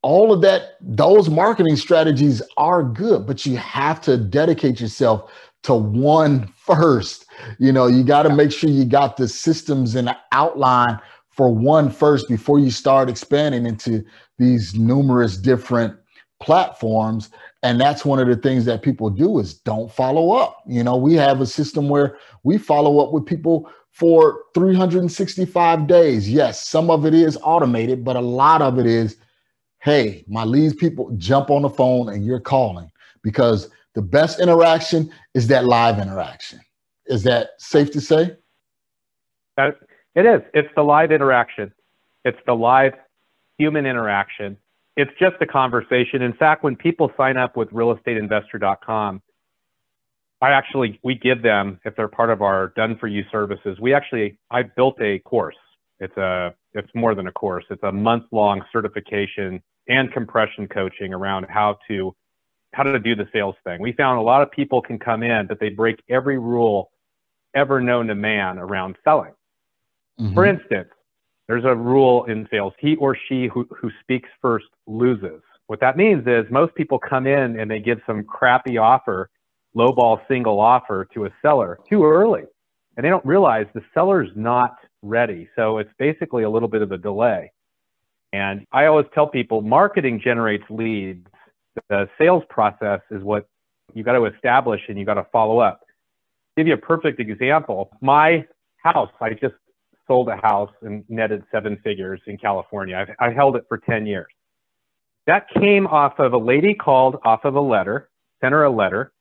All 0.01 0.33
of 0.33 0.41
that, 0.41 0.75
those 0.81 1.29
marketing 1.29 1.77
strategies 1.77 2.41
are 2.57 2.83
good, 2.83 3.25
but 3.25 3.45
you 3.45 3.55
have 3.57 4.01
to 4.01 4.17
dedicate 4.17 4.81
yourself 4.81 5.31
to 5.63 5.73
one 5.73 6.47
first. 6.57 7.25
You 7.57 7.71
know, 7.71 7.87
you 7.87 8.03
got 8.03 8.23
to 8.23 8.35
make 8.35 8.51
sure 8.51 8.69
you 8.69 8.85
got 8.85 9.17
the 9.17 9.27
systems 9.27 9.95
and 9.95 10.07
the 10.07 10.17
outline 10.31 10.99
for 11.33 11.49
one 11.49 11.89
first 11.89 12.29
before 12.29 12.59
you 12.59 12.71
start 12.71 13.09
expanding 13.09 13.65
into 13.65 14.05
these 14.37 14.75
numerous 14.75 15.35
different 15.35 15.97
platforms. 16.39 17.29
And 17.63 17.79
that's 17.79 18.05
one 18.05 18.19
of 18.19 18.27
the 18.27 18.35
things 18.35 18.65
that 18.65 18.83
people 18.83 19.09
do 19.09 19.39
is 19.39 19.55
don't 19.55 19.91
follow 19.91 20.31
up. 20.33 20.61
You 20.67 20.83
know 20.83 20.95
we 20.95 21.15
have 21.15 21.41
a 21.41 21.45
system 21.45 21.89
where 21.89 22.17
we 22.43 22.57
follow 22.57 22.99
up 22.99 23.11
with 23.11 23.25
people 23.25 23.69
for 23.91 24.43
365 24.53 25.87
days. 25.87 26.29
Yes 26.29 26.67
some 26.67 26.89
of 26.89 27.05
it 27.05 27.13
is 27.13 27.37
automated 27.41 28.03
but 28.03 28.15
a 28.15 28.21
lot 28.21 28.61
of 28.61 28.77
it 28.77 28.85
is 28.85 29.17
hey 29.79 30.23
my 30.27 30.43
leads 30.43 30.75
people 30.75 31.11
jump 31.17 31.49
on 31.49 31.63
the 31.63 31.69
phone 31.69 32.09
and 32.09 32.25
you're 32.25 32.39
calling. 32.39 32.91
Because 33.23 33.69
the 33.95 34.01
best 34.01 34.39
interaction 34.39 35.11
is 35.33 35.47
that 35.47 35.65
live 35.65 35.99
interaction. 35.99 36.59
Is 37.05 37.23
that 37.23 37.51
safe 37.57 37.91
to 37.91 38.01
say? 38.01 38.35
That 39.55 39.75
it 40.15 40.25
is. 40.25 40.41
It's 40.53 40.69
the 40.75 40.83
live 40.83 41.11
interaction. 41.11 41.73
It's 42.25 42.37
the 42.45 42.53
live 42.53 42.93
human 43.57 43.85
interaction. 43.85 44.57
It's 44.95 45.11
just 45.19 45.35
a 45.41 45.45
conversation. 45.45 46.21
In 46.21 46.33
fact, 46.33 46.63
when 46.63 46.75
people 46.75 47.11
sign 47.17 47.37
up 47.37 47.57
with 47.57 47.69
realestateinvestor.com, 47.71 49.21
I 50.41 50.51
actually 50.51 50.99
we 51.03 51.15
give 51.15 51.41
them 51.41 51.79
if 51.85 51.95
they're 51.95 52.09
part 52.09 52.29
of 52.29 52.41
our 52.41 52.73
done 52.75 52.97
for 52.99 53.07
you 53.07 53.23
services. 53.31 53.79
We 53.79 53.93
actually 53.93 54.37
I 54.51 54.63
built 54.63 55.01
a 55.01 55.19
course. 55.19 55.55
It's 55.99 56.15
a 56.17 56.53
it's 56.73 56.89
more 56.93 57.15
than 57.15 57.27
a 57.27 57.31
course. 57.31 57.63
It's 57.69 57.83
a 57.83 57.91
month 57.91 58.25
long 58.31 58.61
certification 58.71 59.63
and 59.87 60.11
compression 60.11 60.67
coaching 60.67 61.13
around 61.13 61.47
how 61.49 61.77
to 61.87 62.13
how 62.73 62.83
to 62.83 62.99
do 62.99 63.15
the 63.15 63.27
sales 63.31 63.55
thing. 63.63 63.79
We 63.81 63.93
found 63.93 64.19
a 64.19 64.21
lot 64.21 64.41
of 64.41 64.51
people 64.51 64.81
can 64.81 64.99
come 64.99 65.23
in, 65.23 65.47
but 65.47 65.59
they 65.59 65.69
break 65.69 66.01
every 66.09 66.37
rule 66.37 66.91
ever 67.55 67.79
known 67.79 68.07
to 68.07 68.15
man 68.15 68.57
around 68.57 68.97
selling. 69.03 69.31
Mm-hmm. 70.19 70.33
For 70.33 70.45
instance, 70.45 70.89
there's 71.47 71.65
a 71.65 71.75
rule 71.75 72.25
in 72.25 72.47
sales 72.49 72.73
he 72.79 72.95
or 72.97 73.17
she 73.27 73.47
who, 73.47 73.67
who 73.75 73.91
speaks 74.01 74.29
first 74.41 74.67
loses. 74.87 75.41
What 75.67 75.79
that 75.79 75.97
means 75.97 76.25
is 76.27 76.45
most 76.51 76.75
people 76.75 76.99
come 76.99 77.25
in 77.27 77.59
and 77.59 77.69
they 77.69 77.79
give 77.79 77.99
some 78.05 78.23
crappy 78.23 78.77
offer, 78.77 79.29
lowball 79.75 80.19
single 80.27 80.59
offer 80.59 81.07
to 81.13 81.25
a 81.25 81.29
seller 81.41 81.79
too 81.89 82.05
early. 82.05 82.43
and 82.95 83.03
they 83.03 83.09
don't 83.09 83.25
realize 83.25 83.65
the 83.73 83.81
seller's 83.93 84.29
not 84.35 84.75
ready. 85.01 85.49
So 85.55 85.79
it's 85.79 85.89
basically 85.97 86.43
a 86.43 86.49
little 86.49 86.67
bit 86.67 86.81
of 86.81 86.91
a 86.91 86.97
delay. 86.97 87.51
And 88.31 88.65
I 88.71 88.85
always 88.85 89.05
tell 89.13 89.27
people 89.27 89.61
marketing 89.61 90.21
generates 90.23 90.63
leads. 90.69 91.27
The 91.89 92.07
sales 92.17 92.43
process 92.49 93.01
is 93.11 93.23
what 93.23 93.47
you 93.93 94.03
got 94.03 94.13
to 94.13 94.25
establish 94.25 94.81
and 94.87 94.97
you 94.97 95.05
got 95.05 95.15
to 95.15 95.25
follow 95.31 95.59
up. 95.59 95.81
Give 96.57 96.67
you 96.67 96.73
a 96.73 96.77
perfect 96.77 97.19
example. 97.19 97.89
My 98.01 98.45
house, 98.77 99.09
I 99.19 99.31
just 99.31 99.55
sold 100.07 100.29
a 100.29 100.37
house 100.37 100.71
and 100.81 101.03
netted 101.09 101.43
seven 101.51 101.77
figures 101.83 102.21
in 102.27 102.37
California. 102.37 103.05
I, 103.19 103.27
I 103.27 103.31
held 103.31 103.55
it 103.55 103.65
for 103.67 103.77
10 103.77 104.05
years. 104.05 104.27
That 105.27 105.47
came 105.49 105.87
off 105.87 106.19
of 106.19 106.33
a 106.33 106.37
lady 106.37 106.73
called 106.73 107.17
off 107.23 107.45
of 107.45 107.55
a 107.55 107.61
letter, 107.61 108.09
sent 108.41 108.51
her 108.51 108.63
a 108.63 108.69
letter. 108.69 109.13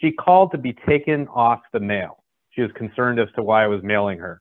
She 0.00 0.10
called 0.10 0.52
to 0.52 0.58
be 0.58 0.72
taken 0.72 1.28
off 1.28 1.60
the 1.72 1.80
mail. 1.80 2.24
She 2.50 2.62
was 2.62 2.70
concerned 2.72 3.18
as 3.20 3.28
to 3.36 3.42
why 3.42 3.64
I 3.64 3.66
was 3.66 3.82
mailing 3.82 4.18
her. 4.18 4.40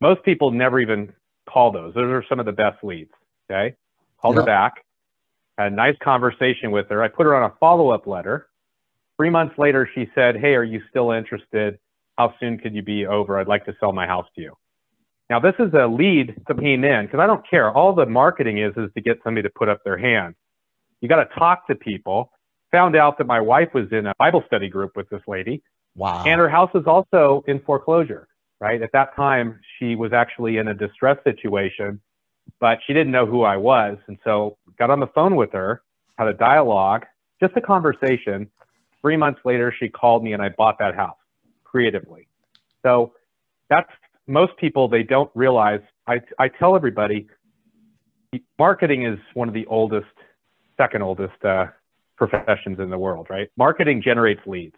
Most 0.00 0.24
people 0.24 0.50
never 0.50 0.80
even 0.80 1.12
call 1.48 1.70
those. 1.70 1.94
Those 1.94 2.10
are 2.10 2.24
some 2.28 2.40
of 2.40 2.46
the 2.46 2.52
best 2.52 2.82
leads. 2.82 3.12
Okay. 3.50 3.76
Called 4.20 4.36
her 4.36 4.42
back, 4.42 4.84
had 5.58 5.72
a 5.72 5.74
nice 5.74 5.96
conversation 6.02 6.70
with 6.70 6.88
her. 6.88 7.02
I 7.02 7.08
put 7.08 7.26
her 7.26 7.34
on 7.34 7.50
a 7.50 7.54
follow 7.60 7.90
up 7.90 8.06
letter. 8.06 8.48
Three 9.16 9.30
months 9.30 9.56
later, 9.58 9.88
she 9.94 10.10
said, 10.14 10.36
Hey, 10.36 10.54
are 10.54 10.64
you 10.64 10.80
still 10.90 11.12
interested? 11.12 11.78
How 12.16 12.34
soon 12.40 12.58
could 12.58 12.74
you 12.74 12.82
be 12.82 13.06
over? 13.06 13.38
I'd 13.38 13.48
like 13.48 13.64
to 13.66 13.76
sell 13.78 13.92
my 13.92 14.06
house 14.06 14.26
to 14.36 14.40
you. 14.40 14.54
Now, 15.30 15.40
this 15.40 15.54
is 15.58 15.72
a 15.72 15.86
lead 15.86 16.34
to 16.48 16.54
came 16.54 16.84
in 16.84 17.06
because 17.06 17.20
I 17.20 17.26
don't 17.26 17.48
care. 17.48 17.70
All 17.70 17.94
the 17.94 18.06
marketing 18.06 18.58
is 18.58 18.72
is 18.76 18.90
to 18.94 19.00
get 19.00 19.18
somebody 19.24 19.42
to 19.48 19.52
put 19.54 19.68
up 19.68 19.82
their 19.84 19.96
hand. 19.96 20.34
You 21.00 21.08
got 21.08 21.24
to 21.24 21.34
talk 21.38 21.66
to 21.68 21.74
people. 21.74 22.30
Found 22.72 22.96
out 22.96 23.18
that 23.18 23.26
my 23.26 23.40
wife 23.40 23.68
was 23.72 23.86
in 23.92 24.06
a 24.06 24.12
Bible 24.18 24.42
study 24.46 24.68
group 24.68 24.96
with 24.96 25.08
this 25.08 25.22
lady. 25.26 25.62
Wow. 25.96 26.24
And 26.26 26.40
her 26.40 26.48
house 26.48 26.70
was 26.74 26.84
also 26.86 27.44
in 27.46 27.60
foreclosure, 27.60 28.26
right? 28.60 28.82
At 28.82 28.90
that 28.92 29.14
time, 29.14 29.60
she 29.78 29.94
was 29.94 30.12
actually 30.12 30.56
in 30.56 30.68
a 30.68 30.74
distress 30.74 31.16
situation, 31.22 32.00
but 32.60 32.78
she 32.86 32.92
didn't 32.92 33.12
know 33.12 33.26
who 33.26 33.42
I 33.42 33.56
was. 33.56 33.96
And 34.08 34.18
so 34.24 34.58
got 34.78 34.90
on 34.90 34.98
the 34.98 35.06
phone 35.08 35.36
with 35.36 35.52
her, 35.52 35.82
had 36.18 36.26
a 36.26 36.34
dialogue, 36.34 37.06
just 37.40 37.56
a 37.56 37.60
conversation. 37.60 38.50
Three 39.00 39.16
months 39.16 39.40
later, 39.44 39.72
she 39.78 39.88
called 39.88 40.24
me 40.24 40.32
and 40.32 40.42
I 40.42 40.48
bought 40.48 40.78
that 40.80 40.96
house 40.96 41.16
creatively. 41.62 42.26
So 42.82 43.12
that's 43.70 43.90
most 44.26 44.56
people, 44.56 44.88
they 44.88 45.02
don't 45.02 45.30
realize. 45.34 45.80
I, 46.06 46.20
I 46.38 46.48
tell 46.48 46.76
everybody 46.76 47.26
marketing 48.58 49.04
is 49.04 49.18
one 49.34 49.48
of 49.48 49.54
the 49.54 49.66
oldest, 49.66 50.06
second 50.76 51.02
oldest 51.02 51.44
uh, 51.44 51.66
professions 52.16 52.78
in 52.78 52.90
the 52.90 52.98
world, 52.98 53.26
right? 53.30 53.48
Marketing 53.56 54.02
generates 54.02 54.40
leads. 54.46 54.76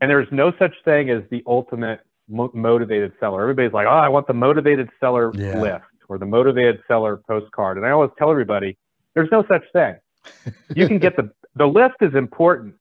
And 0.00 0.10
there's 0.10 0.28
no 0.30 0.52
such 0.58 0.74
thing 0.84 1.10
as 1.10 1.22
the 1.30 1.42
ultimate 1.46 2.00
mo- 2.28 2.50
motivated 2.54 3.12
seller. 3.20 3.42
Everybody's 3.42 3.72
like, 3.72 3.86
oh, 3.86 3.90
I 3.90 4.08
want 4.08 4.26
the 4.26 4.34
motivated 4.34 4.88
seller 4.98 5.30
yeah. 5.34 5.60
list 5.60 5.84
or 6.08 6.18
the 6.18 6.26
motivated 6.26 6.80
seller 6.88 7.20
postcard. 7.28 7.76
And 7.76 7.86
I 7.86 7.90
always 7.90 8.10
tell 8.18 8.30
everybody, 8.30 8.78
there's 9.14 9.28
no 9.30 9.44
such 9.46 9.64
thing. 9.72 9.96
You 10.74 10.86
can 10.86 10.98
get 10.98 11.16
the, 11.16 11.30
the 11.54 11.66
list 11.66 11.96
is 12.00 12.14
important, 12.14 12.74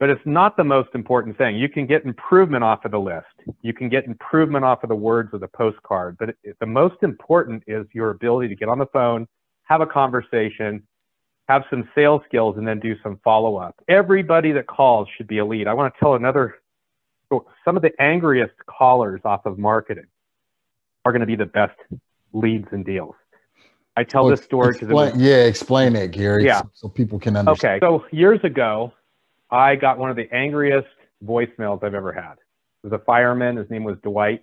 but 0.00 0.10
it's 0.10 0.24
not 0.24 0.56
the 0.56 0.64
most 0.64 0.90
important 0.94 1.36
thing. 1.36 1.56
You 1.56 1.68
can 1.68 1.86
get 1.86 2.04
improvement 2.04 2.62
off 2.62 2.84
of 2.84 2.92
the 2.92 3.00
list. 3.00 3.26
You 3.62 3.72
can 3.72 3.88
get 3.88 4.04
improvement 4.04 4.64
off 4.64 4.82
of 4.84 4.88
the 4.88 4.96
words 4.96 5.34
of 5.34 5.40
the 5.40 5.48
postcard, 5.48 6.16
but 6.18 6.30
it, 6.44 6.56
the 6.60 6.66
most 6.66 6.96
important 7.02 7.64
is 7.66 7.86
your 7.92 8.10
ability 8.10 8.48
to 8.48 8.54
get 8.54 8.68
on 8.68 8.78
the 8.78 8.86
phone, 8.86 9.26
have 9.64 9.80
a 9.80 9.86
conversation, 9.86 10.86
have 11.48 11.64
some 11.68 11.88
sales 11.94 12.22
skills, 12.26 12.56
and 12.58 12.66
then 12.66 12.78
do 12.78 12.94
some 13.02 13.18
follow 13.24 13.56
up. 13.56 13.74
Everybody 13.88 14.52
that 14.52 14.66
calls 14.66 15.08
should 15.16 15.26
be 15.26 15.38
a 15.38 15.44
lead. 15.44 15.66
I 15.66 15.74
want 15.74 15.92
to 15.92 15.98
tell 15.98 16.14
another, 16.14 16.56
some 17.64 17.76
of 17.76 17.82
the 17.82 17.90
angriest 18.00 18.54
callers 18.66 19.20
off 19.24 19.46
of 19.46 19.58
marketing 19.58 20.06
are 21.04 21.12
going 21.12 21.20
to 21.20 21.26
be 21.26 21.36
the 21.36 21.46
best 21.46 21.78
leads 22.32 22.68
and 22.70 22.84
deals. 22.84 23.14
I 23.96 24.04
tell 24.04 24.24
well, 24.24 24.36
this 24.36 24.44
story 24.44 24.74
because 24.78 25.16
yeah, 25.16 25.44
explain 25.44 25.96
it, 25.96 26.12
Gary. 26.12 26.44
Yeah, 26.44 26.62
so 26.72 26.88
people 26.88 27.18
can 27.18 27.36
understand. 27.36 27.82
Okay, 27.82 28.04
so 28.04 28.06
years 28.16 28.38
ago, 28.44 28.92
I 29.50 29.76
got 29.76 29.98
one 29.98 30.10
of 30.10 30.16
the 30.16 30.32
angriest 30.32 30.88
voicemails 31.24 31.82
I've 31.82 31.94
ever 31.94 32.12
had. 32.12 32.34
It 32.84 32.90
was 32.90 32.92
a 32.92 33.04
fireman. 33.04 33.56
His 33.56 33.68
name 33.70 33.84
was 33.84 33.96
Dwight, 34.02 34.42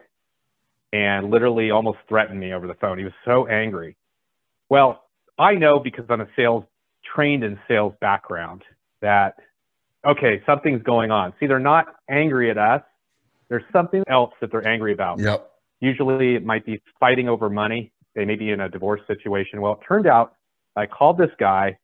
and 0.92 1.30
literally 1.30 1.72
almost 1.72 2.00
threatened 2.10 2.40
me 2.40 2.54
over 2.54 2.68
the 2.68 2.74
phone. 2.76 2.98
He 2.98 3.04
was 3.04 3.14
so 3.24 3.48
angry. 3.48 3.96
Well, 4.70 5.04
I 5.38 5.54
know 5.56 5.80
because 5.80 6.06
I'm 6.10 6.22
a 6.22 6.28
sales 6.36 6.64
trained 7.16 7.44
in 7.44 7.60
sales 7.68 7.94
background 8.02 8.64
that 9.02 9.36
okay, 10.06 10.42
something's 10.46 10.84
going 10.84 11.12
on. 11.12 11.34
See, 11.40 11.48
they're 11.48 11.60
not 11.60 11.88
angry 12.10 12.52
at 12.52 12.58
us. 12.58 12.82
There's 13.50 13.64
something 13.72 14.04
else 14.08 14.32
that 14.42 14.52
they're 14.52 14.68
angry 14.68 14.94
about. 14.94 15.20
Yep. 15.20 15.52
Usually 15.80 16.36
it 16.36 16.46
might 16.46 16.66
be 16.66 16.82
fighting 17.00 17.30
over 17.30 17.50
money. 17.50 17.92
They 18.16 18.26
may 18.26 18.36
be 18.36 18.52
in 18.52 18.62
a 18.62 18.70
divorce 18.70 19.02
situation. 19.08 19.62
Well, 19.62 19.74
it 19.74 19.80
turned 19.88 20.08
out 20.08 20.36
I 20.76 20.86
called 20.86 21.18
this 21.18 21.32
guy 21.40 21.78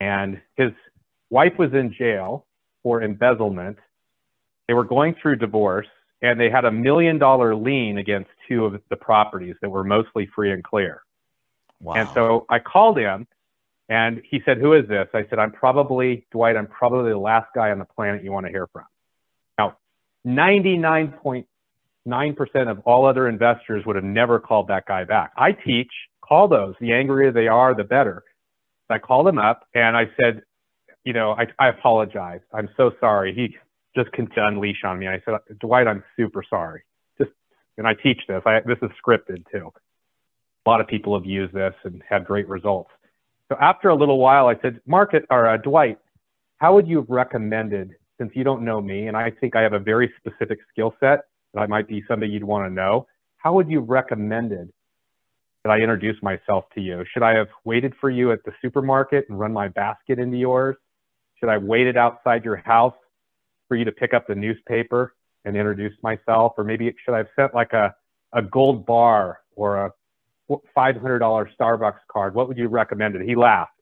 and 0.00 0.40
his 0.56 0.70
wife 1.34 1.58
was 1.58 1.74
in 1.74 1.92
jail 1.92 2.46
for 2.84 3.02
embezzlement. 3.02 3.76
They 4.68 4.74
were 4.74 4.84
going 4.84 5.16
through 5.20 5.34
divorce 5.36 5.88
and 6.22 6.38
they 6.38 6.48
had 6.48 6.64
a 6.64 6.70
million 6.70 7.18
dollar 7.18 7.56
lien 7.56 7.98
against 7.98 8.30
two 8.48 8.64
of 8.64 8.80
the 8.88 8.96
properties 8.96 9.56
that 9.60 9.68
were 9.68 9.82
mostly 9.82 10.28
free 10.32 10.52
and 10.52 10.62
clear. 10.62 11.02
Wow. 11.80 11.94
And 11.94 12.08
so 12.14 12.46
I 12.48 12.60
called 12.60 12.98
him 12.98 13.26
and 13.88 14.22
he 14.30 14.42
said, 14.44 14.58
Who 14.58 14.74
is 14.74 14.86
this? 14.86 15.08
I 15.12 15.26
said, 15.28 15.40
I'm 15.40 15.50
probably, 15.50 16.24
Dwight, 16.30 16.56
I'm 16.56 16.68
probably 16.68 17.10
the 17.10 17.18
last 17.18 17.48
guy 17.52 17.72
on 17.72 17.80
the 17.80 17.84
planet 17.84 18.22
you 18.22 18.30
want 18.30 18.46
to 18.46 18.52
hear 18.52 18.68
from. 18.72 18.84
Now, 19.58 19.76
99.9% 20.24 22.70
of 22.70 22.78
all 22.86 23.06
other 23.06 23.28
investors 23.28 23.84
would 23.84 23.96
have 23.96 24.04
never 24.04 24.38
called 24.38 24.68
that 24.68 24.86
guy 24.86 25.02
back. 25.02 25.32
I 25.36 25.50
teach, 25.50 25.90
call 26.22 26.46
those. 26.46 26.76
The 26.80 26.92
angrier 26.92 27.32
they 27.32 27.48
are, 27.48 27.74
the 27.74 27.82
better. 27.82 28.22
I 28.88 28.98
called 28.98 29.26
him 29.26 29.38
up 29.38 29.66
and 29.74 29.96
I 29.96 30.04
said, 30.20 30.42
you 31.04 31.12
know, 31.12 31.32
I, 31.32 31.46
I 31.58 31.68
apologize. 31.68 32.40
I'm 32.52 32.68
so 32.76 32.92
sorry. 33.00 33.34
He 33.34 33.56
just 33.96 34.12
to 34.12 34.46
unleash 34.46 34.82
on 34.84 34.98
me. 34.98 35.06
I 35.06 35.22
said, 35.24 35.34
Dwight, 35.60 35.86
I'm 35.86 36.02
super 36.16 36.42
sorry. 36.48 36.82
Just, 37.18 37.30
and 37.78 37.86
I 37.86 37.94
teach 37.94 38.20
this. 38.26 38.42
I, 38.44 38.60
this 38.66 38.78
is 38.82 38.90
scripted 39.04 39.44
too. 39.52 39.72
A 40.66 40.70
lot 40.70 40.80
of 40.80 40.88
people 40.88 41.16
have 41.16 41.26
used 41.26 41.54
this 41.54 41.74
and 41.84 42.02
had 42.08 42.24
great 42.24 42.48
results. 42.48 42.90
So 43.48 43.56
after 43.60 43.90
a 43.90 43.94
little 43.94 44.18
while, 44.18 44.46
I 44.48 44.58
said, 44.62 44.80
Market 44.86 45.26
or 45.30 45.46
uh, 45.46 45.58
Dwight, 45.58 45.98
how 46.58 46.74
would 46.74 46.88
you 46.88 46.96
have 46.96 47.10
recommended, 47.10 47.92
since 48.18 48.32
you 48.34 48.42
don't 48.42 48.64
know 48.64 48.80
me, 48.80 49.06
and 49.06 49.16
I 49.16 49.30
think 49.30 49.54
I 49.54 49.62
have 49.62 49.74
a 49.74 49.78
very 49.78 50.12
specific 50.18 50.58
skill 50.72 50.94
set 50.98 51.20
that 51.52 51.60
I 51.60 51.66
might 51.66 51.86
be 51.86 52.02
somebody 52.08 52.32
you'd 52.32 52.42
want 52.42 52.68
to 52.68 52.74
know, 52.74 53.06
how 53.36 53.52
would 53.52 53.70
you 53.70 53.80
recommended 53.80 54.72
that 55.62 55.70
I 55.70 55.78
introduce 55.78 56.20
myself 56.22 56.64
to 56.74 56.80
you? 56.80 57.04
Should 57.12 57.22
I 57.22 57.36
have 57.36 57.48
waited 57.64 57.92
for 58.00 58.08
you 58.08 58.32
at 58.32 58.42
the 58.44 58.52
supermarket 58.62 59.26
and 59.28 59.38
run 59.38 59.52
my 59.52 59.68
basket 59.68 60.18
into 60.18 60.38
yours? 60.38 60.76
Should 61.44 61.50
I 61.50 61.58
wait 61.58 61.86
it 61.86 61.98
outside 61.98 62.42
your 62.42 62.56
house 62.56 62.94
for 63.68 63.76
you 63.76 63.84
to 63.84 63.92
pick 63.92 64.14
up 64.14 64.26
the 64.26 64.34
newspaper 64.34 65.14
and 65.44 65.54
introduce 65.54 65.92
myself? 66.02 66.54
Or 66.56 66.64
maybe 66.64 66.90
should 67.04 67.12
I 67.12 67.18
have 67.18 67.28
sent 67.36 67.54
like 67.54 67.74
a, 67.74 67.94
a 68.32 68.40
gold 68.40 68.86
bar 68.86 69.40
or 69.54 69.84
a 69.84 69.92
$500 70.48 71.20
Starbucks 71.60 71.98
card? 72.10 72.34
What 72.34 72.48
would 72.48 72.56
you 72.56 72.68
recommend? 72.68 73.14
It? 73.14 73.28
He 73.28 73.36
laughed. 73.36 73.72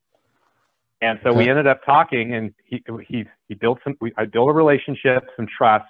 And 1.03 1.21
so 1.23 1.33
we 1.33 1.49
ended 1.49 1.69
up 1.69 1.85
talking 1.85 2.35
and 2.35 2.53
he, 2.65 2.83
he, 3.07 3.27
he 3.47 3.55
built 3.55 3.79
some, 3.85 3.97
we, 4.01 4.13
I 4.17 4.25
built 4.25 4.51
a 4.51 4.53
relationship, 4.53 5.23
some 5.37 5.47
trust. 5.47 5.85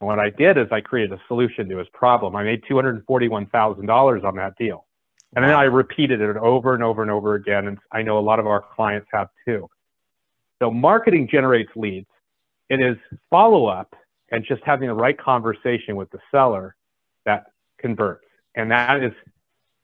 And 0.00 0.08
what 0.08 0.18
I 0.18 0.30
did 0.30 0.58
is 0.58 0.66
I 0.72 0.80
created 0.80 1.12
a 1.12 1.22
solution 1.28 1.68
to 1.68 1.78
his 1.78 1.86
problem. 1.92 2.34
I 2.34 2.42
made 2.42 2.64
$241,000 2.64 4.24
on 4.24 4.34
that 4.34 4.58
deal. 4.58 4.84
And 5.36 5.44
then 5.44 5.54
I 5.54 5.64
repeated 5.64 6.20
it 6.20 6.36
over 6.36 6.74
and 6.74 6.82
over 6.82 7.02
and 7.02 7.10
over 7.12 7.34
again. 7.34 7.68
And 7.68 7.78
I 7.92 8.02
know 8.02 8.18
a 8.18 8.20
lot 8.20 8.40
of 8.40 8.48
our 8.48 8.64
clients 8.74 9.06
have 9.12 9.28
too. 9.46 9.70
So 10.60 10.70
marketing 10.70 11.28
generates 11.30 11.70
leads. 11.76 12.08
It 12.68 12.80
is 12.80 12.96
follow 13.30 13.66
up 13.66 13.94
and 14.30 14.44
just 14.44 14.62
having 14.64 14.88
the 14.88 14.94
right 14.94 15.18
conversation 15.18 15.96
with 15.96 16.10
the 16.10 16.18
seller 16.30 16.76
that 17.24 17.46
converts. 17.78 18.26
And 18.54 18.70
that 18.70 19.02
is 19.02 19.12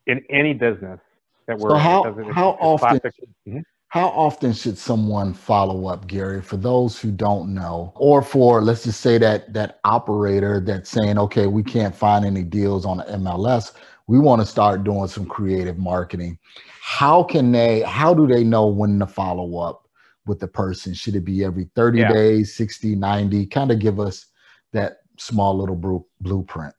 in 0.07 0.23
any 0.29 0.53
business 0.53 1.01
that 1.47 1.59
we're 1.59 1.71
so 1.71 1.77
how, 1.77 2.05
in. 2.05 2.31
How 2.31 2.51
often, 2.61 2.99
mm-hmm. 2.99 3.59
how 3.89 4.09
often 4.09 4.53
should 4.53 4.77
someone 4.77 5.33
follow 5.33 5.87
up, 5.87 6.07
Gary, 6.07 6.43
for 6.43 6.57
those 6.57 6.99
who 6.99 7.11
don't 7.11 7.55
know, 7.55 7.93
or 7.97 8.23
for 8.23 8.61
let's 8.63 8.85
just 8.85 9.01
say 9.01 9.19
that 9.19 9.53
that 9.53 9.81
operator 9.85 10.61
that's 10.61 10.91
saying, 10.91 11.19
okay, 11.19 11.47
we 11.47 11.63
can't 11.63 11.95
find 11.95 12.25
any 12.25 12.43
deals 12.43 12.85
on 12.85 12.99
the 12.99 13.05
MLS. 13.05 13.73
We 14.07 14.19
want 14.19 14.43
to 14.43 14.47
start 14.47 14.85
doing 14.85 15.09
some 15.09 15.25
creative 15.25 15.79
marketing. 15.79 16.39
How 16.83 17.23
can 17.23 17.53
they, 17.53 17.81
how 17.81 18.13
do 18.13 18.27
they 18.27 18.45
know 18.45 18.67
when 18.67 18.99
to 18.99 19.07
follow 19.07 19.59
up? 19.59 19.84
With 20.27 20.41
the 20.41 20.49
person? 20.49 20.95
Should 20.95 21.17
it 21.17 21.25
be 21.25 21.45
every 21.45 21.69
30 21.75 21.99
yeah. 21.99 22.13
days, 22.13 22.55
60, 22.55 22.95
90? 22.97 23.47
Kind 23.47 23.71
of 23.71 23.79
give 23.79 24.01
us 24.01 24.27
that 24.73 24.99
small 25.19 25.57
little 25.57 26.07
blueprint. 26.21 26.75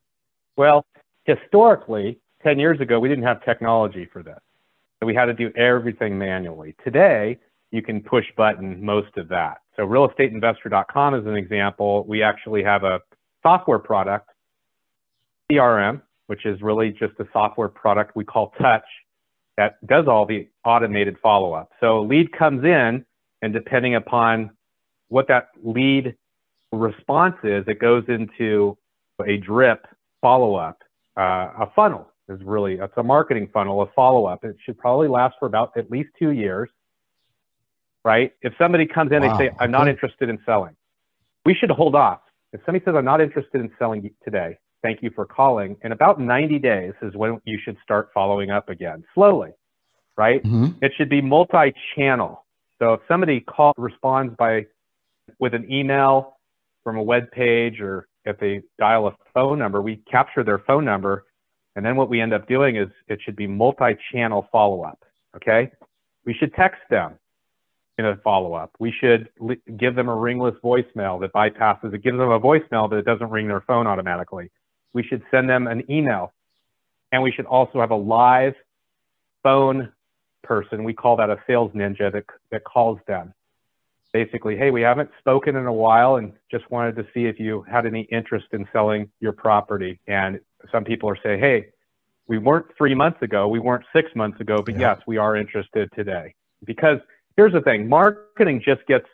Well, 0.58 0.86
historically, 1.26 2.20
10 2.44 2.60
years 2.60 2.80
ago, 2.80 3.00
we 3.00 3.10
didn't 3.10 3.24
have 3.24 3.44
technology 3.44 4.08
for 4.12 4.24
this. 4.24 4.40
So 5.00 5.08
we 5.08 5.16
had 5.16 5.26
to 5.26 5.34
do 5.34 5.52
everything 5.56 6.18
manually. 6.18 6.76
Today, 6.84 7.38
you 7.72 7.82
can 7.82 8.02
push 8.02 8.26
button 8.38 8.84
most 8.84 9.18
of 9.18 9.28
that. 9.30 9.58
So 9.76 9.84
realestateinvestor.com 9.84 11.16
is 11.16 11.26
an 11.26 11.36
example. 11.36 12.06
We 12.08 12.24
actually 12.24 12.64
have 12.64 12.84
a 12.84 13.02
software 13.44 13.80
product 13.80 14.30
CRM, 15.52 16.02
which 16.28 16.46
is 16.46 16.62
really 16.62 16.92
just 16.92 17.14
a 17.20 17.26
software 17.34 17.68
product 17.68 18.16
we 18.16 18.24
call 18.24 18.54
Touch 18.62 18.86
that 19.58 19.86
does 19.86 20.08
all 20.08 20.26
the 20.26 20.48
automated 20.66 21.18
follow 21.22 21.54
up. 21.54 21.72
So 21.80 22.00
a 22.00 22.04
lead 22.04 22.32
comes 22.32 22.64
in, 22.64 23.06
and 23.42 23.54
depending 23.54 23.96
upon 23.96 24.52
what 25.10 25.28
that 25.28 25.50
lead 25.64 26.16
response 26.72 27.36
is, 27.44 27.64
it 27.68 27.80
goes 27.80 28.04
into 28.08 28.78
a 29.26 29.38
drip 29.38 29.86
follow 30.22 30.56
up, 30.56 30.82
uh, 31.18 31.50
a 31.60 31.72
funnel 31.76 32.12
is 32.28 32.40
really, 32.44 32.76
it's 32.76 32.94
a 32.98 33.04
marketing 33.04 33.50
funnel, 33.54 33.82
a 33.82 33.88
follow 33.96 34.26
up. 34.26 34.44
It 34.44 34.56
should 34.66 34.78
probably 34.78 35.08
last 35.08 35.36
for 35.40 35.46
about 35.46 35.72
at 35.78 35.92
least 35.92 36.10
two 36.18 36.32
years, 36.32 36.70
right? 38.04 38.34
If 38.42 38.54
somebody 38.58 38.86
comes 38.86 39.12
in 39.12 39.22
wow, 39.22 39.30
and 39.30 39.38
say, 39.38 39.52
I'm 39.60 39.72
not 39.72 39.88
interested 39.88 40.30
in 40.30 40.40
selling, 40.46 40.76
we 41.46 41.54
should 41.54 41.70
hold 41.70 41.96
off. 41.96 42.22
If 42.54 42.62
somebody 42.66 42.84
says, 42.86 42.96
I'm 42.98 43.06
not 43.06 43.22
interested 43.22 43.62
in 43.62 43.70
selling 43.78 44.10
today, 44.24 44.58
thank 44.82 45.04
you 45.04 45.12
for 45.14 45.26
calling. 45.26 45.78
In 45.84 45.92
about 45.92 46.20
90 46.20 46.60
days 46.60 46.94
is 47.02 47.16
when 47.16 47.40
you 47.46 47.60
should 47.64 47.78
start 47.84 48.10
following 48.14 48.50
up 48.50 48.70
again, 48.70 49.04
slowly, 49.14 49.52
right? 50.18 50.44
Mm-hmm. 50.44 50.84
It 50.84 50.94
should 50.98 51.10
be 51.10 51.22
multi 51.22 51.74
channel. 51.96 52.45
So 52.80 52.94
if 52.94 53.02
somebody 53.08 53.40
call, 53.42 53.74
responds 53.78 54.36
by 54.38 54.66
with 55.40 55.54
an 55.54 55.72
email 55.72 56.38
from 56.84 56.98
a 56.98 57.04
web 57.04 57.32
page 57.32 57.80
or 57.80 58.08
if 58.26 58.40
they 58.40 58.62
dial 58.80 59.08
a 59.08 59.16
phone 59.34 59.60
number, 59.60 59.82
we 59.82 59.98
capture 60.10 60.44
their 60.44 60.60
phone 60.60 60.86
number. 60.86 61.26
And 61.76 61.86
then 61.86 61.96
what 61.96 62.10
we 62.10 62.22
end 62.22 62.34
up 62.34 62.48
doing 62.48 62.78
is 62.78 62.88
it 63.08 63.20
should 63.24 63.36
be 63.36 63.48
multi-channel 63.48 64.48
follow-up. 64.52 65.04
Okay. 65.36 65.72
We 66.26 66.34
should 66.34 66.54
text 66.54 66.82
them 66.90 67.20
in 67.98 68.06
a 68.06 68.18
follow-up. 68.18 68.72
We 68.80 68.92
should 69.00 69.30
give 69.78 69.96
them 69.96 70.10
a 70.10 70.16
ringless 70.16 70.56
voicemail 70.64 71.22
that 71.22 71.32
bypasses, 71.34 71.94
it 71.94 72.04
gives 72.04 72.18
them 72.18 72.32
a 72.32 72.40
voicemail, 72.40 72.92
it 72.92 73.06
doesn't 73.06 73.30
ring 73.30 73.48
their 73.48 73.62
phone 73.62 73.88
automatically. 73.88 74.52
We 74.94 75.04
should 75.04 75.24
send 75.32 75.50
them 75.50 75.68
an 75.68 75.90
email. 75.90 76.34
And 77.12 77.22
we 77.24 77.32
should 77.32 77.46
also 77.46 77.80
have 77.80 77.92
a 77.92 77.96
live 77.96 78.54
phone 79.44 79.94
person. 80.46 80.84
We 80.84 80.94
call 80.94 81.18
that 81.18 81.30
a 81.30 81.38
sales 81.48 81.72
ninja 81.74 82.12
that, 82.12 82.26
that 82.52 82.64
calls 82.64 83.00
them 83.08 83.34
basically, 84.16 84.56
hey, 84.56 84.72
we 84.72 84.82
haven't 84.82 85.10
spoken 85.20 85.58
in 85.58 85.66
a 85.66 85.74
while 85.74 86.16
and 86.16 86.32
just 86.50 86.72
wanted 86.72 86.96
to 86.96 87.06
see 87.14 87.26
if 87.26 87.38
you 87.38 87.66
had 87.70 87.86
any 87.86 88.04
interest 88.04 88.46
in 88.54 88.66
selling 88.72 89.10
your 89.20 89.34
property. 89.34 90.00
And 90.08 90.40
some 90.72 90.86
people 90.86 91.10
are 91.10 91.18
saying, 91.22 91.42
hey, 91.42 91.66
we 92.26 92.38
weren't 92.38 92.68
three 92.78 92.96
months 92.96 93.22
ago, 93.22 93.50
we 93.50 93.60
weren't 93.60 93.84
six 93.94 94.10
months 94.16 94.40
ago, 94.40 94.62
but 94.66 94.76
yeah. 94.76 94.96
yes, 94.96 95.02
we 95.06 95.18
are 95.18 95.36
interested 95.36 95.90
today. 95.94 96.34
Because 96.64 97.00
here's 97.36 97.52
the 97.52 97.60
thing 97.60 97.90
marketing 97.90 98.62
just 98.66 98.88
gets, 98.88 99.06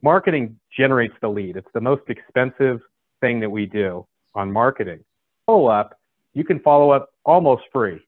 marketing 0.00 0.58
generates 0.74 1.14
the 1.20 1.28
lead. 1.28 1.58
It's 1.58 1.68
the 1.74 1.82
most 1.82 2.04
expensive 2.08 2.80
thing 3.20 3.40
that 3.40 3.50
we 3.50 3.66
do 3.66 4.06
on 4.34 4.50
marketing. 4.50 5.04
Follow 5.44 5.66
up, 5.66 6.00
you 6.32 6.42
can 6.42 6.58
follow 6.60 6.90
up 6.90 7.10
almost 7.26 7.64
free 7.70 8.00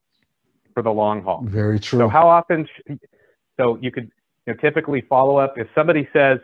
for 0.74 0.82
the 0.82 0.90
long 0.90 1.22
haul. 1.22 1.42
Very 1.44 1.78
true. 1.78 2.00
So 2.00 2.08
how 2.08 2.28
often? 2.28 2.66
So 3.58 3.78
you 3.80 3.90
could 3.90 4.10
you 4.46 4.54
know, 4.54 4.60
typically 4.60 5.02
follow 5.02 5.36
up. 5.36 5.54
If 5.56 5.68
somebody 5.74 6.08
says, 6.12 6.38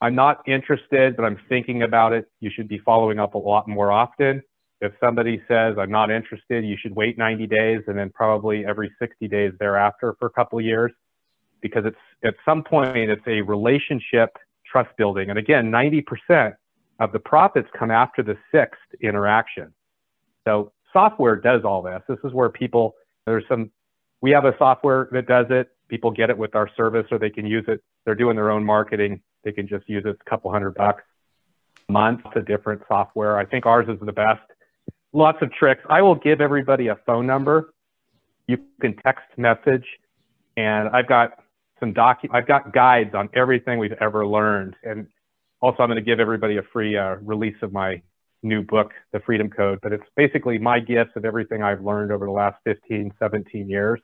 I'm 0.00 0.14
not 0.14 0.46
interested, 0.46 1.16
but 1.16 1.24
I'm 1.24 1.38
thinking 1.48 1.82
about 1.82 2.12
it, 2.12 2.26
you 2.40 2.50
should 2.54 2.68
be 2.68 2.78
following 2.78 3.18
up 3.18 3.34
a 3.34 3.38
lot 3.38 3.66
more 3.68 3.90
often. 3.90 4.42
If 4.80 4.92
somebody 5.00 5.42
says, 5.48 5.76
I'm 5.78 5.90
not 5.90 6.10
interested, 6.10 6.64
you 6.64 6.76
should 6.78 6.94
wait 6.94 7.16
90 7.16 7.46
days 7.46 7.80
and 7.86 7.98
then 7.98 8.10
probably 8.10 8.66
every 8.66 8.92
60 8.98 9.26
days 9.28 9.52
thereafter 9.58 10.14
for 10.18 10.26
a 10.26 10.30
couple 10.30 10.58
of 10.58 10.64
years 10.64 10.92
because 11.62 11.84
it's 11.86 11.96
at 12.24 12.34
some 12.44 12.62
point 12.62 12.96
it's 12.96 13.26
a 13.26 13.40
relationship 13.40 14.36
trust 14.70 14.90
building. 14.98 15.30
And 15.30 15.38
again, 15.38 15.70
90% 15.70 16.54
of 17.00 17.12
the 17.12 17.18
profits 17.18 17.68
come 17.78 17.90
after 17.90 18.22
the 18.22 18.36
sixth 18.52 18.80
interaction. 19.02 19.72
So 20.46 20.72
software 20.92 21.36
does 21.36 21.62
all 21.64 21.82
this. 21.82 22.02
This 22.08 22.18
is 22.24 22.32
where 22.32 22.48
people, 22.48 22.94
there's 23.26 23.44
some, 23.48 23.70
we 24.20 24.30
have 24.30 24.44
a 24.44 24.56
software 24.58 25.08
that 25.12 25.26
does 25.26 25.46
it 25.50 25.70
people 25.88 26.10
get 26.10 26.30
it 26.30 26.38
with 26.38 26.54
our 26.54 26.68
service 26.76 27.06
or 27.10 27.18
they 27.18 27.30
can 27.30 27.46
use 27.46 27.64
it. 27.68 27.82
They're 28.04 28.14
doing 28.14 28.36
their 28.36 28.50
own 28.50 28.64
marketing. 28.64 29.20
They 29.44 29.52
can 29.52 29.68
just 29.68 29.88
use 29.88 30.04
it 30.04 30.16
a 30.20 30.30
couple 30.30 30.50
hundred 30.50 30.74
bucks 30.74 31.02
a 31.88 31.92
month 31.92 32.22
to 32.34 32.42
different 32.42 32.82
software. 32.88 33.38
I 33.38 33.44
think 33.44 33.66
ours 33.66 33.86
is 33.88 33.98
the 34.04 34.12
best. 34.12 34.40
Lots 35.12 35.38
of 35.40 35.52
tricks. 35.52 35.82
I 35.88 36.02
will 36.02 36.14
give 36.14 36.40
everybody 36.40 36.88
a 36.88 36.96
phone 37.06 37.26
number. 37.26 37.72
You 38.46 38.58
can 38.80 38.96
text 38.96 39.26
message 39.36 39.84
and 40.56 40.88
I've 40.88 41.08
got 41.08 41.38
some 41.80 41.92
docu 41.92 42.28
I've 42.32 42.46
got 42.46 42.72
guides 42.72 43.14
on 43.14 43.28
everything 43.34 43.78
we've 43.78 43.92
ever 44.00 44.26
learned. 44.26 44.74
And 44.82 45.06
also 45.60 45.82
I'm 45.82 45.88
going 45.88 45.96
to 45.96 46.02
give 46.02 46.20
everybody 46.20 46.56
a 46.56 46.62
free 46.72 46.96
uh, 46.96 47.16
release 47.16 47.56
of 47.62 47.72
my 47.72 48.02
new 48.46 48.62
book, 48.62 48.92
The 49.12 49.20
Freedom 49.20 49.50
Code, 49.50 49.80
but 49.82 49.92
it's 49.92 50.04
basically 50.16 50.58
my 50.58 50.80
gifts 50.80 51.12
of 51.16 51.24
everything 51.24 51.62
I've 51.62 51.82
learned 51.82 52.12
over 52.12 52.26
the 52.26 52.32
last 52.32 52.56
15, 52.64 53.12
17 53.18 53.68
years. 53.68 54.00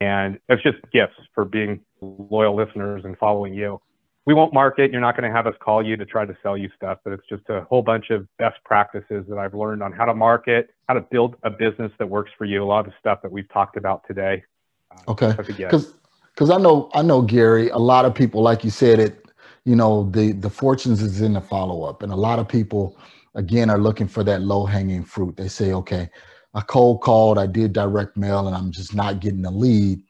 And 0.00 0.38
it's 0.48 0.62
just 0.62 0.76
gifts 0.92 1.14
for 1.34 1.44
being 1.44 1.80
loyal 2.00 2.56
listeners 2.56 3.02
and 3.04 3.16
following 3.18 3.54
you. 3.54 3.80
We 4.26 4.34
won't 4.34 4.54
market. 4.54 4.90
You're 4.90 5.02
not 5.02 5.16
going 5.16 5.28
to 5.30 5.34
have 5.34 5.46
us 5.46 5.54
call 5.60 5.84
you 5.84 5.96
to 5.96 6.06
try 6.06 6.24
to 6.24 6.36
sell 6.42 6.56
you 6.56 6.70
stuff, 6.76 6.98
but 7.04 7.12
it's 7.12 7.26
just 7.28 7.42
a 7.50 7.62
whole 7.68 7.82
bunch 7.82 8.10
of 8.10 8.26
best 8.38 8.56
practices 8.64 9.26
that 9.28 9.38
I've 9.38 9.54
learned 9.54 9.82
on 9.82 9.92
how 9.92 10.06
to 10.06 10.14
market, 10.14 10.70
how 10.88 10.94
to 10.94 11.02
build 11.02 11.36
a 11.42 11.50
business 11.50 11.92
that 11.98 12.08
works 12.08 12.30
for 12.38 12.44
you. 12.46 12.62
A 12.62 12.64
lot 12.64 12.86
of 12.86 12.94
stuff 12.98 13.20
that 13.22 13.30
we've 13.30 13.48
talked 13.52 13.76
about 13.76 14.02
today. 14.06 14.42
Uh, 14.90 15.10
okay. 15.10 15.34
Because 15.36 15.94
because 16.34 16.50
I 16.50 16.58
know 16.58 16.90
I 16.94 17.02
know 17.02 17.22
Gary. 17.22 17.68
A 17.68 17.78
lot 17.78 18.04
of 18.04 18.14
people, 18.14 18.42
like 18.42 18.64
you 18.64 18.70
said, 18.70 18.98
it 18.98 19.24
you 19.64 19.76
know 19.76 20.10
the 20.10 20.32
the 20.32 20.50
fortunes 20.50 21.02
is 21.02 21.20
in 21.20 21.34
the 21.34 21.40
follow 21.40 21.84
up, 21.84 22.02
and 22.02 22.12
a 22.12 22.16
lot 22.16 22.38
of 22.38 22.48
people 22.48 22.96
again 23.34 23.70
are 23.70 23.78
looking 23.78 24.08
for 24.08 24.24
that 24.24 24.42
low 24.42 24.64
hanging 24.64 25.04
fruit. 25.04 25.36
They 25.36 25.48
say, 25.48 25.72
okay, 25.72 26.08
I 26.54 26.60
cold 26.60 27.00
called, 27.00 27.38
I 27.38 27.46
did 27.46 27.72
direct 27.72 28.16
mail, 28.16 28.46
and 28.46 28.56
I'm 28.56 28.70
just 28.70 28.94
not 28.94 29.20
getting 29.20 29.42
the 29.42 29.50
lead. 29.50 30.00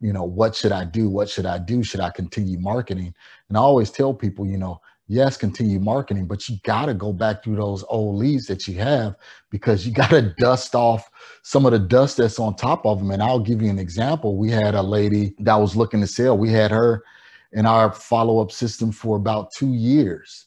You 0.00 0.12
know, 0.12 0.24
what 0.24 0.56
should 0.56 0.72
I 0.72 0.84
do? 0.84 1.08
What 1.08 1.30
should 1.30 1.46
I 1.46 1.58
do? 1.58 1.84
Should 1.84 2.00
I 2.00 2.10
continue 2.10 2.58
marketing? 2.58 3.14
And 3.48 3.56
I 3.56 3.60
always 3.60 3.90
tell 3.90 4.12
people, 4.12 4.44
you 4.44 4.58
know, 4.58 4.80
yes, 5.06 5.36
continue 5.36 5.78
marketing, 5.78 6.26
but 6.26 6.48
you 6.48 6.56
got 6.64 6.86
to 6.86 6.94
go 6.94 7.12
back 7.12 7.44
through 7.44 7.56
those 7.56 7.84
old 7.88 8.16
leads 8.16 8.46
that 8.46 8.66
you 8.66 8.74
have 8.78 9.14
because 9.50 9.86
you 9.86 9.92
got 10.02 10.10
to 10.10 10.34
dust 10.38 10.74
off 10.74 11.08
some 11.42 11.66
of 11.66 11.72
the 11.72 11.78
dust 11.78 12.16
that's 12.16 12.40
on 12.40 12.56
top 12.56 12.84
of 12.84 12.98
them. 12.98 13.12
And 13.12 13.22
I'll 13.22 13.38
give 13.38 13.62
you 13.62 13.70
an 13.70 13.78
example. 13.78 14.36
We 14.36 14.50
had 14.50 14.74
a 14.74 14.82
lady 14.82 15.34
that 15.38 15.54
was 15.54 15.76
looking 15.76 16.00
to 16.00 16.06
sell. 16.08 16.36
We 16.36 16.50
had 16.50 16.72
her 16.72 17.04
in 17.52 17.64
our 17.64 17.92
follow 17.92 18.40
up 18.40 18.50
system 18.50 18.90
for 18.90 19.16
about 19.16 19.52
two 19.52 19.72
years 19.72 20.46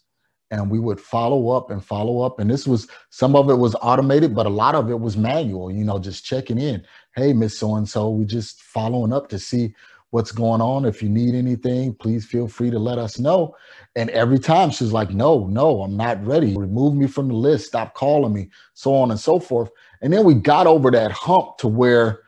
and 0.51 0.69
we 0.69 0.79
would 0.79 0.99
follow 0.99 1.49
up 1.49 1.71
and 1.71 1.83
follow 1.83 2.21
up. 2.21 2.39
And 2.39 2.49
this 2.49 2.67
was 2.67 2.87
some 3.09 3.35
of 3.35 3.49
it 3.49 3.55
was 3.55 3.75
automated, 3.81 4.35
but 4.35 4.45
a 4.45 4.49
lot 4.49 4.75
of 4.75 4.89
it 4.89 4.99
was 4.99 5.17
manual, 5.17 5.71
you 5.71 5.83
know, 5.83 5.99
just 5.99 6.25
checking 6.25 6.59
in. 6.59 6.83
Hey, 7.15 7.33
Miss 7.33 7.57
So 7.57 7.75
and 7.75 7.87
so, 7.87 8.09
we 8.09 8.25
just 8.25 8.61
following 8.61 9.13
up 9.13 9.29
to 9.29 9.39
see 9.39 9.73
what's 10.11 10.31
going 10.31 10.61
on. 10.61 10.85
If 10.85 11.03
you 11.03 11.09
need 11.09 11.35
anything, 11.35 11.93
please 11.95 12.25
feel 12.25 12.47
free 12.47 12.69
to 12.71 12.79
let 12.79 12.97
us 12.97 13.19
know. 13.19 13.55
And 13.95 14.09
every 14.11 14.39
time 14.39 14.71
she's 14.71 14.91
like, 14.93 15.11
No, 15.11 15.47
no, 15.47 15.81
I'm 15.81 15.97
not 15.97 16.25
ready. 16.25 16.55
Remove 16.55 16.95
me 16.95 17.07
from 17.07 17.27
the 17.29 17.35
list, 17.35 17.67
stop 17.67 17.93
calling 17.95 18.33
me, 18.33 18.49
so 18.73 18.95
on 18.95 19.11
and 19.11 19.19
so 19.19 19.39
forth. 19.39 19.69
And 20.01 20.13
then 20.13 20.23
we 20.25 20.35
got 20.35 20.67
over 20.67 20.91
that 20.91 21.11
hump 21.11 21.57
to 21.59 21.67
where 21.67 22.21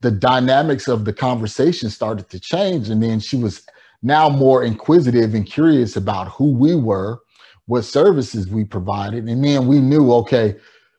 the 0.00 0.10
dynamics 0.10 0.88
of 0.88 1.04
the 1.04 1.12
conversation 1.12 1.90
started 1.90 2.30
to 2.30 2.40
change. 2.40 2.90
And 2.90 3.02
then 3.02 3.20
she 3.20 3.36
was 3.36 3.66
now 4.02 4.28
more 4.28 4.62
inquisitive 4.64 5.34
and 5.34 5.46
curious 5.46 5.96
about 5.96 6.28
who 6.28 6.52
we 6.52 6.76
were 6.76 7.20
what 7.66 7.82
services 7.82 8.48
we 8.48 8.64
provided. 8.64 9.28
And 9.28 9.44
then 9.44 9.66
we 9.66 9.80
knew, 9.80 10.12
okay, 10.12 10.56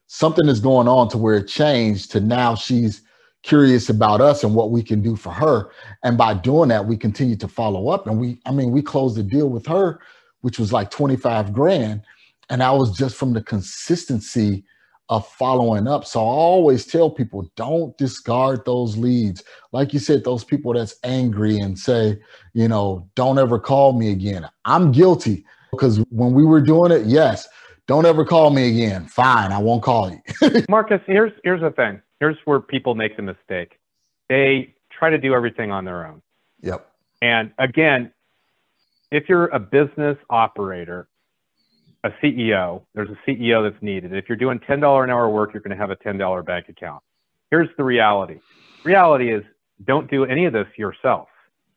something 0.08 0.48
is 0.48 0.60
going 0.60 0.88
on 0.88 1.10
to 1.10 1.18
where 1.18 1.36
it 1.38 1.48
changed 1.48 2.12
to 2.12 2.20
now 2.20 2.56
she's 2.56 3.02
curious 3.44 3.90
about 3.90 4.22
us 4.22 4.44
and 4.44 4.56
what 4.56 4.72
we 4.72 4.82
can 4.82 5.02
do 5.02 5.16
for 5.16 5.32
her. 5.32 5.70
And 6.04 6.18
by 6.18 6.34
doing 6.34 6.70
that, 6.70 6.88
we 6.88 6.98
continue 6.98 7.36
to 7.38 7.48
follow 7.48 7.90
up. 7.90 8.08
And 8.08 8.20
we, 8.20 8.40
I 8.46 8.52
mean, 8.52 8.72
we 8.72 8.82
closed 8.82 9.18
the 9.18 9.24
deal 9.24 9.50
with 9.50 9.68
her, 9.68 10.00
which 10.42 10.58
was 10.58 10.74
like 10.74 10.90
25 10.90 11.54
grand. 11.54 12.02
And 12.50 12.62
that 12.62 12.72
was 12.72 12.98
just 12.98 13.16
from 13.16 13.34
the 13.34 13.44
consistency 13.44 14.64
of 15.10 15.28
following 15.28 15.88
up. 15.88 16.06
So 16.06 16.20
I 16.20 16.24
always 16.24 16.86
tell 16.88 17.12
people 17.12 17.52
don't 17.56 17.96
discard 18.00 18.66
those 18.66 18.98
leads. 18.98 19.44
Like 19.72 19.94
you 19.94 20.00
said, 20.00 20.24
those 20.24 20.44
people 20.44 20.74
that's 20.74 20.96
angry 21.04 21.60
and 21.60 21.78
say, 21.78 22.18
you 22.54 22.68
know, 22.68 23.08
don't 23.14 23.38
ever 23.38 23.60
call 23.60 23.94
me 23.94 24.12
again. 24.12 24.50
I'm 24.66 24.92
guilty 24.92 25.46
because 25.76 26.04
when 26.10 26.34
we 26.34 26.46
were 26.46 26.62
doing 26.62 26.92
it, 26.92 27.06
yes, 27.06 27.48
don't 27.88 28.06
ever 28.06 28.26
call 28.26 28.50
me 28.50 28.70
again. 28.70 29.06
Fine, 29.06 29.52
I 29.52 29.60
won't 29.60 29.84
call 29.84 30.12
you. 30.12 30.64
Marcus, 30.70 31.02
here's 31.06 31.34
here's 31.44 31.62
the 31.62 31.72
thing. 31.72 32.02
Here's 32.20 32.38
where 32.46 32.60
people 32.60 32.96
make 32.96 33.16
the 33.16 33.22
mistake. 33.22 33.80
They 34.30 34.74
try 34.92 35.10
to 35.10 35.18
do 35.18 35.34
everything 35.34 35.72
on 35.72 35.86
their 35.86 36.08
own. 36.08 36.22
Yep. 36.62 36.90
And 37.22 37.52
again, 37.60 38.12
if 39.12 39.30
you're 39.30 39.48
a 39.48 39.60
business 39.60 40.18
operator, 40.30 41.08
a 42.04 42.10
CEO, 42.24 42.82
there's 42.94 43.10
a 43.10 43.30
CEO 43.30 43.70
that's 43.70 43.82
needed. 43.82 44.14
If 44.14 44.30
you're 44.30 44.38
doing 44.38 44.60
$10 44.60 45.04
an 45.04 45.10
hour 45.10 45.30
work, 45.30 45.54
you're 45.54 45.62
going 45.62 45.76
to 45.76 45.78
have 45.78 45.92
a 45.92 45.96
$10 45.96 46.46
bank 46.46 46.70
account. 46.70 47.04
Here's 47.52 47.70
the 47.78 47.84
reality. 47.84 48.40
Reality 48.84 49.34
is 49.34 49.44
don't 49.86 50.10
do 50.10 50.26
any 50.26 50.46
of 50.46 50.54
this 50.54 50.68
yourself. 50.78 51.28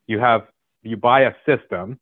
You 0.07 0.19
have 0.19 0.47
you 0.83 0.97
buy 0.97 1.23
a 1.23 1.33
system 1.45 1.99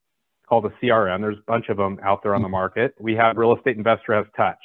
called 0.46 0.66
a 0.66 0.70
CRM. 0.82 1.20
There's 1.20 1.38
a 1.38 1.46
bunch 1.46 1.68
of 1.68 1.76
them 1.76 1.98
out 2.02 2.22
there 2.22 2.34
on 2.34 2.42
the 2.42 2.46
mm-hmm. 2.46 2.52
market. 2.52 2.94
We 2.98 3.14
have 3.16 3.36
Real 3.36 3.56
Estate 3.56 3.76
Investor 3.76 4.14
has 4.14 4.26
Touch. 4.36 4.58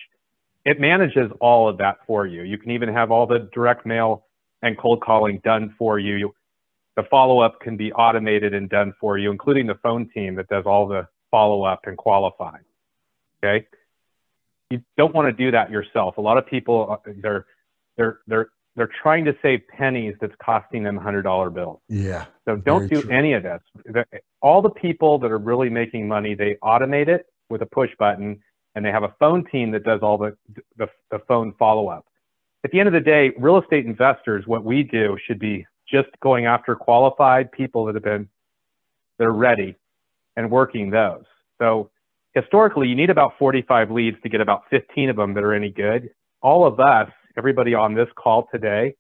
it 0.64 0.80
manages 0.80 1.32
all 1.40 1.68
of 1.68 1.78
that 1.80 1.98
for 2.06 2.28
you. 2.28 2.44
You 2.44 2.58
can 2.58 2.72
even 2.72 2.90
have 2.90 3.12
all 3.12 3.26
the 3.26 3.50
direct 3.54 3.86
mail 3.86 4.26
and 4.62 4.78
cold 4.78 5.02
calling 5.02 5.42
done 5.44 5.74
for 5.78 5.98
you. 5.98 6.34
The 6.96 7.04
follow 7.10 7.40
up 7.40 7.60
can 7.62 7.78
be 7.78 7.92
automated 7.94 8.54
and 8.54 8.70
done 8.70 8.94
for 9.00 9.18
you, 9.18 9.32
including 9.32 9.66
the 9.66 9.76
phone 9.82 10.10
team 10.14 10.36
that 10.36 10.48
does 10.50 10.66
all 10.66 10.88
the 10.88 11.08
follow 11.32 11.64
up 11.64 11.88
and 11.88 11.98
qualifying. 11.98 12.64
Okay. 13.44 13.68
You 14.70 14.82
don't 14.98 15.16
want 15.16 15.28
to 15.28 15.32
do 15.46 15.52
that 15.52 15.72
yourself. 15.72 16.18
A 16.18 16.22
lot 16.22 16.38
of 16.38 16.46
people, 16.46 16.92
uh, 16.92 17.12
they're, 17.22 17.46
they're, 17.98 18.20
they're, 18.28 18.50
they're 18.76 18.90
trying 19.02 19.26
to 19.26 19.36
save 19.42 19.62
pennies 19.68 20.16
that's 20.22 20.34
costing 20.44 20.84
them 20.84 20.98
hundred 20.98 21.24
dollar 21.24 21.50
bills. 21.50 21.80
Yeah. 21.90 22.26
So 22.46 22.56
don't 22.56 22.88
do 22.88 23.02
true. 23.02 23.12
any 23.12 23.34
of 23.34 23.44
this. 23.44 23.62
All 24.42 24.62
the 24.62 24.70
people 24.70 25.20
that 25.20 25.32
are 25.32 25.38
really 25.38 25.70
making 25.70 26.08
money, 26.08 26.36
they 26.36 26.58
automate 26.64 27.08
it 27.08 27.26
with 27.50 27.62
a 27.62 27.66
push 27.66 27.90
button 28.00 28.42
and 28.76 28.86
they 28.86 28.92
have 28.92 29.04
a 29.04 29.14
phone 29.20 29.46
team 29.46 29.72
that 29.72 29.84
does 29.84 30.00
all 30.02 30.18
the, 30.18 30.36
the, 30.78 30.88
the 31.10 31.20
phone 31.28 31.54
follow 31.60 31.88
up. 31.88 32.06
At 32.64 32.72
the 32.72 32.80
end 32.80 32.88
of 32.88 32.94
the 32.94 33.02
day, 33.02 33.32
real 33.38 33.58
estate 33.58 33.86
investors, 33.86 34.46
what 34.48 34.64
we 34.64 34.84
do 34.84 35.18
should 35.26 35.40
be 35.40 35.66
just 35.90 36.10
going 36.22 36.46
after 36.46 36.76
qualified 36.76 37.52
people 37.52 37.86
that 37.86 37.96
have 37.96 38.04
been, 38.04 38.30
that 39.18 39.26
are 39.26 39.34
ready 39.34 39.76
and 40.38 40.50
working 40.50 40.90
those. 40.90 41.26
So 41.60 41.90
historically, 42.34 42.88
you 42.88 42.96
need 42.96 43.10
about 43.10 43.34
45 43.38 43.92
leads 43.92 44.22
to 44.22 44.30
get 44.30 44.40
about 44.42 44.64
15 44.70 45.10
of 45.10 45.16
them 45.18 45.34
that 45.34 45.44
are 45.44 45.54
any 45.54 45.70
good. 45.70 46.12
All 46.42 46.66
of 46.66 46.80
us, 46.80 47.10
everybody 47.38 47.74
on 47.74 47.94
this 47.94 48.10
call 48.16 48.48
today, 48.52 48.96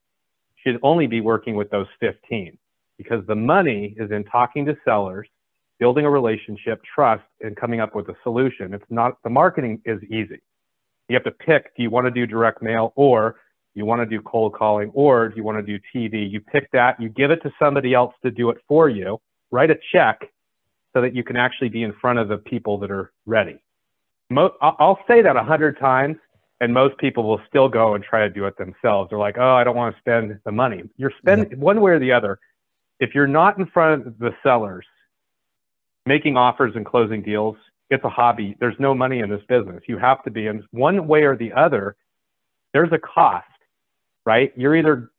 should 0.63 0.79
only 0.84 1.07
be 1.07 1.21
working 1.21 1.55
with 1.55 1.69
those 1.69 1.88
15 1.99 2.57
because 2.97 3.25
the 3.27 3.36
money 3.36 3.95
is 3.97 4.11
in 4.11 4.23
talking 4.25 4.65
to 4.65 4.77
sellers 4.86 5.27
building 5.79 6.05
a 6.05 6.09
relationship, 6.09 6.79
trust, 6.84 7.23
and 7.41 7.57
coming 7.57 7.79
up 7.79 7.95
with 7.95 8.07
a 8.09 8.15
solution. 8.21 8.73
It's 8.73 8.86
not, 8.91 9.17
the 9.23 9.32
marketing 9.32 9.82
is 9.84 9.99
easy. 10.03 10.39
You 11.09 11.15
have 11.15 11.23
to 11.23 11.32
pick, 11.32 11.75
do 11.75 11.82
you 11.82 11.89
want 11.89 12.05
to 12.05 12.11
do 12.11 12.27
direct 12.27 12.61
mail 12.61 12.93
or 12.95 13.38
you 13.73 13.86
want 13.86 13.99
to 14.01 14.05
do 14.05 14.21
cold 14.21 14.53
calling 14.53 14.91
or 14.93 15.29
do 15.29 15.36
you 15.36 15.43
want 15.43 15.57
to 15.57 15.63
do 15.63 15.84
TV? 15.93 16.29
You 16.29 16.39
pick 16.39 16.71
that, 16.71 17.01
you 17.01 17.09
give 17.09 17.32
it 17.32 17.41
to 17.41 17.51
somebody 17.57 17.95
else 17.95 18.13
to 18.23 18.29
do 18.29 18.51
it 18.51 18.57
for 18.67 18.89
you, 18.89 19.19
write 19.49 19.71
a 19.71 19.77
check 19.91 20.21
so 20.93 21.01
that 21.01 21.15
you 21.15 21.23
can 21.23 21.36
actually 21.36 21.69
be 21.69 21.82
in 21.82 21.93
front 21.93 22.19
of 22.19 22.27
the 22.27 22.38
people 22.38 22.77
that 22.77 22.91
are 22.91 23.11
ready. 23.25 23.57
Mo- 24.29 24.53
I'll 24.61 24.99
say 25.07 25.23
that 25.23 25.36
a 25.36 25.43
hundred 25.43 25.79
times 25.79 26.17
and 26.62 26.72
most 26.72 26.95
people 26.99 27.24
will 27.28 27.41
still 27.49 27.68
go 27.68 27.95
and 27.95 28.03
try 28.03 28.20
to 28.22 28.30
do 28.30 28.45
it 28.45 28.55
themselves. 28.55 29.09
They're 29.09 29.20
like, 29.20 29.38
oh, 29.39 29.55
I 29.55 29.64
don't 29.64 29.76
want 29.76 29.95
to 29.95 29.99
spend 29.99 30.39
the 30.45 30.51
money. 30.51 30.84
You're 30.95 31.12
spending 31.18 31.59
one 31.59 31.82
way 31.82 31.91
or 31.91 31.99
the 31.99 32.12
other. 32.12 32.39
If 32.99 33.16
you're 33.16 33.28
not 33.28 33.57
in 33.57 33.66
front 33.66 34.05
of 34.05 34.20
the 34.20 34.34
sellers 34.43 34.86
making 36.05 36.38
offers 36.38 36.74
and 36.76 36.86
closing 36.86 37.24
deals, 37.24 37.57
it's 37.89 38.03
a 38.03 38.09
hobby. 38.09 38.55
There's 38.59 38.76
no 38.78 38.93
money 38.93 39.20
in 39.20 39.30
this 39.30 39.41
business. 39.49 39.82
You 39.88 39.97
have 39.97 40.24
to 40.24 40.32
be 40.32 40.45
in 40.45 40.64
one 40.70 41.07
way 41.07 41.24
or 41.24 41.36
the 41.36 41.51
other. 41.51 41.95
There's 42.74 42.91
a 42.91 42.99
cost, 42.99 43.47
right? 44.26 44.53
You're 44.55 44.76
either 44.76 45.09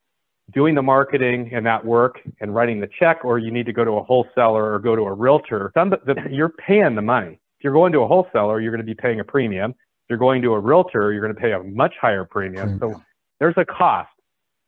doing 0.53 0.75
the 0.75 0.81
marketing 0.81 1.51
and 1.53 1.65
that 1.65 1.83
work 1.83 2.19
and 2.39 2.55
writing 2.55 2.79
the 2.79 2.89
check, 2.99 3.25
or 3.25 3.37
you 3.37 3.51
need 3.51 3.65
to 3.65 3.73
go 3.73 3.83
to 3.83 3.91
a 3.91 4.03
wholesaler 4.03 4.73
or 4.73 4.79
go 4.79 4.95
to 4.95 5.03
a 5.03 5.13
realtor. 5.13 5.71
Some, 5.73 5.93
you're 6.31 6.49
paying 6.49 6.95
the 6.95 7.01
money. 7.01 7.39
If 7.57 7.65
you're 7.65 7.73
going 7.73 7.91
to 7.91 7.99
a 7.99 8.07
wholesaler, 8.07 8.61
you're 8.61 8.71
going 8.71 8.85
to 8.85 8.85
be 8.85 8.95
paying 8.95 9.19
a 9.19 9.25
premium. 9.25 9.75
You're 10.13 10.19
going 10.19 10.43
to 10.43 10.53
a 10.53 10.59
realtor, 10.59 11.11
you're 11.11 11.23
going 11.23 11.33
to 11.33 11.41
pay 11.41 11.53
a 11.53 11.63
much 11.63 11.95
higher 11.99 12.23
premium. 12.23 12.77
So 12.79 13.01
there's 13.39 13.55
a 13.57 13.65
cost. 13.65 14.11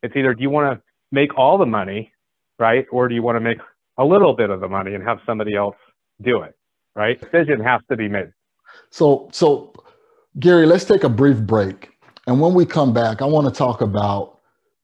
It's 0.02 0.16
either 0.16 0.34
do 0.34 0.42
you 0.42 0.50
want 0.50 0.76
to 0.76 0.84
make 1.12 1.38
all 1.38 1.60
the 1.60 1.68
money, 1.68 2.12
right? 2.58 2.88
Or 2.92 3.08
do 3.08 3.14
you 3.14 3.22
want 3.22 3.36
to 3.36 3.40
make 3.42 3.60
a 4.00 4.04
little 4.04 4.36
bit 4.36 4.50
of 4.50 4.60
the 4.60 4.68
money 4.68 4.96
and 4.96 5.04
have 5.04 5.20
somebody 5.24 5.56
else 5.56 5.76
do 6.24 6.42
it, 6.42 6.56
right? 6.96 7.22
Decision 7.22 7.60
has 7.60 7.80
to 7.92 7.96
be 7.96 8.08
made. 8.08 8.32
So, 8.90 9.30
so 9.32 9.72
Gary, 10.40 10.66
let's 10.66 10.84
take 10.84 11.04
a 11.04 11.10
brief 11.10 11.38
break. 11.38 11.92
And 12.26 12.42
when 12.42 12.56
we 12.56 12.66
come 12.66 12.92
back, 12.92 13.22
I 13.22 13.26
want 13.26 13.46
to 13.46 13.54
talk 13.56 13.82
about 13.82 14.40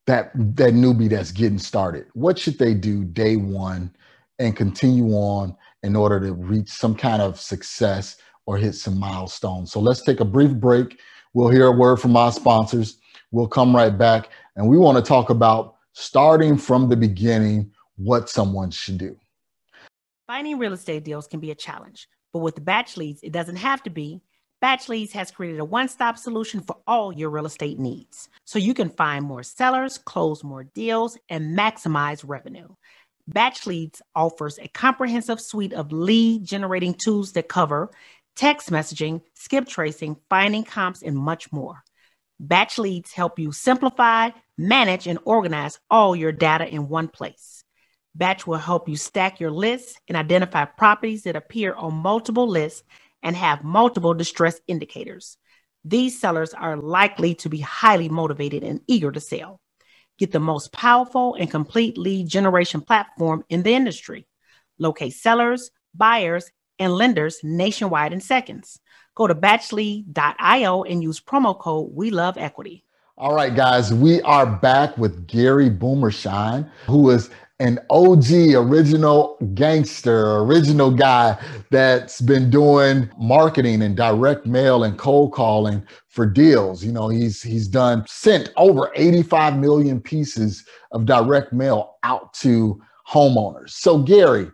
that 0.05 0.29
that 0.35 0.73
newbie 0.75 1.09
that's 1.09 1.31
getting 1.31 1.57
started. 1.57 2.05
What 2.13 2.37
should 2.37 2.59
they 2.59 2.75
do 2.75 3.03
day 3.03 3.35
one 3.35 3.95
and 4.37 4.55
continue 4.55 5.07
on 5.13 5.57
in 5.81 5.95
order 5.95 6.19
to 6.19 6.33
reach 6.33 6.69
some 6.69 6.93
kind 6.93 7.19
of 7.19 7.39
success 7.39 8.17
or 8.51 8.57
hit 8.57 8.75
some 8.75 8.99
milestones? 8.99 9.71
So 9.71 9.79
let's 9.79 10.01
take 10.01 10.19
a 10.19 10.25
brief 10.25 10.51
break. 10.51 10.99
We'll 11.33 11.47
hear 11.47 11.67
a 11.67 11.71
word 11.71 11.97
from 11.97 12.17
our 12.17 12.33
sponsors. 12.33 12.97
We'll 13.31 13.47
come 13.47 13.73
right 13.73 13.97
back 13.97 14.27
and 14.57 14.67
we 14.67 14.77
want 14.77 14.97
to 14.97 15.03
talk 15.07 15.29
about 15.29 15.75
starting 15.93 16.57
from 16.57 16.89
the 16.89 16.97
beginning 16.97 17.71
what 17.95 18.29
someone 18.29 18.69
should 18.69 18.97
do. 18.97 19.17
Finding 20.27 20.57
real 20.57 20.73
estate 20.73 21.05
deals 21.05 21.27
can 21.27 21.39
be 21.39 21.51
a 21.51 21.55
challenge, 21.55 22.09
but 22.33 22.39
with 22.39 22.63
Batch 22.63 22.97
Leads, 22.97 23.23
it 23.23 23.31
doesn't 23.31 23.55
have 23.55 23.81
to 23.83 23.89
be. 23.89 24.21
Batch 24.59 24.89
Leads 24.89 25.13
has 25.13 25.31
created 25.31 25.61
a 25.61 25.65
one 25.65 25.87
stop 25.87 26.17
solution 26.17 26.59
for 26.59 26.75
all 26.85 27.13
your 27.13 27.29
real 27.29 27.45
estate 27.45 27.79
needs. 27.79 28.27
So 28.43 28.59
you 28.59 28.73
can 28.73 28.89
find 28.89 29.23
more 29.23 29.43
sellers, 29.43 29.97
close 29.97 30.43
more 30.43 30.65
deals, 30.65 31.17
and 31.29 31.57
maximize 31.57 32.23
revenue. 32.27 32.67
Batch 33.27 33.65
Leads 33.65 34.01
offers 34.13 34.59
a 34.59 34.67
comprehensive 34.67 35.39
suite 35.39 35.73
of 35.73 35.91
lead 35.91 36.43
generating 36.43 36.93
tools 36.93 37.31
that 37.33 37.47
cover 37.47 37.91
text 38.35 38.69
messaging, 38.69 39.21
skip 39.35 39.67
tracing, 39.67 40.17
finding 40.29 40.63
comps, 40.63 41.01
and 41.01 41.17
much 41.17 41.51
more. 41.51 41.83
Batch 42.39 42.79
Leads 42.79 43.11
help 43.11 43.37
you 43.37 43.51
simplify, 43.51 44.29
manage, 44.57 45.05
and 45.07 45.19
organize 45.25 45.79
all 45.89 46.15
your 46.15 46.31
data 46.31 46.67
in 46.67 46.89
one 46.89 47.07
place. 47.07 47.63
Batch 48.15 48.45
will 48.45 48.57
help 48.57 48.89
you 48.89 48.95
stack 48.97 49.39
your 49.39 49.51
lists 49.51 49.95
and 50.07 50.17
identify 50.17 50.65
properties 50.65 51.23
that 51.23 51.35
appear 51.35 51.73
on 51.73 51.93
multiple 51.93 52.47
lists 52.47 52.83
and 53.23 53.35
have 53.35 53.63
multiple 53.63 54.13
distress 54.13 54.59
indicators. 54.67 55.37
These 55.85 56.19
sellers 56.19 56.53
are 56.53 56.77
likely 56.77 57.35
to 57.35 57.49
be 57.49 57.59
highly 57.59 58.09
motivated 58.09 58.63
and 58.63 58.81
eager 58.87 59.11
to 59.11 59.19
sell. 59.19 59.59
Get 60.17 60.31
the 60.31 60.39
most 60.39 60.71
powerful 60.71 61.35
and 61.35 61.49
complete 61.49 61.97
lead 61.97 62.27
generation 62.27 62.81
platform 62.81 63.43
in 63.49 63.63
the 63.63 63.73
industry. 63.73 64.27
Locate 64.77 65.13
sellers, 65.13 65.71
buyers, 65.93 66.51
and 66.81 66.93
lenders 66.93 67.39
nationwide 67.43 68.11
in 68.11 68.19
seconds. 68.19 68.79
Go 69.13 69.27
to 69.27 69.35
batchlead.io 69.35 70.83
and 70.83 71.03
use 71.03 71.21
promo 71.21 71.57
code 71.57 71.91
We 71.93 72.09
Love 72.09 72.37
Equity. 72.37 72.83
All 73.17 73.35
right, 73.35 73.55
guys, 73.55 73.93
we 73.93 74.19
are 74.23 74.47
back 74.47 74.97
with 74.97 75.27
Gary 75.27 75.69
Boomershine, 75.69 76.69
who 76.87 77.11
is 77.11 77.29
an 77.59 77.77
OG 77.91 78.55
original 78.55 79.37
gangster, 79.53 80.37
original 80.37 80.89
guy 80.89 81.37
that's 81.69 82.19
been 82.19 82.49
doing 82.49 83.07
marketing 83.19 83.83
and 83.83 83.95
direct 83.95 84.47
mail 84.47 84.83
and 84.83 84.97
cold 84.97 85.33
calling 85.33 85.85
for 86.07 86.25
deals. 86.25 86.83
You 86.83 86.93
know, 86.93 87.09
he's 87.09 87.43
he's 87.43 87.67
done 87.67 88.03
sent 88.07 88.49
over 88.57 88.91
85 88.95 89.59
million 89.59 90.01
pieces 90.01 90.65
of 90.91 91.05
direct 91.05 91.53
mail 91.53 91.97
out 92.01 92.33
to 92.35 92.81
homeowners. 93.07 93.69
So 93.69 93.99
Gary, 93.99 94.49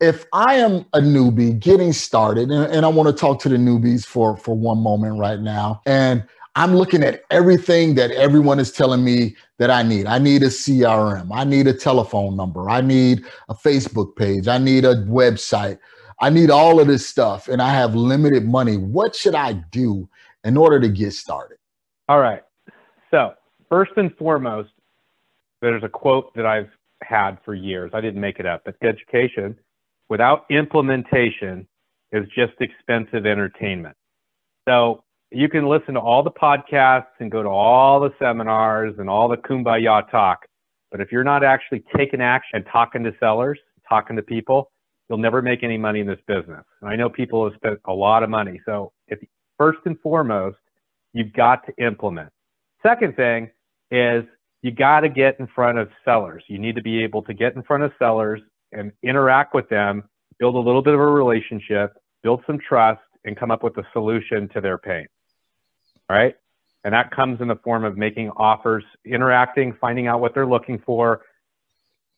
if 0.00 0.26
I 0.32 0.54
am 0.56 0.86
a 0.94 1.00
newbie 1.00 1.58
getting 1.58 1.92
started, 1.92 2.50
and, 2.50 2.72
and 2.72 2.86
I 2.86 2.88
want 2.88 3.08
to 3.08 3.12
talk 3.12 3.40
to 3.42 3.48
the 3.48 3.56
newbies 3.56 4.04
for 4.04 4.36
for 4.36 4.56
one 4.56 4.78
moment 4.78 5.18
right 5.18 5.40
now, 5.40 5.82
and 5.86 6.24
I'm 6.56 6.74
looking 6.74 7.04
at 7.04 7.22
everything 7.30 7.94
that 7.94 8.10
everyone 8.12 8.58
is 8.58 8.72
telling 8.72 9.04
me 9.04 9.36
that 9.58 9.70
I 9.70 9.82
need. 9.82 10.06
I 10.06 10.18
need 10.18 10.42
a 10.42 10.48
CRM. 10.48 11.28
I 11.32 11.44
need 11.44 11.68
a 11.68 11.72
telephone 11.72 12.36
number. 12.36 12.68
I 12.68 12.80
need 12.80 13.24
a 13.48 13.54
Facebook 13.54 14.16
page. 14.16 14.48
I 14.48 14.58
need 14.58 14.84
a 14.84 14.96
website. 15.04 15.78
I 16.20 16.28
need 16.28 16.50
all 16.50 16.80
of 16.80 16.86
this 16.86 17.06
stuff 17.06 17.48
and 17.48 17.62
I 17.62 17.70
have 17.70 17.94
limited 17.94 18.46
money. 18.46 18.76
What 18.76 19.14
should 19.14 19.34
I 19.34 19.52
do 19.52 20.08
in 20.44 20.56
order 20.56 20.80
to 20.80 20.88
get 20.88 21.12
started? 21.12 21.56
All 22.08 22.20
right. 22.20 22.42
So, 23.10 23.34
first 23.68 23.92
and 23.96 24.14
foremost, 24.16 24.70
there's 25.62 25.84
a 25.84 25.88
quote 25.88 26.34
that 26.34 26.46
I've 26.46 26.68
had 27.02 27.38
for 27.44 27.54
years. 27.54 27.92
I 27.94 28.00
didn't 28.00 28.20
make 28.20 28.38
it 28.38 28.44
up, 28.44 28.62
but 28.64 28.74
education 28.82 29.56
without 30.10 30.44
implementation 30.50 31.66
is 32.12 32.26
just 32.36 32.52
expensive 32.60 33.24
entertainment. 33.24 33.96
So, 34.68 35.02
you 35.32 35.48
can 35.48 35.68
listen 35.68 35.94
to 35.94 36.00
all 36.00 36.22
the 36.22 36.30
podcasts 36.30 37.06
and 37.20 37.30
go 37.30 37.42
to 37.42 37.48
all 37.48 38.00
the 38.00 38.12
seminars 38.18 38.94
and 38.98 39.08
all 39.08 39.28
the 39.28 39.36
kumbaya 39.36 40.10
talk. 40.10 40.44
But 40.90 41.00
if 41.00 41.12
you're 41.12 41.24
not 41.24 41.44
actually 41.44 41.84
taking 41.96 42.20
action 42.20 42.56
and 42.56 42.66
talking 42.70 43.04
to 43.04 43.12
sellers, 43.20 43.58
talking 43.88 44.16
to 44.16 44.22
people, 44.22 44.72
you'll 45.08 45.18
never 45.18 45.40
make 45.40 45.62
any 45.62 45.78
money 45.78 46.00
in 46.00 46.06
this 46.06 46.18
business. 46.26 46.64
And 46.80 46.90
I 46.90 46.96
know 46.96 47.08
people 47.08 47.44
have 47.44 47.54
spent 47.54 47.78
a 47.86 47.92
lot 47.92 48.22
of 48.22 48.30
money. 48.30 48.60
So 48.66 48.92
if 49.06 49.20
first 49.56 49.78
and 49.84 49.98
foremost, 50.00 50.58
you've 51.12 51.32
got 51.32 51.64
to 51.66 51.84
implement. 51.84 52.30
Second 52.82 53.14
thing 53.14 53.50
is 53.90 54.24
you 54.62 54.72
got 54.72 55.00
to 55.00 55.08
get 55.08 55.38
in 55.38 55.46
front 55.54 55.78
of 55.78 55.88
sellers. 56.04 56.42
You 56.48 56.58
need 56.58 56.74
to 56.74 56.82
be 56.82 57.02
able 57.04 57.22
to 57.22 57.34
get 57.34 57.54
in 57.54 57.62
front 57.62 57.82
of 57.82 57.92
sellers 57.98 58.40
and 58.72 58.92
interact 59.02 59.54
with 59.54 59.68
them, 59.68 60.04
build 60.38 60.54
a 60.54 60.58
little 60.58 60.82
bit 60.82 60.94
of 60.94 61.00
a 61.00 61.06
relationship, 61.06 61.92
build 62.22 62.42
some 62.46 62.58
trust, 62.58 63.00
and 63.24 63.36
come 63.36 63.50
up 63.50 63.62
with 63.62 63.76
a 63.76 63.84
solution 63.92 64.48
to 64.48 64.60
their 64.60 64.78
pain 64.78 65.06
All 66.08 66.16
right. 66.16 66.34
And 66.84 66.94
that 66.94 67.10
comes 67.10 67.40
in 67.42 67.48
the 67.48 67.56
form 67.56 67.84
of 67.84 67.98
making 67.98 68.30
offers, 68.30 68.84
interacting, 69.04 69.76
finding 69.80 70.06
out 70.06 70.20
what 70.20 70.32
they're 70.32 70.46
looking 70.46 70.78
for. 70.78 71.22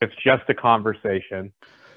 It's 0.00 0.14
just 0.24 0.42
a 0.48 0.55
conversation. 0.55 1.53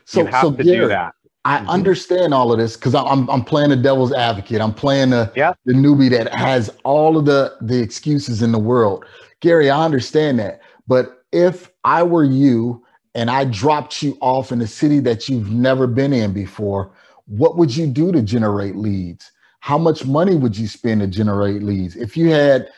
So, 0.06 0.22
you 0.22 0.26
have 0.28 0.41
so 0.41 0.51
to 0.51 0.64
Gary, 0.64 0.78
do 0.80 0.88
that. 0.88 1.14
I 1.45 1.60
mm-hmm. 1.60 1.70
understand 1.70 2.34
all 2.34 2.51
of 2.51 2.58
this 2.58 2.76
because 2.76 2.95
I'm 2.95 3.30
I'm 3.30 3.43
playing 3.43 3.70
the 3.70 3.76
devil's 3.76 4.12
advocate. 4.12 4.62
I'm 4.62 4.74
playing 4.74 5.12
the 5.12 5.32
yeah. 5.36 5.53
the 5.66 5.74
newbie 5.74 6.10
that 6.10 6.34
has 6.34 6.72
all 6.84 7.18
of 7.18 7.26
the 7.26 7.56
the 7.62 7.80
excuses 7.82 8.41
in 8.41 8.51
the 8.51 8.60
world. 8.60 9.06
Gary, 9.41 9.70
I 9.70 9.84
understand 9.84 10.39
that, 10.39 10.62
but 10.88 11.24
if 11.32 11.72
I 11.84 12.01
were 12.01 12.24
you 12.24 12.85
and 13.16 13.32
I 13.32 13.45
dropped 13.45 14.03
you 14.03 14.18
off 14.22 14.51
in 14.51 14.61
a 14.61 14.68
city 14.68 14.99
that 14.99 15.30
you've 15.30 15.49
never 15.49 15.88
been 15.88 16.11
in 16.11 16.34
before, 16.34 16.91
what 17.28 17.57
would 17.57 17.76
you 17.76 17.88
do 17.88 18.11
to 18.11 18.22
generate 18.22 18.76
leads? 18.76 19.32
How 19.61 19.78
much 19.78 20.05
money 20.05 20.36
would 20.36 20.55
you 20.55 20.68
spend 20.68 21.01
to 21.01 21.07
generate 21.07 21.63
leads? 21.63 21.95
If 21.95 22.18
you 22.18 22.30
had, 22.30 22.70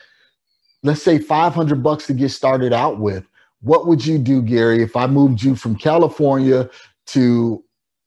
let's 0.84 1.02
say, 1.02 1.18
500 1.18 1.82
bucks 1.82 2.06
to 2.06 2.14
get 2.14 2.30
started 2.30 2.72
out 2.72 2.98
with, 2.98 3.28
what 3.60 3.88
would 3.88 4.06
you 4.06 4.16
do, 4.16 4.40
Gary, 4.40 4.80
if 4.80 4.96
I 4.96 5.08
moved 5.08 5.42
you 5.42 5.56
from 5.56 5.74
California 5.74 6.70
to 7.06 7.62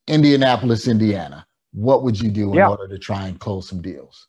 Indianapolis, 0.08 0.88
Indiana? 0.88 1.46
What 1.74 2.04
would 2.04 2.20
you 2.20 2.32
do 2.32 2.50
in 2.50 2.56
yeah. 2.56 2.70
order 2.70 2.88
to 2.88 2.98
try 2.98 3.28
and 3.28 3.40
close 3.40 3.68
some 3.68 3.82
deals? 3.82 4.28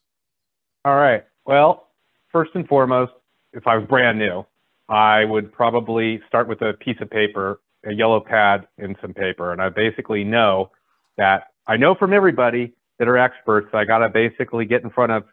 All 0.83 0.95
right. 0.95 1.23
Well, 1.45 1.87
first 2.31 2.51
and 2.53 2.67
foremost, 2.67 3.13
if 3.53 3.65
I 3.65 3.77
was 3.77 3.87
brand 3.87 4.19
new, 4.19 4.45
I 4.89 5.23
would 5.23 5.53
probably 5.53 6.21
start 6.27 6.49
with 6.49 6.61
a 6.61 6.73
piece 6.73 6.97
of 6.99 7.09
paper, 7.09 7.61
a 7.85 7.93
yellow 7.93 8.19
pad, 8.19 8.67
and 8.77 8.95
some 9.01 9.13
paper. 9.13 9.51
And 9.51 9.61
I 9.61 9.69
basically 9.69 10.23
know 10.23 10.71
that 11.17 11.47
I 11.67 11.77
know 11.77 11.95
from 11.95 12.13
everybody 12.13 12.73
that 12.99 13.07
are 13.07 13.17
experts, 13.17 13.69
I 13.73 13.85
got 13.85 13.99
to 13.99 14.09
basically 14.09 14.65
get 14.65 14.83
in 14.83 14.89
front 14.89 15.11
of, 15.11 15.23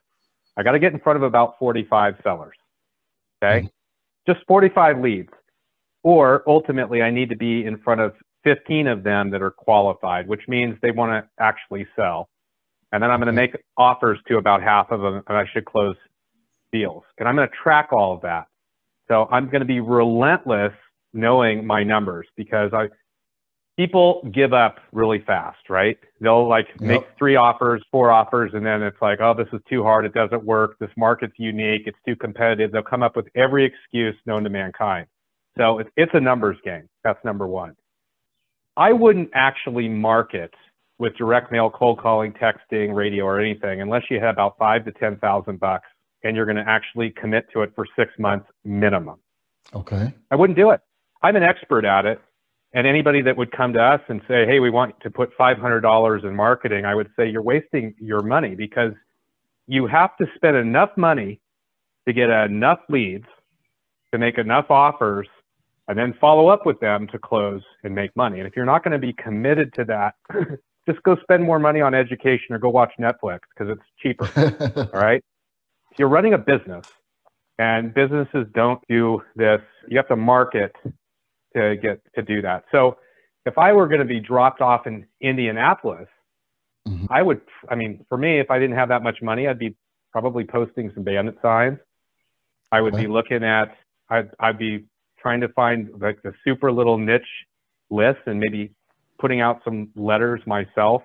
I 0.57 0.62
got 0.62 0.72
to 0.72 0.78
get 0.78 0.92
in 0.92 1.01
front 1.01 1.16
of 1.16 1.22
about 1.22 1.59
45 1.59 2.16
sellers. 2.22 2.57
Okay. 3.42 3.61
Mm-hmm. 3.61 4.32
Just 4.32 4.46
45 4.46 5.01
leads. 5.01 5.30
Or 6.03 6.42
ultimately, 6.46 7.03
I 7.03 7.11
need 7.11 7.28
to 7.30 7.36
be 7.36 7.64
in 7.64 7.78
front 7.78 8.01
of 8.01 8.14
15 8.44 8.86
of 8.86 9.03
them 9.03 9.30
that 9.30 9.42
are 9.42 9.51
qualified, 9.51 10.26
which 10.28 10.48
means 10.48 10.76
they 10.80 10.92
want 10.92 11.12
to 11.12 11.28
actually 11.42 11.86
sell. 11.94 12.28
And 12.92 13.03
then 13.03 13.11
I'm 13.11 13.20
going 13.20 13.26
to 13.26 13.32
make 13.32 13.57
offers 13.76 14.18
to 14.28 14.38
about 14.38 14.62
half 14.62 14.90
of 14.90 15.01
them, 15.01 15.22
and 15.28 15.36
I 15.36 15.44
should 15.53 15.64
close 15.64 15.96
deals. 16.72 17.05
And 17.18 17.28
I'm 17.28 17.36
going 17.36 17.48
to 17.48 17.55
track 17.62 17.92
all 17.92 18.14
of 18.14 18.22
that. 18.22 18.46
So 19.09 19.28
I'm 19.30 19.46
going 19.46 19.61
to 19.61 19.66
be 19.66 19.80
relentless 19.80 20.72
knowing 21.12 21.66
my 21.66 21.82
numbers 21.82 22.26
because 22.36 22.70
I 22.72 22.88
people 23.76 24.28
give 24.34 24.52
up 24.52 24.76
really 24.92 25.22
fast, 25.26 25.70
right? 25.70 25.96
They'll 26.20 26.46
like 26.46 26.68
yep. 26.72 26.80
make 26.80 27.02
three 27.18 27.36
offers, 27.36 27.82
four 27.90 28.11
offers, 28.11 28.50
and 28.52 28.64
then 28.64 28.82
it's 28.82 29.00
like, 29.00 29.20
oh, 29.22 29.34
this 29.34 29.48
is 29.52 29.61
too 29.70 29.82
hard. 29.82 30.04
It 30.04 30.12
doesn't 30.12 30.44
work. 30.44 30.76
This 30.78 30.90
market's 30.98 31.34
unique. 31.38 31.82
It's 31.86 31.98
too 32.06 32.14
competitive. 32.16 32.72
They'll 32.72 32.82
come 32.82 33.02
up 33.02 33.16
with 33.16 33.28
every 33.34 33.64
excuse 33.64 34.14
known 34.26 34.44
to 34.44 34.50
mankind. 34.50 35.06
So 35.56 35.78
it's, 35.78 35.90
it's 35.96 36.12
a 36.14 36.20
numbers 36.20 36.58
game. 36.62 36.88
That's 37.04 37.18
number 37.24 37.46
one. 37.46 37.74
I 38.76 38.92
wouldn't 38.92 39.30
actually 39.34 39.88
market 39.88 40.52
with 40.98 41.16
direct 41.16 41.50
mail, 41.50 41.70
cold 41.70 41.98
calling, 41.98 42.32
texting, 42.32 42.94
radio, 42.94 43.24
or 43.24 43.40
anything 43.40 43.80
unless 43.80 44.02
you 44.11 44.20
had 44.20 44.30
about 44.30 44.58
five 44.58 44.84
to 44.84 44.92
ten 44.92 45.16
thousand 45.16 45.58
bucks 45.58 45.88
and 46.22 46.36
you're 46.36 46.44
going 46.44 46.56
to 46.56 46.68
actually 46.68 47.11
commit 47.11 47.46
to 47.54 47.62
it 47.62 47.72
for 47.74 47.86
six 47.98 48.12
months 48.18 48.46
minimum. 48.64 49.16
Okay. 49.74 50.12
I 50.30 50.36
wouldn't 50.36 50.58
do 50.58 50.70
it. 50.70 50.80
I'm 51.22 51.36
an 51.36 51.42
expert 51.42 51.84
at 51.84 52.06
it. 52.06 52.20
And 52.72 52.86
anybody 52.86 53.22
that 53.22 53.36
would 53.36 53.50
come 53.50 53.72
to 53.72 53.82
us 53.82 54.00
and 54.08 54.20
say, 54.28 54.46
hey, 54.46 54.60
we 54.60 54.70
want 54.70 54.94
to 55.02 55.10
put 55.10 55.36
$500 55.36 56.24
in 56.24 56.36
marketing, 56.36 56.84
I 56.84 56.94
would 56.94 57.10
say 57.18 57.28
you're 57.28 57.42
wasting 57.42 57.94
your 57.98 58.22
money 58.22 58.54
because 58.54 58.92
you 59.66 59.86
have 59.86 60.16
to 60.18 60.26
spend 60.36 60.56
enough 60.56 60.90
money 60.96 61.40
to 62.06 62.14
get 62.14 62.30
enough 62.30 62.80
leads, 62.88 63.26
to 64.12 64.18
make 64.18 64.38
enough 64.38 64.66
offers, 64.70 65.28
and 65.88 65.98
then 65.98 66.14
follow 66.20 66.48
up 66.48 66.66
with 66.66 66.78
them 66.80 67.08
to 67.08 67.18
close 67.18 67.62
and 67.82 67.94
make 67.94 68.14
money. 68.16 68.38
And 68.38 68.46
if 68.46 68.54
you're 68.54 68.64
not 68.66 68.84
going 68.84 68.92
to 68.92 68.98
be 68.98 69.12
committed 69.14 69.74
to 69.74 69.84
that, 69.86 70.14
just 70.88 71.02
go 71.02 71.16
spend 71.22 71.42
more 71.44 71.58
money 71.58 71.80
on 71.80 71.94
education 71.94 72.54
or 72.54 72.58
go 72.58 72.70
watch 72.70 72.92
Netflix 73.00 73.40
because 73.56 73.76
it's 73.76 73.82
cheaper. 74.00 74.30
all 74.94 75.00
right 75.00 75.24
if 75.90 75.98
you're 75.98 76.08
running 76.08 76.34
a 76.34 76.38
business 76.38 76.86
and 77.58 77.92
businesses 77.92 78.46
don't 78.54 78.80
do 78.88 79.22
this, 79.36 79.60
you 79.88 79.96
have 79.96 80.08
to 80.08 80.16
market 80.16 80.74
to 81.57 81.76
get 81.76 82.01
to 82.14 82.22
do 82.22 82.42
that. 82.42 82.64
So 82.72 82.98
if 83.46 83.59
I 83.59 83.72
were 83.72 83.86
going 83.88 84.01
to 84.01 84.07
be 84.07 84.20
dropped 84.20 84.61
off 84.61 84.86
in 84.86 85.07
Indianapolis, 85.20 86.09
mm-hmm. 86.86 87.07
I 87.11 87.22
would, 87.22 87.40
I 87.68 87.74
mean, 87.74 88.05
for 88.09 88.18
me, 88.18 88.38
if 88.38 88.51
I 88.51 88.59
didn't 88.59 88.76
have 88.76 88.88
that 88.88 89.03
much 89.03 89.22
money, 89.22 89.48
I'd 89.48 89.59
be 89.59 89.74
probably 90.12 90.44
posting 90.44 90.90
some 90.94 91.05
bandit 91.05 91.36
signs. 91.42 91.78
I 92.72 92.80
would 92.80 92.94
okay. 92.94 93.05
be 93.05 93.09
looking 93.09 93.42
at, 93.44 93.76
I'd, 94.09 94.30
I'd 94.38 94.59
be 94.59 94.86
trying 95.18 95.40
to 95.40 95.48
find 95.48 95.90
like 96.01 96.22
the 96.22 96.32
super 96.44 96.70
little 96.72 96.98
niche 96.98 97.22
list 97.90 98.20
and 98.26 98.38
maybe 98.38 98.72
putting 99.18 99.40
out 99.40 99.61
some 99.64 99.90
letters 99.96 100.40
myself. 100.46 101.03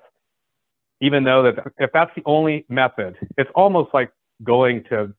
Even 1.01 1.23
though 1.25 1.43
that 1.43 1.73
if 1.77 1.91
that's 1.93 2.11
the 2.15 2.23
only 2.25 2.65
method, 2.69 3.17
it's 3.37 3.49
almost 3.53 3.93
like 3.93 4.11
going 4.43 4.83
to 4.89 5.13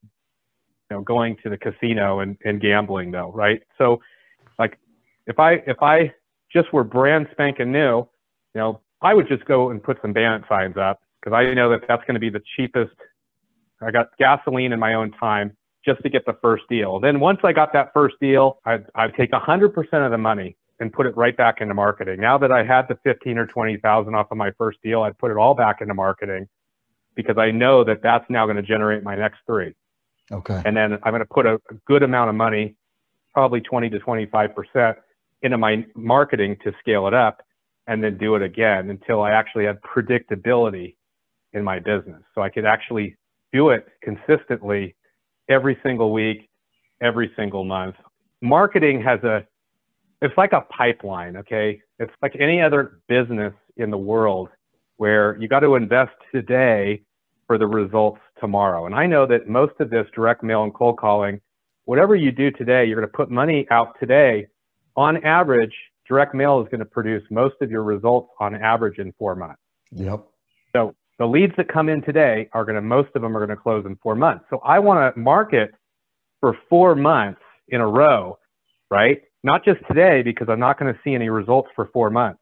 you 0.90 0.96
know 0.96 1.02
going 1.02 1.36
to 1.42 1.50
the 1.50 1.56
casino 1.56 2.20
and, 2.20 2.36
and 2.44 2.60
gambling 2.60 3.10
though 3.10 3.32
right 3.32 3.62
so 3.78 4.00
like 4.58 4.78
if 5.26 5.38
i 5.38 5.54
if 5.66 5.82
i 5.82 6.12
just 6.52 6.72
were 6.72 6.84
brand 6.84 7.26
spanking 7.32 7.72
new 7.72 7.98
you 7.98 8.08
know 8.54 8.80
i 9.02 9.14
would 9.14 9.28
just 9.28 9.44
go 9.44 9.70
and 9.70 9.82
put 9.82 9.98
some 10.02 10.12
bandit 10.12 10.48
signs 10.48 10.76
up 10.76 11.00
because 11.20 11.36
i 11.36 11.52
know 11.54 11.70
that 11.70 11.80
that's 11.88 12.02
going 12.02 12.14
to 12.14 12.20
be 12.20 12.30
the 12.30 12.42
cheapest 12.56 12.94
i 13.82 13.90
got 13.90 14.08
gasoline 14.18 14.72
in 14.72 14.78
my 14.78 14.94
own 14.94 15.10
time 15.12 15.56
just 15.84 16.02
to 16.02 16.08
get 16.08 16.24
the 16.26 16.36
first 16.42 16.64
deal 16.68 17.00
then 17.00 17.20
once 17.20 17.38
i 17.44 17.52
got 17.52 17.72
that 17.72 17.92
first 17.92 18.14
deal 18.20 18.58
i'd, 18.66 18.84
I'd 18.94 19.14
take 19.14 19.30
100% 19.30 19.76
of 20.04 20.10
the 20.10 20.18
money 20.18 20.56
and 20.78 20.92
put 20.92 21.06
it 21.06 21.16
right 21.16 21.36
back 21.36 21.60
into 21.60 21.74
marketing 21.74 22.20
now 22.20 22.38
that 22.38 22.52
i 22.52 22.64
had 22.64 22.86
the 22.88 22.98
15 23.04 23.38
or 23.38 23.46
20000 23.46 24.14
off 24.14 24.30
of 24.30 24.36
my 24.36 24.50
first 24.58 24.78
deal 24.82 25.02
i'd 25.02 25.18
put 25.18 25.30
it 25.30 25.36
all 25.36 25.54
back 25.54 25.80
into 25.80 25.94
marketing 25.94 26.48
because 27.16 27.38
I 27.38 27.50
know 27.50 27.82
that 27.82 28.02
that's 28.02 28.26
now 28.28 28.44
going 28.44 28.56
to 28.56 28.62
generate 28.62 29.02
my 29.02 29.16
next 29.16 29.38
three. 29.46 29.74
Okay. 30.30 30.62
And 30.64 30.76
then 30.76 30.98
I'm 31.02 31.12
going 31.12 31.20
to 31.20 31.24
put 31.24 31.46
a, 31.46 31.54
a 31.54 31.74
good 31.86 32.04
amount 32.04 32.28
of 32.30 32.36
money, 32.36 32.76
probably 33.32 33.60
20 33.60 33.90
to 33.90 33.98
25% 33.98 34.96
into 35.42 35.58
my 35.58 35.84
marketing 35.94 36.56
to 36.64 36.72
scale 36.80 37.06
it 37.06 37.14
up 37.14 37.42
and 37.86 38.02
then 38.02 38.18
do 38.18 38.34
it 38.34 38.42
again 38.42 38.90
until 38.90 39.22
I 39.22 39.30
actually 39.30 39.64
had 39.64 39.78
predictability 39.82 40.96
in 41.52 41.62
my 41.62 41.78
business. 41.78 42.22
So 42.34 42.42
I 42.42 42.48
could 42.48 42.64
actually 42.64 43.16
do 43.52 43.70
it 43.70 43.86
consistently 44.02 44.96
every 45.48 45.78
single 45.82 46.12
week, 46.12 46.48
every 47.00 47.32
single 47.36 47.64
month. 47.64 47.96
Marketing 48.42 49.00
has 49.02 49.22
a, 49.22 49.46
it's 50.20 50.36
like 50.36 50.52
a 50.52 50.62
pipeline, 50.62 51.36
okay? 51.36 51.80
It's 51.98 52.12
like 52.22 52.36
any 52.38 52.60
other 52.60 53.00
business 53.08 53.54
in 53.76 53.90
the 53.90 53.98
world 53.98 54.48
where 54.96 55.36
you 55.38 55.48
got 55.48 55.60
to 55.60 55.74
invest 55.74 56.12
today 56.32 57.02
for 57.46 57.58
the 57.58 57.66
results 57.66 58.20
tomorrow. 58.40 58.86
And 58.86 58.94
I 58.94 59.06
know 59.06 59.26
that 59.26 59.48
most 59.48 59.74
of 59.78 59.90
this 59.90 60.06
direct 60.14 60.42
mail 60.42 60.64
and 60.64 60.74
cold 60.74 60.98
calling, 60.98 61.40
whatever 61.84 62.14
you 62.14 62.32
do 62.32 62.50
today, 62.50 62.84
you're 62.84 62.98
going 62.98 63.10
to 63.10 63.16
put 63.16 63.30
money 63.30 63.66
out 63.70 63.94
today. 64.00 64.46
On 64.96 65.22
average, 65.24 65.74
direct 66.08 66.34
mail 66.34 66.60
is 66.60 66.68
going 66.68 66.80
to 66.80 66.86
produce 66.86 67.22
most 67.30 67.56
of 67.60 67.70
your 67.70 67.82
results 67.82 68.30
on 68.40 68.54
average 68.54 68.98
in 68.98 69.12
four 69.18 69.34
months. 69.34 69.60
Yep. 69.92 70.24
So 70.74 70.94
the 71.18 71.26
leads 71.26 71.52
that 71.56 71.68
come 71.68 71.88
in 71.88 72.02
today 72.02 72.48
are 72.52 72.64
going 72.64 72.76
to, 72.76 72.82
most 72.82 73.10
of 73.14 73.22
them 73.22 73.36
are 73.36 73.44
going 73.44 73.56
to 73.56 73.62
close 73.62 73.84
in 73.86 73.96
four 73.96 74.14
months. 74.14 74.44
So 74.50 74.58
I 74.64 74.78
want 74.78 75.14
to 75.14 75.20
market 75.20 75.72
for 76.40 76.56
four 76.68 76.94
months 76.94 77.40
in 77.68 77.80
a 77.80 77.86
row, 77.86 78.38
right? 78.90 79.22
Not 79.42 79.64
just 79.64 79.80
today, 79.88 80.22
because 80.22 80.48
I'm 80.48 80.60
not 80.60 80.78
going 80.78 80.92
to 80.92 81.00
see 81.04 81.14
any 81.14 81.28
results 81.28 81.68
for 81.74 81.88
four 81.92 82.10
months. 82.10 82.40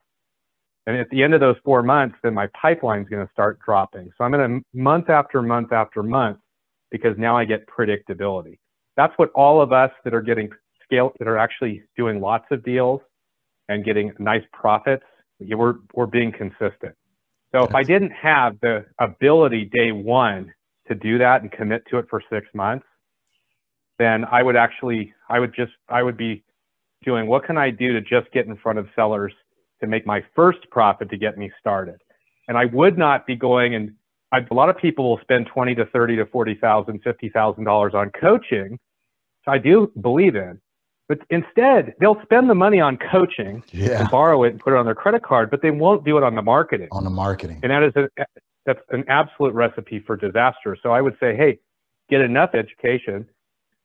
And 0.87 0.97
at 0.97 1.09
the 1.11 1.23
end 1.23 1.33
of 1.35 1.41
those 1.41 1.57
four 1.65 1.83
months, 1.83 2.17
then 2.23 2.35
my 2.35 2.49
pipeline 2.61 3.03
is 3.03 3.09
going 3.09 3.25
to 3.25 3.33
start 3.33 3.59
dropping. 3.65 4.11
So 4.19 4.25
I'm 4.25 4.33
going 4.33 4.61
to 4.61 4.79
month 4.79 5.09
after 5.09 5.41
month 5.41 5.73
after 5.73 6.03
month 6.03 6.39
because 6.91 7.17
now 7.17 7.37
I 7.37 7.45
get 7.45 7.67
predictability. 7.67 8.59
That's 8.97 9.15
what 9.17 9.31
all 9.35 9.63
of 9.63 9.73
us 9.73 9.91
that 10.05 10.15
are 10.15 10.21
getting 10.21 10.51
scale 10.85 11.13
that 11.19 11.29
are 11.29 11.39
actually 11.39 11.83
doing 11.97 12.21
lots 12.21 12.45
of 12.51 12.65
deals 12.65 13.01
and 13.69 13.85
getting 13.85 14.13
nice 14.19 14.43
profits, 14.53 15.05
we're, 15.41 15.75
we're 15.95 16.07
being 16.07 16.33
consistent. 16.33 16.95
So 17.53 17.63
if 17.65 17.75
I 17.75 17.83
didn't 17.83 18.11
have 18.11 18.59
the 18.61 18.85
ability 18.99 19.71
day 19.73 19.93
one 19.93 20.53
to 20.89 20.95
do 20.95 21.19
that 21.19 21.43
and 21.43 21.51
commit 21.51 21.85
to 21.91 21.99
it 21.99 22.07
for 22.11 22.23
six 22.31 22.47
months, 22.55 22.85
then 23.99 24.25
I 24.25 24.43
would 24.43 24.57
actually, 24.57 25.15
I 25.29 25.39
would 25.39 25.55
just, 25.55 25.73
I 25.89 26.03
would 26.03 26.17
be 26.17 26.43
doing 27.05 27.27
what 27.27 27.45
can 27.45 27.57
I 27.57 27.71
do 27.71 27.93
to 27.93 28.01
just 28.01 28.31
get 28.33 28.47
in 28.47 28.57
front 28.57 28.79
of 28.79 28.89
sellers 28.97 29.33
to 29.81 29.87
make 29.87 30.07
my 30.07 30.25
first 30.35 30.69
profit 30.71 31.11
to 31.11 31.17
get 31.17 31.39
me 31.39 31.51
started. 31.61 31.97
And 32.49 32.59
I 32.59 32.65
would 32.67 32.99
not 32.99 33.27
be 33.27 33.37
going 33.37 33.75
and 33.75 33.93
I, 34.35 34.39
a 34.51 34.55
lot 34.55 34.69
of 34.69 34.77
people 34.77 35.09
will 35.09 35.21
spend 35.21 35.47
20 35.47 35.77
to 35.77 35.87
30 35.87 36.17
to 36.17 36.27
40,000, 36.27 37.01
50,000 37.05 37.65
dollars 37.65 37.95
on 37.95 38.11
coaching, 38.21 38.73
which 38.73 39.47
I 39.47 39.59
do 39.59 39.93
believe 40.01 40.35
in. 40.35 40.61
But 41.09 41.19
instead, 41.29 41.95
they'll 42.01 42.21
spend 42.23 42.49
the 42.49 42.55
money 42.55 42.81
on 42.81 42.97
coaching 42.97 43.63
yeah. 43.73 44.01
and 44.01 44.11
borrow 44.11 44.45
it 44.45 44.53
and 44.53 44.61
put 44.61 44.73
it 44.73 44.77
on 44.77 44.87
their 44.87 44.95
credit 44.95 45.23
card, 45.23 45.51
but 45.51 45.61
they 45.61 45.71
won't 45.71 46.05
do 46.05 46.17
it 46.17 46.23
on 46.23 46.35
the 46.35 46.43
marketing. 46.43 46.89
On 46.93 47.05
the 47.05 47.11
marketing. 47.11 47.61
And 47.63 47.71
that 47.71 47.83
is 47.83 47.93
a, 47.97 48.09
that's 48.65 48.81
an 48.91 49.05
absolute 49.09 49.53
recipe 49.53 50.01
for 50.01 50.17
disaster. 50.17 50.77
So 50.83 50.91
I 50.93 51.03
would 51.03 51.17
say, 51.21 51.37
hey, 51.37 51.59
get 52.09 52.23
enough 52.23 52.51
education 52.55 53.27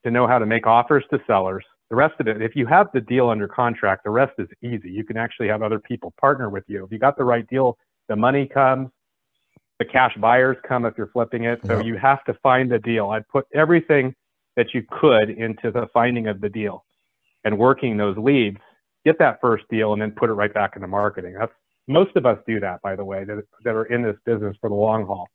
to 0.06 0.12
know 0.12 0.28
how 0.28 0.40
to 0.40 0.46
make 0.46 0.66
offers 0.66 1.04
to 1.12 1.20
sellers, 1.28 1.66
the 1.90 1.96
rest 1.96 2.16
of 2.20 2.28
it, 2.28 2.42
if 2.42 2.56
you 2.56 2.68
have 2.68 2.88
the 2.94 3.02
deal 3.02 3.30
under 3.30 3.48
contract, 3.48 4.04
the 4.04 4.12
rest 4.12 4.34
is 4.38 4.48
easy. 4.62 4.92
You 4.92 5.04
can 5.04 5.18
actually 5.18 5.48
have 5.48 5.64
other 5.64 5.80
people 5.80 6.14
partner 6.22 6.50
with 6.50 6.64
you. 6.68 6.86
If 6.86 6.92
you 6.92 7.00
got 7.00 7.18
the 7.18 7.24
right 7.24 7.48
deal 7.48 7.78
the 8.08 8.16
money 8.16 8.48
comes, 8.48 8.90
the 9.78 9.86
cash 9.86 10.16
buyers 10.18 10.58
come 10.68 10.86
if 10.86 10.96
you're 10.98 11.08
flipping 11.08 11.44
it. 11.44 11.60
So 11.66 11.78
Yep. 11.78 11.86
you 11.86 11.98
have 11.98 12.24
to 12.26 12.34
find 12.36 12.72
the 12.72 12.80
deal. 12.80 13.10
I'd 13.10 13.28
put 13.28 13.46
everything 13.54 14.16
that 14.56 14.74
you 14.74 14.84
could 14.90 15.30
into 15.30 15.72
the 15.72 15.88
finding 15.94 16.28
of 16.28 16.42
the 16.42 16.50
deal 16.50 16.86
and 17.44 17.58
working 17.58 17.98
those 17.98 18.18
leads, 18.18 18.58
get 19.06 19.18
that 19.20 19.40
first 19.42 19.66
deal 19.70 19.94
and 19.94 20.02
then 20.02 20.12
put 20.12 20.30
it 20.30 20.34
right 20.34 20.54
back 20.54 20.76
into 20.76 20.88
marketing. 20.88 21.36
That's 21.38 21.52
most 21.88 22.16
of 22.16 22.26
us 22.26 22.38
do 22.46 22.60
that, 22.60 22.82
by 22.82 22.96
the 22.96 23.04
way, 23.04 23.24
that, 23.24 23.44
that 23.64 23.76
are 23.76 23.86
in 23.86 24.04
this 24.04 24.16
business 24.26 24.56
for 24.62 24.70
the 24.70 24.76
long 24.76 25.06
haul. 25.06 25.28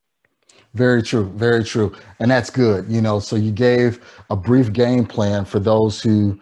Very 0.75 1.03
true. 1.03 1.31
Very 1.31 1.65
true. 1.65 1.95
And 2.21 2.31
that's 2.31 2.51
good. 2.51 2.87
You 2.89 3.01
know, 3.01 3.19
so 3.19 3.37
you 3.37 3.51
gave 3.51 4.01
a 4.31 4.37
brief 4.37 4.73
game 4.73 5.05
plan 5.05 5.45
for 5.45 5.59
those 5.59 6.01
who, 6.01 6.41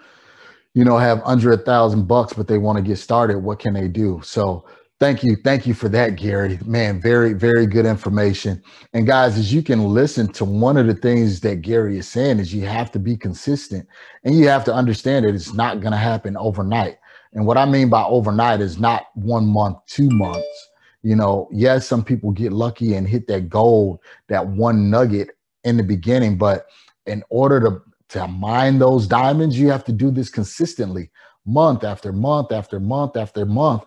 you 0.74 0.84
know, 0.84 0.98
have 0.98 1.22
under 1.24 1.52
a 1.52 1.56
thousand 1.56 2.06
bucks, 2.06 2.32
but 2.32 2.46
they 2.46 2.58
want 2.58 2.76
to 2.76 2.82
get 2.82 2.96
started. 2.96 3.38
What 3.38 3.58
can 3.58 3.72
they 3.72 3.88
do? 3.88 4.20
So 4.24 4.66
thank 5.02 5.24
you. 5.24 5.36
Thank 5.36 5.66
you 5.66 5.74
for 5.74 5.88
that, 5.88 6.16
Gary. 6.16 6.58
Man, 6.64 7.00
very, 7.00 7.32
very 7.32 7.66
good 7.66 7.86
information. 7.86 8.62
And 8.92 9.06
guys, 9.06 9.36
as 9.36 9.52
you 9.52 9.62
can 9.62 9.84
listen 9.84 10.32
to 10.34 10.44
one 10.44 10.76
of 10.76 10.86
the 10.86 10.94
things 10.94 11.40
that 11.40 11.62
Gary 11.62 11.98
is 11.98 12.08
saying 12.08 12.38
is 12.38 12.54
you 12.54 12.66
have 12.66 12.92
to 12.92 12.98
be 12.98 13.16
consistent 13.16 13.88
and 14.24 14.38
you 14.38 14.48
have 14.48 14.64
to 14.64 14.74
understand 14.74 15.24
that 15.24 15.34
it's 15.34 15.54
not 15.54 15.80
going 15.80 15.92
to 15.92 15.98
happen 15.98 16.36
overnight. 16.36 16.98
And 17.32 17.46
what 17.46 17.58
I 17.58 17.64
mean 17.64 17.90
by 17.90 18.04
overnight 18.04 18.60
is 18.60 18.78
not 18.78 19.06
one 19.14 19.46
month, 19.46 19.78
two 19.86 20.08
months 20.08 20.68
you 21.02 21.16
know, 21.16 21.48
yes, 21.50 21.86
some 21.86 22.04
people 22.04 22.30
get 22.30 22.52
lucky 22.52 22.94
and 22.94 23.08
hit 23.08 23.26
that 23.26 23.48
gold, 23.48 23.98
that 24.28 24.46
one 24.46 24.88
nugget 24.88 25.30
in 25.64 25.76
the 25.76 25.82
beginning, 25.82 26.38
but 26.38 26.66
in 27.06 27.22
order 27.28 27.60
to 27.60 27.82
to 28.10 28.28
mine 28.28 28.78
those 28.78 29.06
diamonds, 29.06 29.58
you 29.58 29.70
have 29.70 29.84
to 29.84 29.92
do 29.92 30.10
this 30.10 30.28
consistently, 30.28 31.10
month 31.46 31.82
after 31.82 32.12
month 32.12 32.52
after 32.52 32.78
month 32.78 33.16
after 33.16 33.46
month, 33.46 33.84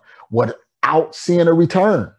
without 0.86 1.14
seeing 1.14 1.48
a 1.48 1.52
return. 1.52 2.12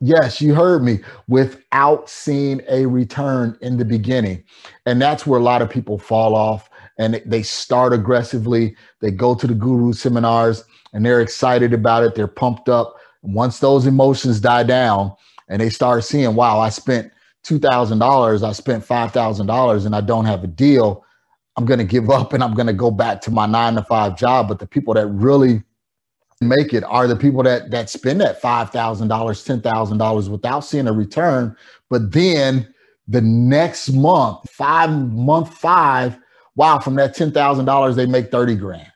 Yes, 0.00 0.40
you 0.40 0.54
heard 0.54 0.82
me, 0.82 1.00
without 1.28 2.08
seeing 2.08 2.60
a 2.68 2.86
return 2.86 3.56
in 3.60 3.76
the 3.76 3.84
beginning. 3.84 4.42
And 4.86 5.00
that's 5.00 5.26
where 5.26 5.38
a 5.38 5.42
lot 5.42 5.62
of 5.62 5.70
people 5.70 5.98
fall 5.98 6.34
off 6.34 6.68
and 6.98 7.22
they 7.24 7.42
start 7.42 7.92
aggressively. 7.92 8.76
They 9.00 9.10
go 9.10 9.34
to 9.34 9.46
the 9.46 9.54
guru 9.54 9.92
seminars 9.92 10.64
and 10.92 11.04
they're 11.04 11.20
excited 11.20 11.72
about 11.72 12.02
it. 12.02 12.14
They're 12.14 12.26
pumped 12.26 12.68
up 12.68 12.96
once 13.22 13.60
those 13.60 13.86
emotions 13.86 14.40
die 14.40 14.64
down 14.64 15.12
and 15.48 15.60
they 15.60 15.70
start 15.70 16.04
seeing, 16.04 16.34
wow, 16.34 16.58
I 16.58 16.68
spent 16.68 17.12
$2,000, 17.44 18.48
I 18.48 18.52
spent 18.52 18.84
$5,000 18.84 19.86
and 19.86 19.94
I 19.96 20.00
don't 20.00 20.24
have 20.24 20.42
a 20.42 20.48
deal, 20.48 21.04
I'm 21.56 21.64
going 21.64 21.78
to 21.78 21.84
give 21.84 22.10
up 22.10 22.32
and 22.32 22.42
I'm 22.42 22.54
going 22.54 22.66
to 22.66 22.72
go 22.72 22.90
back 22.90 23.20
to 23.22 23.30
my 23.30 23.46
nine 23.46 23.74
to 23.74 23.84
five 23.84 24.16
job. 24.16 24.48
But 24.48 24.58
the 24.58 24.66
people 24.66 24.94
that 24.94 25.06
really 25.06 25.62
make 26.42 26.74
it 26.74 26.84
are 26.84 27.06
the 27.06 27.16
people 27.16 27.42
that 27.42 27.70
that 27.70 27.90
spend 27.90 28.20
that 28.20 28.40
$5,000, 28.42 28.72
$10,000 28.72 30.28
without 30.28 30.60
seeing 30.60 30.88
a 30.88 30.92
return. 30.92 31.56
But 31.90 32.12
then 32.12 32.72
the 33.08 33.20
next 33.20 33.90
month, 33.90 34.48
five 34.50 34.90
month 34.90 35.52
five, 35.54 36.18
wow, 36.56 36.78
from 36.78 36.94
that 36.96 37.16
$10,000, 37.16 37.94
they 37.94 38.06
make 38.06 38.30
30 38.30 38.54
grand. 38.56 38.92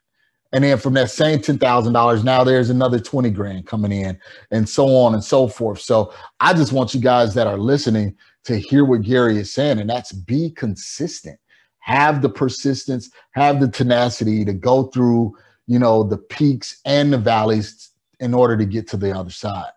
And 0.53 0.65
then 0.65 0.79
from 0.79 0.95
that 0.95 1.11
same 1.11 1.41
$10,000, 1.41 2.25
now 2.25 2.45
there's 2.45 2.71
another 2.71 3.01
20 3.01 3.31
grand 3.31 3.67
coming 3.67 3.93
in 3.93 4.19
and 4.51 4.69
so 4.69 4.87
on 4.97 5.15
and 5.15 5.23
so 5.23 5.49
forth. 5.49 5.81
So 5.81 6.13
I 6.41 6.55
just 6.55 6.73
want 6.73 6.95
you 6.95 7.01
guys 7.01 7.35
that 7.35 7.47
are 7.47 7.59
listening 7.59 8.17
to 8.45 8.57
hear 8.57 8.85
what 8.85 9.03
Gary 9.03 9.39
is 9.39 9.53
saying, 9.53 9.81
and 9.81 9.91
that's 9.91 10.13
be 10.13 10.51
consistent. 10.51 11.39
Have 11.81 12.23
the 12.23 12.29
persistence, 12.29 13.11
have 13.33 13.61
the 13.61 13.69
tenacity 13.69 14.45
to 14.45 14.53
go 14.53 14.85
through, 14.85 15.37
you 15.67 15.79
know, 15.79 16.03
the 16.03 16.19
peaks 16.19 16.81
and 16.85 17.13
the 17.13 17.19
valleys 17.19 17.91
in 18.21 18.35
order 18.35 18.57
to 18.57 18.65
get 18.65 18.89
to 18.89 18.97
the 18.97 19.13
other 19.13 19.31
side. 19.31 19.73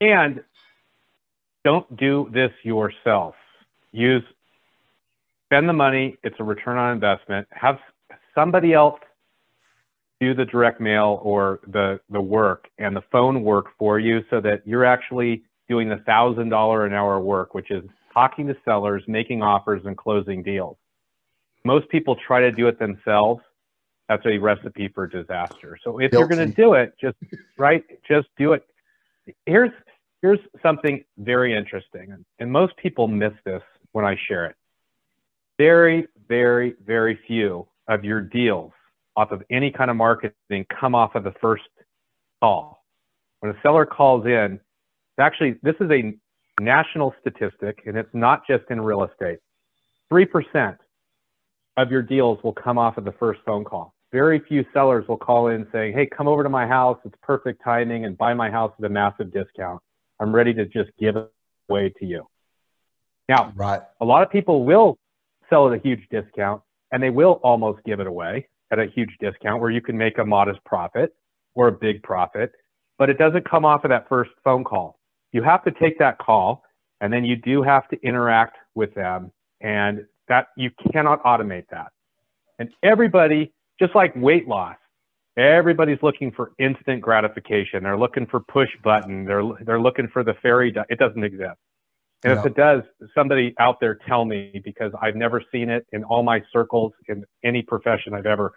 And 0.00 0.42
don't 1.64 1.96
do 1.96 2.30
this 2.32 2.52
yourself. 2.62 3.34
Use 3.92 4.22
spend 5.46 5.68
the 5.68 5.72
money, 5.72 6.16
it's 6.22 6.36
a 6.38 6.44
return 6.44 6.76
on 6.76 6.92
investment. 6.92 7.48
Have 7.50 7.78
somebody 8.34 8.74
else 8.74 9.00
do 10.20 10.34
the 10.34 10.44
direct 10.44 10.80
mail 10.80 11.20
or 11.22 11.60
the 11.68 12.00
the 12.10 12.20
work 12.20 12.68
and 12.78 12.94
the 12.94 13.02
phone 13.12 13.42
work 13.42 13.66
for 13.78 13.98
you 13.98 14.20
so 14.30 14.40
that 14.40 14.62
you're 14.66 14.84
actually 14.84 15.42
doing 15.68 15.88
the 15.88 15.98
thousand 16.06 16.48
dollar 16.48 16.86
an 16.86 16.92
hour 16.92 17.20
work, 17.20 17.54
which 17.54 17.70
is 17.70 17.84
talking 18.12 18.46
to 18.46 18.56
sellers, 18.64 19.02
making 19.06 19.42
offers, 19.42 19.82
and 19.84 19.96
closing 19.96 20.42
deals. 20.42 20.76
Most 21.64 21.88
people 21.88 22.16
try 22.26 22.40
to 22.40 22.52
do 22.52 22.68
it 22.68 22.78
themselves. 22.78 23.40
That's 24.08 24.24
a 24.24 24.38
recipe 24.38 24.88
for 24.88 25.06
disaster. 25.06 25.78
So 25.84 25.98
if 25.98 26.12
you're 26.12 26.28
going 26.28 26.48
to 26.48 26.54
do 26.54 26.74
it, 26.74 26.94
just 27.00 27.16
right, 27.58 27.84
just 28.08 28.28
do 28.38 28.54
it. 28.54 28.64
Here's 29.44 29.70
here's 30.22 30.38
something 30.62 31.04
very 31.18 31.54
interesting, 31.54 32.24
and 32.38 32.52
most 32.52 32.76
people 32.78 33.06
miss 33.06 33.32
this 33.44 33.62
when 33.92 34.04
I 34.04 34.16
share 34.26 34.46
it. 34.46 34.56
Very, 35.58 36.06
very, 36.28 36.74
very 36.84 37.18
few 37.26 37.68
of 37.88 38.04
your 38.04 38.20
deals 38.20 38.72
off 39.16 39.32
of 39.32 39.42
any 39.50 39.70
kind 39.70 39.90
of 39.90 39.96
marketing 39.96 40.64
come 40.80 40.94
off 40.94 41.14
of 41.14 41.24
the 41.24 41.34
first 41.40 41.64
call. 42.40 42.84
When 43.40 43.52
a 43.52 43.60
seller 43.62 43.84
calls 43.84 44.24
in, 44.26 44.60
actually, 45.18 45.56
this 45.62 45.74
is 45.80 45.90
a 45.90 46.14
national 46.60 47.14
statistic, 47.20 47.80
and 47.86 47.96
it's 47.96 48.12
not 48.14 48.46
just 48.46 48.64
in 48.70 48.80
real 48.80 49.04
estate. 49.04 49.38
3% 50.12 50.76
of 51.76 51.90
your 51.90 52.02
deals 52.02 52.38
will 52.42 52.52
come 52.52 52.78
off 52.78 52.96
of 52.96 53.04
the 53.04 53.12
first 53.12 53.40
phone 53.44 53.64
call. 53.64 53.94
Very 54.12 54.40
few 54.40 54.64
sellers 54.72 55.06
will 55.06 55.18
call 55.18 55.48
in 55.48 55.66
saying, 55.72 55.94
Hey, 55.94 56.06
come 56.06 56.28
over 56.28 56.42
to 56.42 56.48
my 56.48 56.66
house. 56.66 56.98
It's 57.04 57.14
perfect 57.22 57.62
timing 57.62 58.04
and 58.04 58.16
buy 58.16 58.34
my 58.34 58.50
house 58.50 58.72
at 58.78 58.84
a 58.84 58.88
massive 58.88 59.32
discount. 59.32 59.80
I'm 60.20 60.34
ready 60.34 60.54
to 60.54 60.64
just 60.64 60.90
give 60.98 61.16
it 61.16 61.30
away 61.68 61.92
to 61.98 62.06
you. 62.06 62.26
Now, 63.28 63.52
right. 63.54 63.82
a 64.00 64.04
lot 64.04 64.22
of 64.22 64.30
people 64.30 64.64
will 64.64 64.98
sell 65.50 65.70
at 65.70 65.78
a 65.78 65.82
huge 65.82 66.00
discount 66.10 66.62
and 66.92 67.02
they 67.02 67.10
will 67.10 67.40
almost 67.42 67.84
give 67.84 68.00
it 68.00 68.06
away 68.06 68.48
at 68.70 68.78
a 68.78 68.86
huge 68.86 69.10
discount 69.20 69.60
where 69.60 69.70
you 69.70 69.80
can 69.80 69.96
make 69.96 70.18
a 70.18 70.24
modest 70.24 70.62
profit 70.64 71.14
or 71.54 71.68
a 71.68 71.72
big 71.72 72.02
profit, 72.02 72.52
but 72.98 73.10
it 73.10 73.18
doesn't 73.18 73.48
come 73.48 73.64
off 73.64 73.84
of 73.84 73.90
that 73.90 74.08
first 74.08 74.30
phone 74.44 74.64
call. 74.64 74.98
You 75.32 75.42
have 75.42 75.62
to 75.64 75.70
take 75.70 75.98
that 75.98 76.18
call 76.18 76.62
and 77.00 77.12
then 77.12 77.24
you 77.24 77.36
do 77.36 77.62
have 77.62 77.88
to 77.88 77.98
interact 78.02 78.56
with 78.74 78.94
them 78.94 79.32
and 79.60 80.06
that 80.28 80.48
you 80.56 80.70
cannot 80.92 81.22
automate 81.22 81.64
that. 81.70 81.88
And 82.58 82.70
everybody, 82.82 83.52
just 83.78 83.94
like 83.94 84.14
weight 84.16 84.48
loss, 84.48 84.76
everybody's 85.36 85.98
looking 86.02 86.32
for 86.32 86.52
instant 86.58 87.00
gratification. 87.00 87.82
They're 87.82 87.98
looking 87.98 88.26
for 88.26 88.40
push 88.40 88.70
button. 88.82 89.24
They're, 89.24 89.42
they're 89.64 89.80
looking 89.80 90.08
for 90.08 90.24
the 90.24 90.34
fairy. 90.42 90.72
Di- 90.72 90.84
it 90.88 90.98
doesn't 90.98 91.22
exist. 91.22 91.58
And 92.24 92.34
yeah. 92.34 92.40
if 92.40 92.46
it 92.46 92.56
does, 92.56 92.82
somebody 93.14 93.54
out 93.60 93.78
there 93.80 93.98
tell 94.08 94.24
me 94.24 94.60
because 94.64 94.92
I've 95.00 95.14
never 95.14 95.42
seen 95.52 95.70
it 95.70 95.86
in 95.92 96.02
all 96.04 96.24
my 96.24 96.42
circles 96.52 96.92
in 97.06 97.24
any 97.44 97.62
profession 97.62 98.12
I've 98.14 98.26
ever 98.26 98.52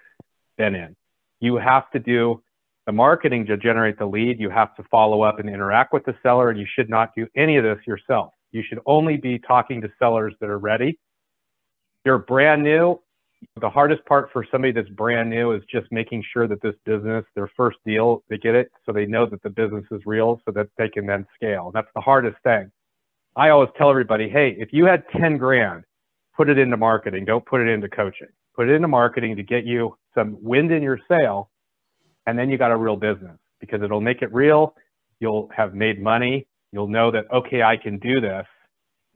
been 0.57 0.73
in. 0.73 0.95
You 1.39 1.57
have 1.57 1.89
to 1.91 1.99
do 1.99 2.41
the 2.87 2.91
marketing 2.91 3.45
to 3.45 3.57
generate 3.57 3.99
the 3.99 4.05
lead. 4.05 4.39
You 4.39 4.49
have 4.49 4.75
to 4.75 4.83
follow 4.89 5.21
up 5.21 5.39
and 5.39 5.47
interact 5.47 5.93
with 5.93 6.05
the 6.05 6.15
seller, 6.23 6.49
and 6.49 6.59
you 6.59 6.65
should 6.75 6.89
not 6.89 7.11
do 7.15 7.27
any 7.35 7.57
of 7.57 7.63
this 7.63 7.77
yourself. 7.85 8.33
You 8.51 8.63
should 8.67 8.79
only 8.87 9.17
be 9.17 9.37
talking 9.37 9.81
to 9.81 9.89
sellers 9.99 10.33
that 10.41 10.49
are 10.49 10.59
ready. 10.59 10.99
You're 12.03 12.17
brand 12.17 12.63
new. 12.63 12.99
The 13.59 13.69
hardest 13.69 14.05
part 14.05 14.29
for 14.31 14.45
somebody 14.51 14.71
that's 14.71 14.89
brand 14.89 15.29
new 15.29 15.51
is 15.51 15.63
just 15.69 15.91
making 15.91 16.23
sure 16.31 16.47
that 16.47 16.61
this 16.61 16.75
business, 16.85 17.25
their 17.35 17.49
first 17.57 17.77
deal, 17.85 18.23
they 18.29 18.37
get 18.37 18.55
it 18.55 18.71
so 18.85 18.91
they 18.91 19.05
know 19.05 19.25
that 19.25 19.41
the 19.43 19.49
business 19.49 19.85
is 19.91 20.01
real 20.05 20.41
so 20.45 20.51
that 20.51 20.67
they 20.77 20.89
can 20.89 21.05
then 21.05 21.25
scale. 21.35 21.71
That's 21.73 21.89
the 21.95 22.01
hardest 22.01 22.37
thing. 22.43 22.71
I 23.35 23.49
always 23.49 23.69
tell 23.77 23.89
everybody, 23.89 24.29
hey, 24.29 24.55
if 24.59 24.69
you 24.71 24.85
had 24.85 25.03
10 25.17 25.37
grand, 25.37 25.83
put 26.35 26.49
it 26.49 26.57
into 26.57 26.77
marketing. 26.77 27.25
Don't 27.25 27.45
put 27.45 27.61
it 27.61 27.67
into 27.67 27.89
coaching. 27.89 28.27
Put 28.55 28.69
it 28.69 28.73
into 28.73 28.87
marketing 28.87 29.35
to 29.37 29.43
get 29.43 29.65
you 29.65 29.95
some 30.13 30.37
wind 30.41 30.71
in 30.71 30.83
your 30.83 30.99
sail, 31.07 31.49
and 32.27 32.37
then 32.37 32.49
you 32.49 32.57
got 32.57 32.71
a 32.71 32.77
real 32.77 32.97
business 32.97 33.37
because 33.59 33.81
it'll 33.81 34.01
make 34.01 34.21
it 34.21 34.33
real. 34.33 34.75
You'll 35.19 35.49
have 35.55 35.73
made 35.73 36.01
money. 36.01 36.47
You'll 36.71 36.87
know 36.87 37.11
that, 37.11 37.31
okay, 37.31 37.63
I 37.63 37.77
can 37.77 37.99
do 37.99 38.19
this, 38.19 38.45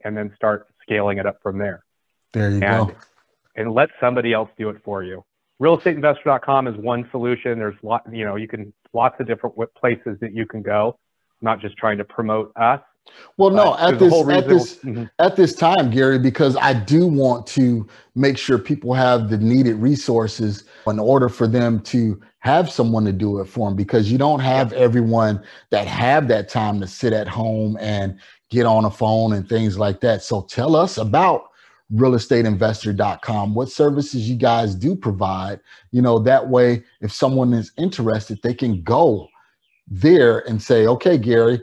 and 0.04 0.16
then 0.16 0.32
start 0.36 0.66
scaling 0.82 1.18
it 1.18 1.26
up 1.26 1.38
from 1.42 1.58
there. 1.58 1.84
There 2.32 2.50
you 2.50 2.62
and, 2.62 2.88
go. 2.88 2.96
And 3.56 3.72
let 3.72 3.88
somebody 4.00 4.32
else 4.32 4.50
do 4.58 4.68
it 4.68 4.76
for 4.84 5.02
you. 5.02 5.24
Realestateinvestor.com 5.60 6.68
is 6.68 6.76
one 6.76 7.08
solution. 7.10 7.58
There's 7.58 7.76
lot, 7.82 8.02
you 8.12 8.24
know, 8.24 8.36
you 8.36 8.46
can 8.46 8.72
lots 8.92 9.18
of 9.20 9.26
different 9.26 9.56
places 9.74 10.18
that 10.20 10.34
you 10.34 10.46
can 10.46 10.62
go. 10.62 10.98
I'm 11.40 11.44
not 11.44 11.60
just 11.60 11.76
trying 11.76 11.98
to 11.98 12.04
promote 12.04 12.52
us. 12.56 12.80
Well, 13.36 13.50
no, 13.50 13.76
at 13.78 13.98
this 13.98 14.12
at 14.28 14.48
this 14.48 14.76
mm-hmm. 14.78 15.04
at 15.18 15.36
this 15.36 15.54
time, 15.54 15.90
Gary, 15.90 16.18
because 16.18 16.56
I 16.56 16.72
do 16.72 17.06
want 17.06 17.46
to 17.48 17.86
make 18.14 18.36
sure 18.36 18.58
people 18.58 18.94
have 18.94 19.30
the 19.30 19.38
needed 19.38 19.76
resources 19.76 20.64
in 20.86 20.98
order 20.98 21.28
for 21.28 21.46
them 21.46 21.80
to 21.82 22.20
have 22.40 22.70
someone 22.70 23.04
to 23.04 23.12
do 23.12 23.38
it 23.38 23.46
for 23.46 23.68
them. 23.68 23.76
Because 23.76 24.10
you 24.10 24.18
don't 24.18 24.40
have 24.40 24.72
everyone 24.72 25.42
that 25.70 25.86
have 25.86 26.28
that 26.28 26.48
time 26.48 26.80
to 26.80 26.86
sit 26.86 27.12
at 27.12 27.28
home 27.28 27.76
and 27.80 28.18
get 28.50 28.66
on 28.66 28.84
a 28.84 28.90
phone 28.90 29.34
and 29.34 29.48
things 29.48 29.78
like 29.78 30.00
that. 30.00 30.22
So 30.22 30.42
tell 30.42 30.74
us 30.74 30.98
about 30.98 31.50
realestateinvestor.com 31.94 33.54
what 33.54 33.70
services 33.70 34.28
you 34.28 34.36
guys 34.36 34.74
do 34.74 34.96
provide 34.96 35.60
you 35.92 36.02
know 36.02 36.18
that 36.18 36.48
way 36.48 36.82
if 37.00 37.12
someone 37.12 37.52
is 37.52 37.70
interested 37.78 38.40
they 38.42 38.54
can 38.54 38.82
go 38.82 39.28
there 39.86 40.40
and 40.48 40.60
say 40.60 40.86
okay 40.88 41.16
gary 41.16 41.62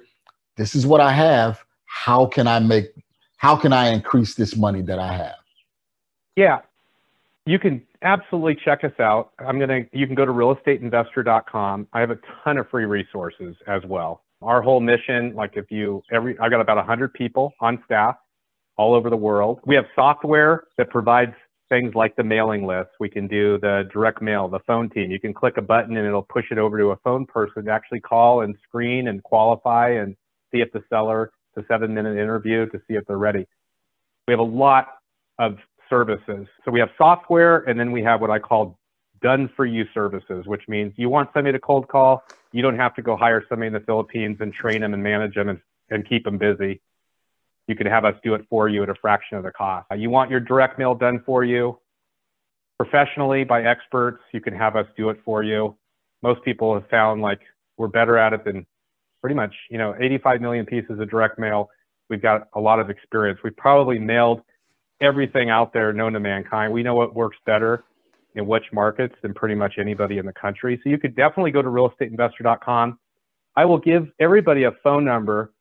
this 0.56 0.76
is 0.76 0.86
what 0.86 1.02
I 1.02 1.12
have. 1.12 1.64
How 1.86 2.26
can 2.26 2.48
I 2.48 2.60
make, 2.60 2.94
how 3.38 3.56
can 3.56 3.74
I 3.74 3.90
increase 3.90 4.36
this 4.36 4.56
money 4.56 4.82
that 4.84 5.00
I 5.00 5.14
have? 5.14 5.36
Yeah, 6.36 6.60
you 7.46 7.60
can 7.60 7.82
absolutely 8.02 8.58
check 8.64 8.84
us 8.84 9.00
out. 9.00 9.32
I'm 9.40 9.58
going 9.58 9.70
to, 9.70 9.98
you 9.98 10.06
can 10.06 10.16
go 10.16 10.26
to 10.26 10.32
realestateinvestor.com. 10.32 11.88
I 11.94 12.00
have 12.00 12.12
a 12.12 12.20
ton 12.44 12.58
of 12.58 12.70
free 12.70 12.86
resources 12.86 13.56
as 13.68 13.84
well. 13.86 14.22
Our 14.42 14.62
whole 14.62 14.80
mission, 14.80 15.34
like 15.36 15.54
if 15.56 15.72
you, 15.72 16.04
every, 16.12 16.38
I 16.40 16.50
got 16.50 16.60
about 16.60 16.78
100 16.78 17.14
people 17.14 17.54
on 17.62 17.82
staff 17.86 18.18
all 18.78 18.94
over 18.94 19.10
the 19.10 19.18
world. 19.18 19.60
We 19.66 19.76
have 19.76 19.86
software 19.96 20.66
that 20.78 20.90
provides 20.90 21.34
things 21.70 21.96
like 21.96 22.16
the 22.16 22.24
mailing 22.24 22.66
list. 22.66 22.90
We 23.00 23.10
can 23.10 23.28
do 23.28 23.58
the 23.60 23.90
direct 23.92 24.22
mail, 24.22 24.48
the 24.48 24.60
phone 24.68 24.90
team. 24.90 25.12
You 25.12 25.20
can 25.20 25.34
click 25.34 25.58
a 25.58 25.62
button 25.62 25.98
and 25.98 26.06
it'll 26.06 26.22
push 26.22 26.46
it 26.52 26.58
over 26.58 26.78
to 26.78 26.92
a 26.92 26.98
phone 26.98 27.26
person 27.26 27.66
to 27.66 27.72
actually 27.72 28.00
call 28.00 28.42
and 28.42 28.56
screen 28.68 29.08
and 29.08 29.24
qualify 29.24 29.90
and 29.90 30.16
see 30.52 30.60
if 30.60 30.72
the 30.72 30.84
seller, 30.90 31.32
the 31.56 31.66
seven 31.68 31.94
minute 31.94 32.18
interview 32.18 32.70
to 32.70 32.80
see 32.88 32.96
if 32.96 33.06
they're 33.08 33.18
ready. 33.18 33.48
We 34.28 34.34
have 34.34 34.40
a 34.40 34.44
lot 34.44 34.88
of 35.40 35.58
services. 35.90 36.48
So 36.64 36.72
we 36.72 36.80
have 36.80 36.90
software 36.98 37.60
and 37.60 37.80
then 37.80 37.92
we 37.92 38.04
have 38.04 38.22
what 38.22 38.30
I 38.30 38.40
call 38.40 38.78
done 39.22 39.50
for 39.56 39.66
you 39.66 39.86
services, 39.94 40.46
which 40.46 40.64
means 40.68 40.94
you 40.98 41.10
want 41.10 41.30
somebody 41.34 41.54
to 41.54 41.60
cold 41.60 41.88
call. 41.88 42.24
You 42.52 42.62
don't 42.62 42.78
have 42.78 42.94
to 42.96 43.02
go 43.02 43.16
hire 43.16 43.44
somebody 43.50 43.68
in 43.68 43.74
the 43.74 43.80
Philippines 43.80 44.38
and 44.42 44.54
train 44.54 44.82
them 44.82 44.94
and 44.94 45.02
manage 45.02 45.36
them 45.36 45.50
and, 45.50 45.60
and 45.90 46.08
keep 46.08 46.24
them 46.24 46.38
busy 46.38 46.82
you 47.68 47.76
can 47.76 47.88
have 47.88 48.06
us 48.06 48.16
do 48.24 48.34
it 48.34 48.46
for 48.50 48.70
you 48.70 48.84
at 48.84 48.90
a 48.90 48.96
fraction 48.96 49.38
of 49.38 49.44
the 49.44 49.52
cost. 49.52 49.88
You 49.96 50.10
want 50.10 50.30
your 50.30 50.40
direct 50.40 50.78
mail 50.78 50.96
done 50.96 51.24
for 51.26 51.44
you 51.44 51.78
professionally 52.78 53.44
by 53.44 53.64
experts, 53.64 54.22
you 54.34 54.42
can 54.42 54.54
have 54.54 54.76
us 54.76 54.86
do 54.98 55.10
it 55.10 55.18
for 55.24 55.44
you. 55.44 55.76
Most 56.22 56.44
people 56.44 56.74
have 56.74 56.88
found 56.90 57.22
like 57.22 57.40
we're 57.78 57.88
better 57.88 58.18
at 58.18 58.34
it 58.34 58.44
than 58.46 58.66
pretty 59.22 59.36
much, 59.36 59.54
you 59.70 59.78
know, 59.78 59.96
85 60.00 60.42
million 60.42 60.66
pieces 60.66 61.00
of 61.00 61.10
direct 61.10 61.40
mail. 61.40 61.70
We've 62.10 62.22
got 62.22 62.48
a 62.56 62.60
lot 62.60 62.80
of 62.80 62.90
experience. 62.90 63.40
We've 63.44 63.56
probably 63.56 64.00
mailed 64.00 64.42
everything 65.02 65.50
out 65.50 65.74
there 65.74 65.94
known 65.94 66.14
to 66.14 66.20
mankind. 66.20 66.74
We 66.74 66.84
know 66.84 66.96
what 66.96 67.16
works 67.16 67.38
better 67.46 67.86
in 68.36 68.48
which 68.48 68.64
markets 68.74 69.16
than 69.22 69.34
pretty 69.34 69.56
much 69.56 69.76
anybody 69.80 70.18
in 70.18 70.26
the 70.26 70.34
country. 70.34 70.80
So 70.84 70.90
you 70.90 70.98
could 70.98 71.16
definitely 71.16 71.52
go 71.52 71.62
to 71.62 71.70
realestateinvestor.com. 71.70 73.00
I 73.56 73.66
will 73.66 73.78
give 73.78 74.08
everybody 74.20 74.64
a 74.64 74.72
phone 74.84 75.06
number 75.06 75.54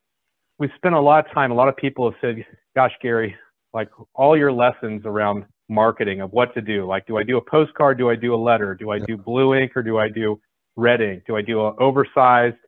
we 0.62 0.70
spent 0.76 0.94
a 0.94 1.00
lot 1.00 1.26
of 1.26 1.34
time, 1.34 1.50
a 1.50 1.54
lot 1.54 1.68
of 1.68 1.76
people 1.76 2.08
have 2.08 2.16
said, 2.20 2.46
gosh, 2.76 2.92
Gary, 3.02 3.34
like 3.74 3.88
all 4.14 4.36
your 4.36 4.52
lessons 4.52 5.02
around 5.04 5.44
marketing 5.68 6.20
of 6.20 6.30
what 6.30 6.54
to 6.54 6.60
do. 6.60 6.86
Like, 6.86 7.04
do 7.04 7.16
I 7.16 7.24
do 7.24 7.36
a 7.36 7.40
postcard? 7.40 7.98
Do 7.98 8.10
I 8.10 8.14
do 8.14 8.32
a 8.32 8.36
letter? 8.36 8.76
Do 8.76 8.92
I 8.92 9.00
do 9.00 9.16
blue 9.16 9.56
ink 9.56 9.72
or 9.74 9.82
do 9.82 9.98
I 9.98 10.08
do 10.08 10.40
red 10.76 11.00
ink? 11.00 11.24
Do 11.26 11.36
I 11.36 11.42
do 11.42 11.66
an 11.66 11.74
oversized? 11.80 12.58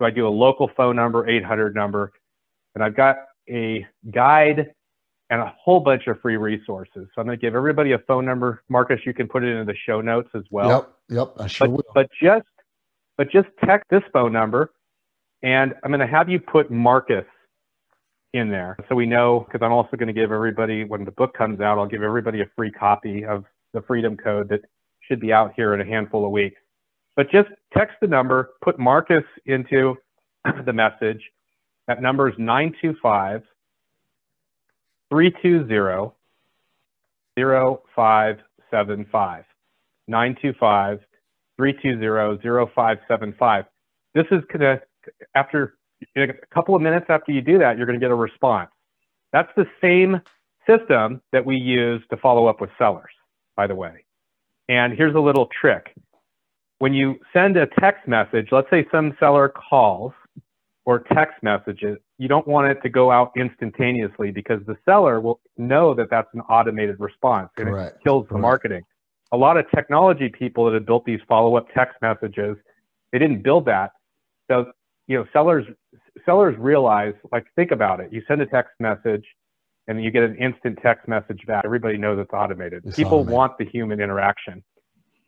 Do 0.00 0.06
I 0.06 0.10
do 0.10 0.26
a 0.26 0.30
local 0.30 0.70
phone 0.78 0.96
number, 0.96 1.28
800 1.28 1.74
number? 1.74 2.10
And 2.74 2.82
I've 2.82 2.96
got 2.96 3.16
a 3.50 3.86
guide 4.10 4.72
and 5.28 5.42
a 5.42 5.54
whole 5.62 5.80
bunch 5.80 6.06
of 6.06 6.18
free 6.22 6.38
resources. 6.38 7.06
So 7.14 7.20
I'm 7.20 7.26
going 7.26 7.36
to 7.38 7.42
give 7.42 7.54
everybody 7.54 7.92
a 7.92 7.98
phone 7.98 8.24
number. 8.24 8.62
Marcus, 8.70 9.00
you 9.04 9.12
can 9.12 9.28
put 9.28 9.44
it 9.44 9.48
into 9.48 9.70
the 9.70 9.76
show 9.84 10.00
notes 10.00 10.30
as 10.34 10.44
well. 10.50 10.88
Yep, 11.10 11.18
yep, 11.18 11.34
I 11.38 11.46
sure 11.48 11.68
but, 11.68 11.76
will. 11.76 11.84
But 11.94 12.08
just, 12.18 12.46
but 13.18 13.30
just 13.30 13.48
text 13.62 13.90
this 13.90 14.04
phone 14.14 14.32
number 14.32 14.70
and 15.46 15.74
I'm 15.84 15.92
going 15.92 16.00
to 16.00 16.08
have 16.08 16.28
you 16.28 16.40
put 16.40 16.72
Marcus 16.72 17.24
in 18.34 18.50
there. 18.50 18.76
So 18.88 18.96
we 18.96 19.06
know, 19.06 19.46
because 19.46 19.64
I'm 19.64 19.72
also 19.72 19.96
going 19.96 20.08
to 20.08 20.12
give 20.12 20.32
everybody, 20.32 20.82
when 20.82 21.04
the 21.04 21.12
book 21.12 21.34
comes 21.34 21.60
out, 21.60 21.78
I'll 21.78 21.86
give 21.86 22.02
everybody 22.02 22.40
a 22.40 22.46
free 22.56 22.72
copy 22.72 23.24
of 23.24 23.44
the 23.72 23.80
Freedom 23.82 24.16
Code 24.16 24.48
that 24.48 24.62
should 25.06 25.20
be 25.20 25.32
out 25.32 25.52
here 25.54 25.72
in 25.72 25.80
a 25.80 25.84
handful 25.84 26.24
of 26.24 26.32
weeks. 26.32 26.60
But 27.14 27.30
just 27.30 27.48
text 27.72 27.94
the 28.00 28.08
number, 28.08 28.54
put 28.60 28.80
Marcus 28.80 29.22
into 29.46 29.94
the 30.64 30.72
message. 30.72 31.22
That 31.86 32.02
number 32.02 32.28
is 32.28 32.34
925 32.38 33.42
320 35.10 36.12
0575. 37.36 39.44
925 40.08 41.00
320 41.56 42.66
0575. 42.74 43.64
This 44.12 44.26
is 44.32 44.42
going 44.52 44.60
to 44.60 44.82
after 45.34 45.76
a 46.16 46.28
couple 46.52 46.74
of 46.74 46.82
minutes 46.82 47.06
after 47.08 47.32
you 47.32 47.40
do 47.40 47.58
that, 47.58 47.76
you're 47.76 47.86
going 47.86 47.98
to 47.98 48.04
get 48.04 48.10
a 48.10 48.14
response. 48.16 48.70
That's 49.32 49.50
the 49.56 49.66
same 49.80 50.20
system 50.66 51.20
that 51.32 51.44
we 51.44 51.56
use 51.56 52.02
to 52.10 52.16
follow 52.16 52.46
up 52.46 52.60
with 52.60 52.70
sellers, 52.78 53.12
by 53.56 53.66
the 53.66 53.74
way. 53.74 54.04
And 54.68 54.92
here's 54.92 55.14
a 55.14 55.20
little 55.20 55.48
trick. 55.60 55.94
When 56.78 56.92
you 56.92 57.18
send 57.32 57.56
a 57.56 57.66
text 57.80 58.06
message, 58.06 58.48
let's 58.52 58.68
say 58.70 58.86
some 58.90 59.16
seller 59.18 59.48
calls 59.48 60.12
or 60.84 61.00
text 61.00 61.42
messages, 61.42 61.98
you 62.18 62.28
don't 62.28 62.46
want 62.46 62.68
it 62.68 62.80
to 62.82 62.88
go 62.88 63.10
out 63.10 63.32
instantaneously 63.36 64.30
because 64.30 64.60
the 64.66 64.76
seller 64.84 65.20
will 65.20 65.40
know 65.56 65.94
that 65.94 66.08
that's 66.10 66.28
an 66.34 66.40
automated 66.42 66.96
response 66.98 67.50
and 67.56 67.68
Correct. 67.68 67.96
it 67.96 68.04
kills 68.04 68.24
the 68.24 68.30
Correct. 68.30 68.42
marketing. 68.42 68.82
A 69.32 69.36
lot 69.36 69.56
of 69.56 69.68
technology 69.74 70.28
people 70.28 70.66
that 70.66 70.74
have 70.74 70.86
built 70.86 71.04
these 71.04 71.20
follow 71.28 71.56
up 71.56 71.66
text 71.74 71.96
messages, 72.02 72.56
they 73.12 73.18
didn't 73.18 73.42
build 73.42 73.64
that. 73.66 73.92
So 74.50 74.72
you 75.06 75.18
know, 75.18 75.26
sellers 75.32 75.66
sellers 76.24 76.56
realize, 76.58 77.14
like, 77.32 77.46
think 77.54 77.70
about 77.70 78.00
it. 78.00 78.12
You 78.12 78.22
send 78.26 78.40
a 78.40 78.46
text 78.46 78.72
message, 78.80 79.24
and 79.86 80.02
you 80.02 80.10
get 80.10 80.22
an 80.22 80.36
instant 80.36 80.78
text 80.82 81.06
message 81.08 81.40
back. 81.46 81.64
Everybody 81.64 81.98
knows 81.98 82.18
it's 82.18 82.32
automated. 82.32 82.82
It's 82.86 82.96
People 82.96 83.18
automated. 83.18 83.34
want 83.34 83.58
the 83.58 83.66
human 83.66 84.00
interaction. 84.00 84.64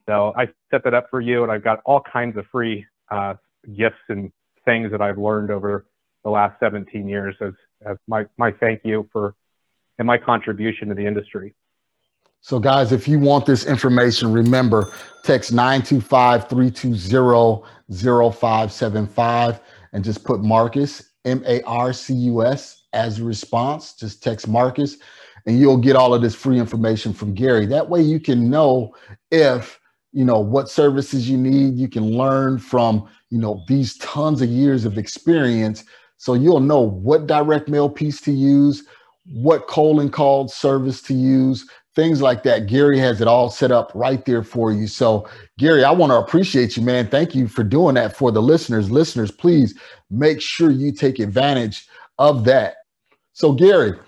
So 0.07 0.33
I 0.37 0.49
set 0.71 0.85
that 0.85 0.95
up 0.95 1.09
for 1.11 1.21
you, 1.21 1.43
and 1.43 1.53
I've 1.53 1.65
got 1.65 1.81
all 1.85 2.03
kinds 2.13 2.37
of 2.37 2.47
free 2.51 2.85
uh, 3.11 3.35
gifts 3.77 3.97
and 4.09 4.33
things 4.65 4.91
that 4.91 5.01
I've 5.01 5.19
learned 5.19 5.51
over 5.51 5.87
the 6.25 6.31
last 6.31 6.59
17 6.61 7.07
years 7.07 7.35
as, 7.41 7.53
as 7.87 7.97
my, 8.07 8.25
my 8.37 8.51
thank 8.51 8.81
you 8.85 9.09
for 9.13 9.35
and 9.99 10.07
my 10.07 10.17
contribution 10.17 10.89
to 10.89 10.95
the 10.95 11.07
industry. 11.07 11.55
So, 12.41 12.59
guys, 12.59 12.93
if 12.93 13.07
you 13.09 13.19
want 13.19 13.47
this 13.47 13.67
information, 13.67 14.33
remember 14.33 14.93
text 15.25 15.53
925 15.53 16.49
320 16.49 17.63
0575 18.33 19.61
and 19.93 20.05
just 20.05 20.25
put 20.25 20.41
Marcus, 20.41 21.11
M 21.25 21.43
A 21.47 21.63
R 21.63 21.93
C 21.93 22.15
U 22.15 22.45
S, 22.45 22.85
as 22.93 23.19
a 23.19 23.25
response. 23.25 23.95
Just 23.95 24.23
text 24.23 24.49
Marcus 24.49 24.99
and 25.49 25.59
you'll 25.59 25.79
get 25.79 25.97
all 25.97 26.13
of 26.13 26.21
this 26.21 26.35
free 26.35 26.59
information 26.59 27.15
from 27.15 27.35
Gary. 27.35 27.65
That 27.65 27.89
way 27.89 28.03
you 28.03 28.21
can 28.21 28.51
know 28.51 28.95
if, 29.31 29.81
you 30.13 30.23
know, 30.23 30.41
what 30.41 30.69
services 30.69 31.29
you 31.29 31.39
need. 31.39 31.79
You 31.79 31.89
can 31.89 32.19
learn 32.19 32.59
from, 32.59 33.09
you 33.31 33.39
know, 33.39 33.65
these 33.67 33.97
tons 33.97 34.43
of 34.43 34.51
years 34.51 34.85
of 34.85 34.99
experience. 34.99 35.85
So 36.19 36.35
you'll 36.35 36.61
know 36.61 36.81
what 36.81 37.27
direct 37.27 37.67
mail 37.67 37.89
piece 37.89 38.21
to 38.23 38.33
use, 38.33 38.85
what 39.33 39.69
colon 39.69 40.11
called 40.11 40.51
service 40.51 41.01
to 41.03 41.15
use, 41.15 41.67
things 41.99 42.23
like 42.23 42.45
that. 42.45 42.69
Gary 42.69 42.97
has 42.97 43.21
it 43.21 43.27
all 43.27 43.51
set 43.51 43.73
up 43.73 43.91
right 43.93 44.25
there 44.25 44.45
for 44.45 44.71
you. 44.71 44.87
So, 44.87 45.29
Gary, 45.59 45.83
I 45.83 45.91
want 45.91 46.13
to 46.13 46.17
appreciate 46.17 46.77
you, 46.77 46.83
man. 46.85 47.09
Thank 47.09 47.35
you 47.35 47.49
for 47.49 47.65
doing 47.65 47.97
that 47.97 48.17
for 48.17 48.31
the 48.31 48.41
listeners. 48.41 48.89
Listeners, 48.89 49.33
please 49.33 49.77
make 50.09 50.41
sure 50.41 50.71
you 50.71 50.93
take 50.93 51.19
advantage 51.19 51.89
of 52.21 52.45
that. 52.45 52.77
So, 53.33 53.51
Gary, 53.51 53.99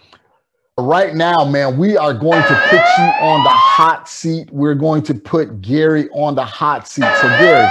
right 0.79 1.17
now, 1.17 1.45
man, 1.45 1.79
we 1.79 1.97
are 1.97 2.15
going 2.15 2.41
to 2.41 2.63
put 2.69 2.79
you 2.79 3.05
on 3.23 3.43
the 3.43 3.51
hot 3.51 4.09
seat. 4.09 4.49
We're 4.53 4.77
going 4.77 5.03
to 5.03 5.15
put 5.15 5.61
Gary 5.61 6.09
on 6.11 6.37
the 6.37 6.45
hot 6.45 6.87
seat. 6.87 7.13
So, 7.21 7.29
Gary, 7.41 7.69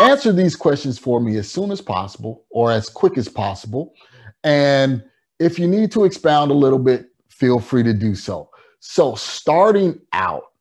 answer 0.00 0.32
these 0.32 0.56
questions 0.56 0.98
for 0.98 1.20
me 1.20 1.36
as 1.36 1.50
soon 1.50 1.70
as 1.70 1.82
possible 1.82 2.46
or 2.48 2.72
as 2.72 2.88
quick 2.88 3.18
as 3.18 3.28
possible. 3.28 3.92
And 4.42 5.04
if 5.38 5.58
you 5.58 5.66
need 5.66 5.92
to 5.92 6.04
expound 6.04 6.50
a 6.50 6.54
little 6.54 6.78
bit, 6.78 7.10
feel 7.28 7.60
free 7.60 7.82
to 7.82 7.92
do 7.92 8.14
so. 8.14 8.48
So, 8.86 9.14
starting 9.14 9.98
out 10.12 10.52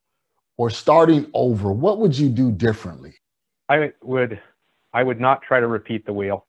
or 0.55 0.69
starting 0.69 1.29
over, 1.33 1.73
what 1.73 1.99
would 1.99 2.17
you 2.17 2.29
do 2.29 2.53
differently? 2.53 3.15
I 3.67 3.91
would, 4.01 4.41
I 4.93 5.03
would 5.03 5.19
not 5.19 5.41
try 5.41 5.59
to 5.59 5.67
repeat 5.67 6.05
the 6.05 6.13
wheel. 6.13 6.47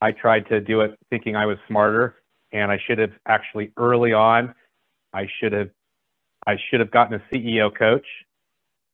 I 0.00 0.10
tried 0.10 0.48
to 0.48 0.60
do 0.60 0.80
it 0.80 0.98
thinking 1.08 1.36
I 1.36 1.46
was 1.46 1.58
smarter, 1.68 2.16
and 2.52 2.72
I 2.72 2.80
should 2.84 2.98
have 2.98 3.12
actually 3.26 3.72
early 3.76 4.12
on. 4.12 4.52
I 5.12 5.28
should 5.38 5.52
have, 5.52 5.70
I 6.44 6.56
should 6.68 6.80
have 6.80 6.90
gotten 6.90 7.14
a 7.14 7.34
CEO 7.34 7.74
coach, 7.74 8.06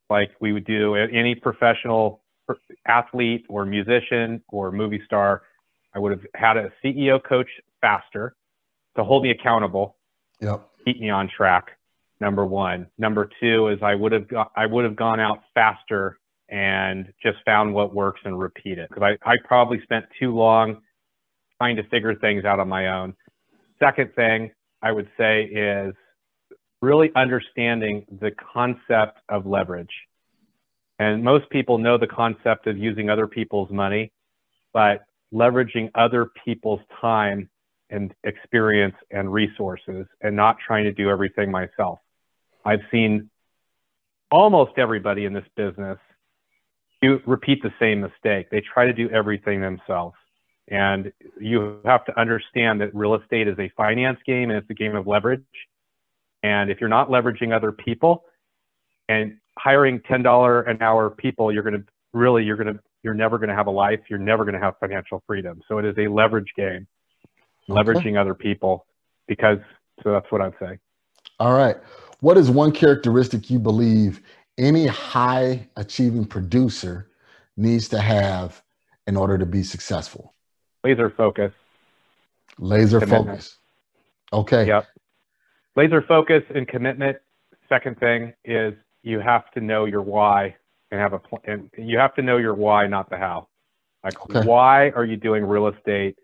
like 0.07 0.29
we 0.39 0.53
would 0.53 0.65
do 0.65 0.95
any 0.95 1.33
professional 1.33 2.21
athlete 2.87 3.43
or 3.49 3.65
musician 3.65 4.43
or 4.49 4.71
movie 4.71 5.01
star. 5.03 5.41
I 5.95 5.99
would 5.99 6.11
have 6.11 6.25
had 6.35 6.57
a 6.57 6.71
CEO 6.81 7.21
coach 7.21 7.49
faster 7.81 8.35
to 8.97 9.03
hold 9.03 9.23
me 9.23 9.31
accountable, 9.31 9.97
yep. 10.39 10.69
keep 10.85 11.01
me 11.01 11.09
on 11.09 11.27
track 11.27 11.71
number 12.23 12.45
one. 12.45 12.87
Number 12.97 13.29
two 13.41 13.67
is 13.67 13.79
I 13.83 13.95
would 13.95 14.13
have 14.13 14.27
got, 14.29 14.51
I 14.55 14.65
would 14.65 14.85
have 14.85 14.95
gone 14.95 15.19
out 15.19 15.39
faster 15.53 16.19
and 16.49 17.11
just 17.21 17.37
found 17.45 17.73
what 17.73 17.93
works 17.93 18.21
and 18.23 18.39
repeat 18.39 18.77
it 18.77 18.89
because 18.89 19.03
I, 19.03 19.29
I 19.29 19.35
probably 19.43 19.81
spent 19.83 20.05
too 20.19 20.33
long 20.33 20.81
trying 21.57 21.75
to 21.75 21.83
figure 21.89 22.15
things 22.15 22.45
out 22.45 22.59
on 22.59 22.69
my 22.69 22.87
own. 22.87 23.13
Second 23.77 24.15
thing 24.15 24.51
I 24.81 24.91
would 24.93 25.09
say 25.17 25.43
is 25.43 25.93
really 26.81 27.11
understanding 27.15 28.05
the 28.21 28.31
concept 28.53 29.19
of 29.29 29.45
leverage. 29.45 29.93
And 30.99 31.23
most 31.23 31.49
people 31.49 31.77
know 31.77 31.97
the 31.97 32.07
concept 32.07 32.67
of 32.67 32.77
using 32.77 33.09
other 33.09 33.27
people's 33.27 33.69
money, 33.69 34.13
but 34.73 35.03
leveraging 35.33 35.89
other 35.95 36.29
people's 36.45 36.81
time 37.01 37.49
and 37.89 38.13
experience 38.23 38.95
and 39.11 39.31
resources 39.31 40.05
and 40.21 40.35
not 40.35 40.57
trying 40.65 40.85
to 40.85 40.93
do 40.93 41.09
everything 41.09 41.51
myself. 41.51 41.99
I've 42.65 42.81
seen 42.91 43.29
almost 44.31 44.73
everybody 44.77 45.25
in 45.25 45.33
this 45.33 45.45
business 45.55 45.97
do 47.01 47.21
repeat 47.25 47.61
the 47.61 47.73
same 47.79 48.01
mistake. 48.01 48.49
They 48.49 48.61
try 48.61 48.85
to 48.85 48.93
do 48.93 49.09
everything 49.09 49.61
themselves. 49.61 50.15
And 50.69 51.11
you 51.39 51.81
have 51.85 52.05
to 52.05 52.19
understand 52.19 52.79
that 52.81 52.95
real 52.95 53.15
estate 53.15 53.47
is 53.47 53.59
a 53.59 53.69
finance 53.75 54.19
game 54.25 54.49
and 54.49 54.57
it's 54.57 54.69
a 54.69 54.73
game 54.73 54.95
of 54.95 55.05
leverage. 55.05 55.43
And 56.41 56.71
if 56.71 56.79
you're 56.79 56.89
not 56.89 57.09
leveraging 57.09 57.53
other 57.53 57.71
people 57.71 58.23
and 59.09 59.37
hiring 59.59 59.99
$10 59.99 60.69
an 60.69 60.81
hour 60.81 61.09
people, 61.09 61.51
you're 61.51 61.63
going 61.63 61.79
to 61.79 61.83
really, 62.13 62.43
you're 62.43 62.57
going 62.57 62.73
to, 62.73 62.79
you're 63.03 63.13
never 63.13 63.37
going 63.37 63.49
to 63.49 63.55
have 63.55 63.67
a 63.67 63.71
life. 63.71 63.99
You're 64.09 64.19
never 64.19 64.45
going 64.45 64.55
to 64.55 64.61
have 64.61 64.75
financial 64.79 65.21
freedom. 65.27 65.61
So 65.67 65.77
it 65.79 65.85
is 65.85 65.95
a 65.97 66.07
leverage 66.07 66.53
game, 66.55 66.87
okay. 67.69 67.79
leveraging 67.79 68.19
other 68.19 68.33
people 68.33 68.85
because, 69.27 69.59
so 70.01 70.11
that's 70.11 70.31
what 70.31 70.41
I'd 70.41 70.53
say. 70.59 70.79
All 71.39 71.53
right. 71.53 71.77
What 72.23 72.37
is 72.37 72.49
one 72.49 72.71
characteristic 72.71 73.49
you 73.49 73.59
believe 73.59 74.21
any 74.57 74.87
high 74.87 75.67
achieving 75.75 76.23
producer 76.23 77.09
needs 77.57 77.89
to 77.89 77.99
have 77.99 78.63
in 79.05 79.17
order 79.17 79.37
to 79.37 79.45
be 79.45 79.61
successful? 79.61 80.33
Laser 80.85 81.09
focus. 81.09 81.51
Laser 82.57 83.01
commitment. 83.01 83.27
focus. 83.27 83.57
Okay. 84.31 84.67
Yep. 84.67 84.87
Laser 85.75 86.01
focus 86.01 86.43
and 86.55 86.65
commitment. 86.65 87.17
Second 87.67 87.99
thing 87.99 88.31
is 88.45 88.73
you 89.01 89.19
have 89.19 89.51
to 89.51 89.59
know 89.59 89.83
your 89.83 90.01
why 90.01 90.55
and 90.91 91.01
have 91.01 91.11
a 91.11 91.19
plan. 91.19 91.69
And 91.75 91.89
you 91.89 91.97
have 91.97 92.15
to 92.15 92.21
know 92.21 92.37
your 92.37 92.53
why, 92.53 92.87
not 92.87 93.09
the 93.09 93.17
how. 93.17 93.49
Like, 94.01 94.21
okay. 94.21 94.47
why 94.47 94.91
are 94.91 95.03
you 95.03 95.17
doing 95.17 95.43
real 95.43 95.67
estate, 95.67 96.15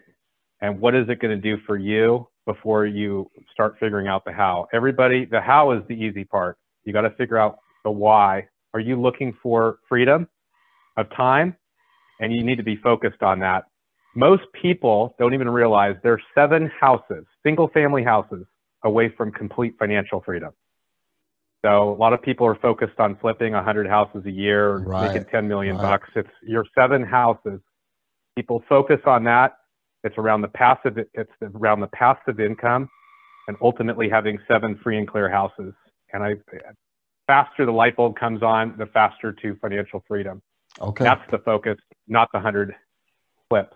and 0.62 0.80
what 0.80 0.95
is 0.95 1.10
it 1.10 1.20
going 1.20 1.36
to 1.36 1.41
do 1.41 1.62
for 1.68 1.76
you 1.76 2.26
before 2.50 2.88
you 2.88 3.30
start 3.52 3.76
figuring 3.80 4.08
out 4.08 4.26
the 4.26 4.32
how? 4.32 4.68
Everybody, 4.74 5.24
the 5.24 5.39
how 5.39 5.72
is 5.72 5.84
the 5.88 5.93
easy 5.93 6.24
part. 6.24 6.58
You 6.84 6.91
got 6.91 7.02
to 7.02 7.12
figure 7.12 7.38
out 7.38 7.60
the 7.84 7.91
why. 7.91 8.47
Are 8.74 8.80
you 8.80 9.00
looking 9.00 9.38
for 9.43 9.78
freedom 9.88 10.28
of 10.97 11.06
time? 11.16 11.56
And 12.20 12.34
you 12.34 12.43
need 12.43 12.56
to 12.56 12.64
be 12.64 12.76
focused 12.76 13.22
on 13.22 13.39
that. 13.41 13.66
Most 14.16 14.41
people 14.60 15.14
don't 15.20 15.36
even 15.36 15.47
realize 15.47 15.95
there 16.02 16.14
are 16.14 16.22
seven 16.34 16.72
houses, 16.82 17.24
single 17.43 17.68
family 17.68 18.04
houses, 18.04 18.45
away 18.84 19.14
from 19.16 19.32
complete 19.32 19.76
financial 19.78 20.24
freedom. 20.26 20.52
So 21.64 21.93
a 21.93 21.97
lot 21.97 22.14
of 22.14 22.22
people 22.24 22.47
are 22.47 22.56
focused 22.56 23.00
on 23.00 23.16
flipping 23.18 23.54
100 23.54 23.86
houses 23.86 24.26
a 24.26 24.32
year, 24.32 24.78
right. 24.78 25.14
making 25.14 25.30
10 25.30 25.47
million 25.47 25.76
right. 25.76 26.00
bucks. 26.00 26.10
It's 26.16 26.30
your 26.41 26.66
seven 26.74 27.04
houses. 27.04 27.60
People 28.36 28.64
focus 28.68 29.02
on 29.06 29.24
that. 29.26 29.59
It's 30.04 30.18
around 30.18 30.41
the 30.41 30.47
passive. 30.50 30.97
It's 31.14 31.32
around 31.41 31.82
the 31.82 31.88
passive 31.88 32.39
income, 32.39 32.89
and 33.47 33.58
ultimately 33.62 34.10
having 34.10 34.39
seven 34.47 34.80
free 34.84 34.97
and 34.97 35.08
clear 35.08 35.30
houses. 35.30 35.74
And 36.14 36.24
I, 36.24 36.36
faster 37.28 37.66
the 37.66 37.72
light 37.72 37.95
bulb 37.95 38.18
comes 38.18 38.41
on, 38.41 38.76
the 38.78 38.88
faster 38.88 39.32
to 39.32 39.56
financial 39.62 40.04
freedom. 40.08 40.41
Okay. 40.82 41.04
That's 41.04 41.22
the 41.32 41.39
focus, 41.39 41.78
not 42.08 42.30
the 42.32 42.38
100 42.38 42.74
flips. 43.50 43.76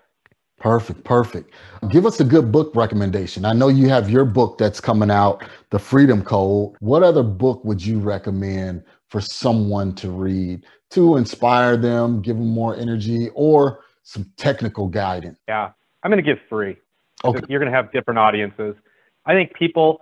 Perfect, 0.59 1.03
perfect. 1.03 1.53
Give 1.89 2.05
us 2.05 2.19
a 2.19 2.23
good 2.23 2.51
book 2.51 2.75
recommendation. 2.75 3.43
I 3.43 3.53
know 3.53 3.67
you 3.67 3.89
have 3.89 4.09
your 4.09 4.23
book 4.23 4.57
that's 4.57 4.79
coming 4.79 5.11
out, 5.11 5.43
The 5.71 5.79
Freedom 5.79 6.23
Code. 6.23 6.75
What 6.79 7.03
other 7.03 7.23
book 7.23 7.65
would 7.65 7.83
you 7.83 7.99
recommend 7.99 8.83
for 9.09 9.19
someone 9.19 9.93
to 9.95 10.09
read 10.09 10.65
to 10.91 11.17
inspire 11.17 11.75
them, 11.75 12.21
give 12.21 12.37
them 12.37 12.47
more 12.47 12.75
energy, 12.77 13.29
or 13.33 13.83
some 14.03 14.31
technical 14.37 14.87
guidance? 14.87 15.37
Yeah, 15.47 15.71
I'm 16.03 16.11
going 16.11 16.23
to 16.23 16.29
give 16.29 16.39
three. 16.49 16.77
Okay. 17.23 17.39
You're 17.47 17.59
going 17.59 17.71
to 17.71 17.75
have 17.75 17.91
different 17.91 18.19
audiences. 18.19 18.75
I 19.25 19.33
think 19.33 19.53
people 19.53 20.01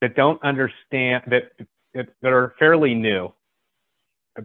that 0.00 0.16
don't 0.16 0.42
understand 0.42 1.22
that 1.28 1.52
that 1.94 2.32
are 2.32 2.54
fairly 2.58 2.94
new. 2.94 3.32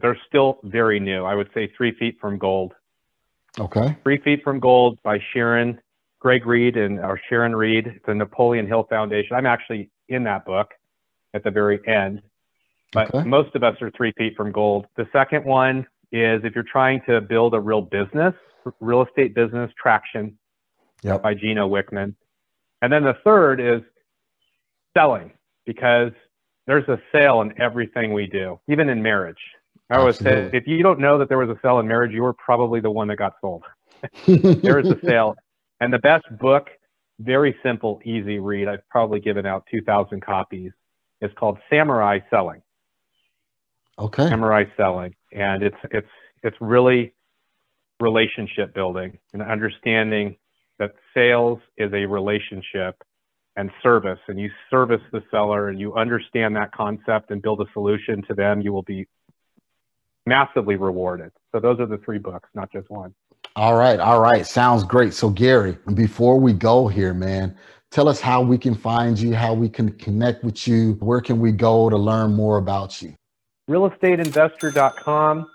They're 0.01 0.19
still 0.27 0.59
very 0.63 0.99
new. 0.99 1.23
I 1.23 1.33
would 1.33 1.49
say 1.53 1.71
Three 1.75 1.93
Feet 1.93 2.17
from 2.19 2.37
Gold. 2.37 2.73
Okay. 3.57 3.95
Three 4.03 4.19
Feet 4.19 4.43
from 4.43 4.59
Gold 4.59 4.99
by 5.01 5.19
Sharon, 5.33 5.79
Greg 6.19 6.45
Reid, 6.45 6.77
and 6.77 6.99
our 6.99 7.19
Sharon 7.29 7.55
Reed, 7.55 8.01
the 8.05 8.13
Napoleon 8.13 8.67
Hill 8.67 8.85
Foundation. 8.89 9.35
I'm 9.35 9.45
actually 9.45 9.89
in 10.09 10.23
that 10.25 10.45
book 10.45 10.71
at 11.33 11.43
the 11.43 11.51
very 11.51 11.79
end, 11.87 12.21
but 12.91 13.13
okay. 13.15 13.27
most 13.27 13.55
of 13.55 13.63
us 13.63 13.81
are 13.81 13.89
three 13.91 14.13
feet 14.17 14.35
from 14.35 14.51
gold. 14.51 14.87
The 14.95 15.07
second 15.11 15.45
one 15.45 15.87
is 16.11 16.41
if 16.43 16.53
you're 16.53 16.63
trying 16.63 17.01
to 17.07 17.21
build 17.21 17.53
a 17.53 17.59
real 17.59 17.81
business, 17.81 18.33
real 18.79 19.03
estate 19.03 19.33
business 19.33 19.71
traction 19.81 20.37
yep. 21.03 21.21
by 21.21 21.33
Gino 21.33 21.67
Wickman. 21.69 22.15
And 22.81 22.91
then 22.91 23.03
the 23.03 23.15
third 23.23 23.59
is 23.59 23.81
selling 24.95 25.31
because 25.65 26.11
there's 26.65 26.87
a 26.87 26.99
sale 27.11 27.41
in 27.41 27.59
everything 27.59 28.13
we 28.13 28.27
do, 28.27 28.59
even 28.67 28.89
in 28.89 29.01
marriage. 29.01 29.37
I 29.89 29.97
always 29.97 30.17
say, 30.17 30.49
if 30.53 30.67
you 30.67 30.83
don't 30.83 30.99
know 30.99 31.17
that 31.17 31.29
there 31.29 31.37
was 31.37 31.49
a 31.49 31.57
sale 31.61 31.79
in 31.79 31.87
marriage, 31.87 32.11
you 32.11 32.21
were 32.21 32.33
probably 32.33 32.81
the 32.81 32.91
one 32.91 33.07
that 33.07 33.15
got 33.15 33.33
sold. 33.39 33.63
there 34.27 34.79
is 34.79 34.89
a 34.89 34.99
sale. 35.05 35.35
And 35.79 35.93
the 35.93 35.99
best 35.99 36.25
book, 36.39 36.67
very 37.19 37.55
simple, 37.63 38.01
easy 38.03 38.39
read. 38.39 38.67
I've 38.67 38.87
probably 38.89 39.21
given 39.21 39.45
out 39.45 39.65
2,000 39.71 40.21
copies. 40.21 40.71
It's 41.21 41.33
called 41.35 41.57
Samurai 41.69 42.19
Selling. 42.29 42.61
Okay. 43.97 44.27
Samurai 44.27 44.65
Selling. 44.75 45.15
And 45.31 45.63
it's, 45.63 45.77
it's, 45.91 46.09
it's 46.43 46.57
really 46.59 47.13
relationship 48.01 48.73
building 48.73 49.17
and 49.33 49.41
understanding 49.41 50.35
that 50.79 50.93
sales 51.13 51.59
is 51.77 51.91
a 51.93 52.05
relationship 52.05 53.03
and 53.55 53.71
service 53.81 54.19
and 54.27 54.39
you 54.39 54.49
service 54.69 55.01
the 55.11 55.23
seller 55.31 55.69
and 55.69 55.79
you 55.79 55.95
understand 55.95 56.55
that 56.55 56.71
concept 56.71 57.31
and 57.31 57.41
build 57.41 57.59
a 57.59 57.65
solution 57.73 58.21
to 58.27 58.33
them, 58.35 58.61
you 58.61 58.71
will 58.71 58.83
be 58.83 59.07
massively 60.27 60.75
rewarded. 60.75 61.31
So 61.51 61.59
those 61.59 61.79
are 61.79 61.87
the 61.87 61.97
three 61.97 62.19
books, 62.19 62.49
not 62.53 62.71
just 62.71 62.89
one. 62.89 63.15
All 63.55 63.75
right. 63.75 63.99
All 63.99 64.21
right. 64.21 64.45
Sounds 64.45 64.83
great. 64.83 65.13
So 65.13 65.29
Gary, 65.29 65.77
before 65.95 66.39
we 66.39 66.53
go 66.53 66.87
here, 66.87 67.15
man, 67.15 67.57
tell 67.89 68.07
us 68.07 68.21
how 68.21 68.43
we 68.43 68.59
can 68.59 68.75
find 68.75 69.19
you, 69.19 69.33
how 69.33 69.53
we 69.53 69.69
can 69.69 69.91
connect 69.93 70.43
with 70.43 70.67
you. 70.67 70.93
Where 70.99 71.21
can 71.21 71.39
we 71.39 71.51
go 71.51 71.89
to 71.89 71.97
learn 71.97 72.33
more 72.33 72.57
about 72.57 73.01
you? 73.01 73.15
Realestateinvestor.com 73.69 75.49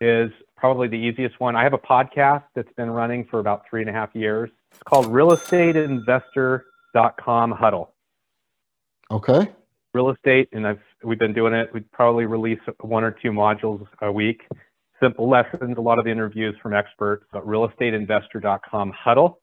is 0.00 0.30
probably 0.60 0.88
the 0.88 0.96
easiest 0.96 1.40
one. 1.40 1.56
I 1.56 1.62
have 1.62 1.72
a 1.72 1.78
podcast 1.78 2.44
that's 2.54 2.72
been 2.76 2.90
running 2.90 3.26
for 3.30 3.40
about 3.40 3.62
three 3.68 3.80
and 3.80 3.88
a 3.88 3.92
half 3.92 4.10
years. 4.14 4.50
It's 4.72 4.82
called 4.82 5.06
Real 5.06 5.32
Estate 5.32 5.74
com 7.18 7.50
huddle. 7.50 7.94
Okay. 9.10 9.50
Real 9.92 10.10
estate, 10.10 10.48
and 10.52 10.66
I've 10.66 10.78
we've 11.02 11.18
been 11.18 11.32
doing 11.32 11.52
it. 11.52 11.70
We 11.74 11.80
probably 11.80 12.26
release 12.26 12.60
one 12.80 13.02
or 13.02 13.10
two 13.10 13.32
modules 13.32 13.84
a 14.02 14.12
week. 14.12 14.42
Simple 15.02 15.28
lessons, 15.28 15.78
a 15.78 15.80
lot 15.80 15.98
of 15.98 16.06
interviews 16.06 16.54
from 16.62 16.74
experts. 16.74 17.24
But 17.32 17.44
realestateinvestor.com 17.46 18.92
huddle. 18.92 19.40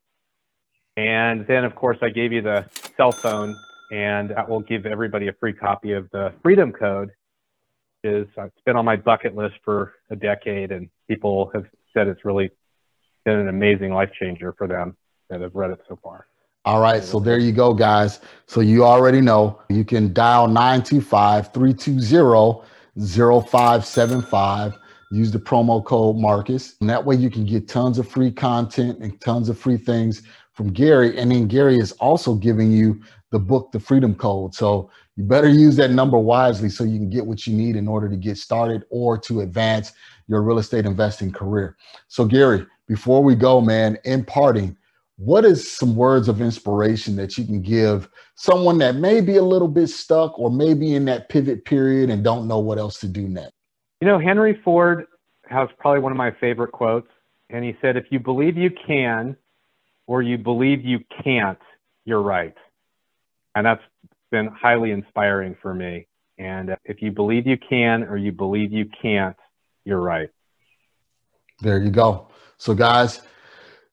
And 0.96 1.46
then, 1.48 1.66
of 1.66 1.76
course, 1.76 1.98
I 2.02 2.10
gave 2.10 2.32
you 2.32 2.42
the 2.42 2.66
cell 2.96 3.12
phone, 3.12 3.56
and 3.92 4.30
that 4.30 4.48
will 4.48 4.62
give 4.62 4.86
everybody 4.86 5.28
a 5.28 5.34
free 5.34 5.54
copy 5.54 5.92
of 5.92 6.10
the 6.12 6.34
Freedom 6.44 6.72
Code. 6.72 7.12
Is 8.04 8.28
uh, 8.38 8.44
it's 8.44 8.62
been 8.66 8.76
on 8.76 8.86
my 8.86 8.96
bucket 8.96 9.36
list 9.36 9.56
for 9.66 9.94
a 10.10 10.16
decade, 10.16 10.72
and 10.72 10.90
people 11.08 11.52
have 11.54 11.66
said 11.94 12.08
it's 12.08 12.24
really 12.24 12.52
been 13.26 13.40
an 13.40 13.50
amazing 13.50 13.94
life 13.94 14.12
changer 14.20 14.54
for 14.58 14.68
them 14.68 14.96
that 15.30 15.42
have 15.42 15.56
read 15.56 15.72
it 15.72 15.80
so 15.88 16.00
far. 16.02 16.28
All 16.66 16.82
right. 16.82 17.04
So 17.04 17.20
there 17.20 17.38
you 17.38 17.52
go, 17.52 17.74
guys. 17.74 18.20
So 18.46 18.62
you 18.62 18.84
already 18.84 19.22
know 19.22 19.62
you 19.70 19.86
can 19.86 20.14
dial 20.14 20.48
925 20.48 21.54
320 21.54 22.62
0575. 23.00 24.78
Use 25.12 25.32
the 25.32 25.40
promo 25.40 25.84
code 25.84 26.18
Marcus. 26.18 26.76
And 26.82 26.90
that 26.90 27.06
way 27.06 27.16
you 27.16 27.30
can 27.30 27.46
get 27.46 27.68
tons 27.68 28.00
of 28.00 28.08
free 28.08 28.32
content 28.32 29.00
and 29.00 29.20
tons 29.22 29.48
of 29.48 29.58
free 29.58 29.78
things 29.78 30.24
from 30.54 30.74
Gary. 30.74 31.18
And 31.18 31.32
then 31.32 31.48
Gary 31.48 31.78
is 31.78 31.94
also 31.94 32.36
giving 32.36 32.72
you 32.72 33.02
the 33.32 33.40
book, 33.40 33.72
The 33.72 33.80
Freedom 33.80 34.14
Code. 34.14 34.54
So 34.54 34.90
you 35.18 35.24
better 35.24 35.50
use 35.50 35.76
that 35.78 35.90
number 35.92 36.18
wisely 36.18 36.70
so 36.70 36.84
you 36.84 37.00
can 37.00 37.10
get 37.10 37.26
what 37.26 37.48
you 37.48 37.54
need 37.54 37.76
in 37.76 37.88
order 37.88 38.08
to 38.08 38.16
get 38.16 38.38
started 38.38 38.86
or 38.92 39.18
to 39.18 39.42
advance 39.42 39.92
your 40.28 40.44
real 40.44 40.60
estate 40.60 40.86
investing 40.86 41.32
career. 41.32 41.76
So, 42.08 42.24
Gary, 42.26 42.66
before 42.88 43.24
we 43.24 43.34
go, 43.34 43.60
man, 43.60 43.98
in 44.06 44.24
parting, 44.24 44.78
what 45.18 45.44
is 45.44 45.76
some 45.76 45.96
words 45.96 46.28
of 46.28 46.40
inspiration 46.40 47.16
that 47.16 47.36
you 47.36 47.46
can 47.46 47.64
give 47.64 48.08
someone 48.36 48.78
that 48.78 48.96
may 48.96 49.20
be 49.20 49.38
a 49.38 49.44
little 49.44 49.68
bit 49.68 49.88
stuck 49.88 50.38
or 50.38 50.52
maybe 50.52 50.94
in 50.94 51.06
that 51.06 51.30
pivot 51.30 51.66
period 51.66 52.12
and 52.12 52.24
don't 52.24 52.48
know 52.48 52.60
what 52.60 52.78
else 52.78 53.00
to 53.00 53.08
do 53.08 53.28
next? 53.28 53.54
You 54.02 54.08
know, 54.08 54.20
Henry 54.20 54.62
Ford 54.64 55.08
has 55.50 55.70
probably 55.80 56.02
one 56.02 56.12
of 56.12 56.18
my 56.18 56.30
favorite 56.30 56.72
quotes. 56.72 57.10
And 57.50 57.66
he 57.66 57.76
said, 57.82 57.98
if 57.98 58.06
you 58.12 58.20
believe 58.20 58.58
you 58.58 58.70
can 58.70 59.36
or 60.06 60.22
you 60.22 60.38
believe 60.38 60.86
you 60.86 61.00
can't, 61.24 61.58
you're 62.06 62.22
right. 62.22 62.56
And 63.56 63.66
that's 63.66 63.82
been 64.32 64.48
highly 64.48 64.92
inspiring 64.92 65.56
for 65.62 65.74
me. 65.74 66.08
And 66.38 66.76
if 66.86 67.02
you 67.02 67.12
believe 67.12 67.48
you 67.48 67.58
can 67.58 68.04
or 68.04 68.18
you 68.18 68.32
believe 68.32 68.72
you 68.72 68.86
can't, 69.02 69.36
you're 69.86 70.02
right. 70.02 70.30
There 71.62 71.80
you 71.82 71.90
go. 71.90 72.28
So, 72.58 72.74
guys, 72.74 73.22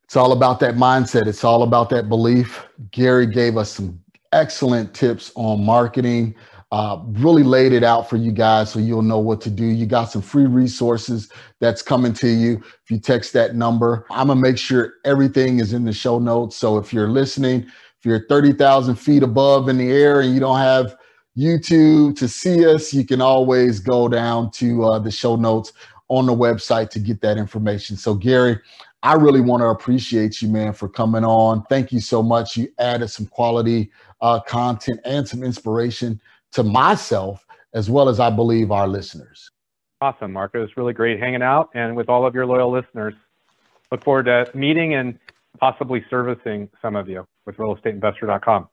It's 0.04 0.16
all 0.16 0.32
about 0.32 0.60
that 0.60 0.74
mindset. 0.76 1.26
It's 1.26 1.44
all 1.44 1.62
about 1.62 1.88
that 1.90 2.08
belief. 2.08 2.66
Gary 2.90 3.26
gave 3.26 3.56
us 3.56 3.70
some 3.72 4.00
excellent 4.32 4.94
tips 4.94 5.32
on 5.34 5.64
marketing. 5.64 6.34
Uh, 6.70 7.02
really 7.12 7.42
laid 7.42 7.72
it 7.72 7.82
out 7.84 8.08
for 8.10 8.16
you 8.16 8.32
guys 8.32 8.70
so 8.70 8.78
you'll 8.78 9.02
know 9.02 9.18
what 9.18 9.40
to 9.40 9.50
do. 9.50 9.64
You 9.64 9.86
got 9.86 10.10
some 10.10 10.22
free 10.22 10.46
resources 10.46 11.30
that's 11.60 11.82
coming 11.82 12.12
to 12.14 12.28
you 12.28 12.62
if 12.84 12.90
you 12.90 12.98
text 12.98 13.32
that 13.32 13.54
number. 13.54 14.06
I'm 14.10 14.26
gonna 14.26 14.40
make 14.40 14.58
sure 14.58 14.94
everything 15.04 15.60
is 15.60 15.72
in 15.72 15.84
the 15.84 15.92
show 15.92 16.18
notes. 16.18 16.56
So 16.56 16.76
if 16.78 16.92
you're 16.92 17.08
listening, 17.08 17.66
if 18.04 18.08
you're 18.08 18.26
30,000 18.26 18.96
feet 18.96 19.22
above 19.22 19.70
in 19.70 19.78
the 19.78 19.90
air 19.90 20.20
and 20.20 20.34
you 20.34 20.38
don't 20.38 20.58
have 20.58 20.94
YouTube 21.38 22.14
to 22.18 22.28
see 22.28 22.66
us, 22.66 22.92
you 22.92 23.02
can 23.02 23.22
always 23.22 23.80
go 23.80 24.08
down 24.08 24.50
to 24.50 24.84
uh, 24.84 24.98
the 24.98 25.10
show 25.10 25.36
notes 25.36 25.72
on 26.08 26.26
the 26.26 26.34
website 26.34 26.90
to 26.90 26.98
get 26.98 27.22
that 27.22 27.38
information. 27.38 27.96
So, 27.96 28.12
Gary, 28.12 28.58
I 29.02 29.14
really 29.14 29.40
want 29.40 29.62
to 29.62 29.68
appreciate 29.68 30.42
you, 30.42 30.48
man, 30.48 30.74
for 30.74 30.86
coming 30.86 31.24
on. 31.24 31.62
Thank 31.70 31.92
you 31.92 32.00
so 32.00 32.22
much. 32.22 32.58
You 32.58 32.68
added 32.78 33.08
some 33.08 33.24
quality 33.24 33.90
uh, 34.20 34.40
content 34.40 35.00
and 35.06 35.26
some 35.26 35.42
inspiration 35.42 36.20
to 36.52 36.62
myself, 36.62 37.46
as 37.72 37.88
well 37.88 38.10
as 38.10 38.20
I 38.20 38.28
believe 38.28 38.70
our 38.70 38.86
listeners. 38.86 39.50
Awesome, 40.02 40.30
Mark. 40.30 40.50
It 40.52 40.58
was 40.58 40.76
really 40.76 40.92
great 40.92 41.18
hanging 41.18 41.40
out 41.40 41.70
and 41.72 41.96
with 41.96 42.10
all 42.10 42.26
of 42.26 42.34
your 42.34 42.44
loyal 42.44 42.70
listeners. 42.70 43.14
Look 43.90 44.04
forward 44.04 44.26
to 44.26 44.50
meeting 44.52 44.92
and 44.92 45.18
possibly 45.58 46.04
servicing 46.10 46.68
some 46.82 46.96
of 46.96 47.08
you 47.08 47.26
with 47.46 47.56
realestateinvestor.com. 47.56 48.68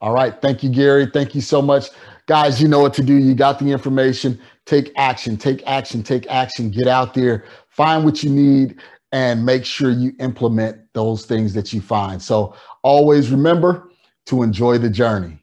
All 0.00 0.12
right. 0.12 0.40
Thank 0.42 0.62
you, 0.62 0.70
Gary. 0.70 1.06
Thank 1.06 1.34
you 1.34 1.40
so 1.40 1.62
much. 1.62 1.88
Guys, 2.26 2.60
you 2.60 2.68
know 2.68 2.80
what 2.80 2.94
to 2.94 3.02
do. 3.02 3.14
You 3.14 3.34
got 3.34 3.58
the 3.58 3.70
information. 3.70 4.38
Take 4.66 4.92
action, 4.96 5.36
take 5.36 5.62
action, 5.66 6.02
take 6.02 6.26
action. 6.28 6.70
Get 6.70 6.88
out 6.88 7.14
there, 7.14 7.44
find 7.68 8.04
what 8.04 8.22
you 8.22 8.30
need, 8.30 8.80
and 9.12 9.44
make 9.46 9.64
sure 9.64 9.90
you 9.90 10.12
implement 10.20 10.78
those 10.92 11.26
things 11.26 11.54
that 11.54 11.72
you 11.72 11.80
find. 11.80 12.20
So 12.20 12.54
always 12.82 13.30
remember 13.30 13.90
to 14.26 14.42
enjoy 14.42 14.78
the 14.78 14.90
journey. 14.90 15.38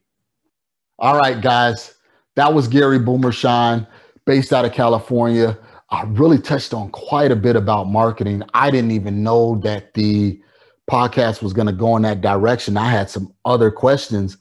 All 0.99 1.17
right, 1.17 1.41
guys. 1.41 1.95
That 2.35 2.53
was 2.53 2.67
Gary 2.67 2.99
Boomershine, 2.99 3.85
based 4.25 4.53
out 4.53 4.65
of 4.65 4.73
California. 4.73 5.57
I 5.91 6.03
really 6.03 6.39
touched 6.39 6.73
on 6.73 6.89
quite 6.89 7.31
a 7.31 7.35
bit 7.35 7.57
about 7.57 7.89
marketing. 7.89 8.43
I 8.53 8.71
didn't 8.71 8.91
even 8.91 9.23
know 9.23 9.59
that 9.63 9.93
the 9.93 10.41
podcast 10.89 11.41
was 11.43 11.51
going 11.53 11.67
to 11.67 11.73
go 11.73 11.95
in 11.97 12.03
that 12.03 12.21
direction. 12.21 12.77
I 12.77 12.89
had 12.89 13.09
some 13.09 13.33
other 13.43 13.69
questions, 13.71 14.37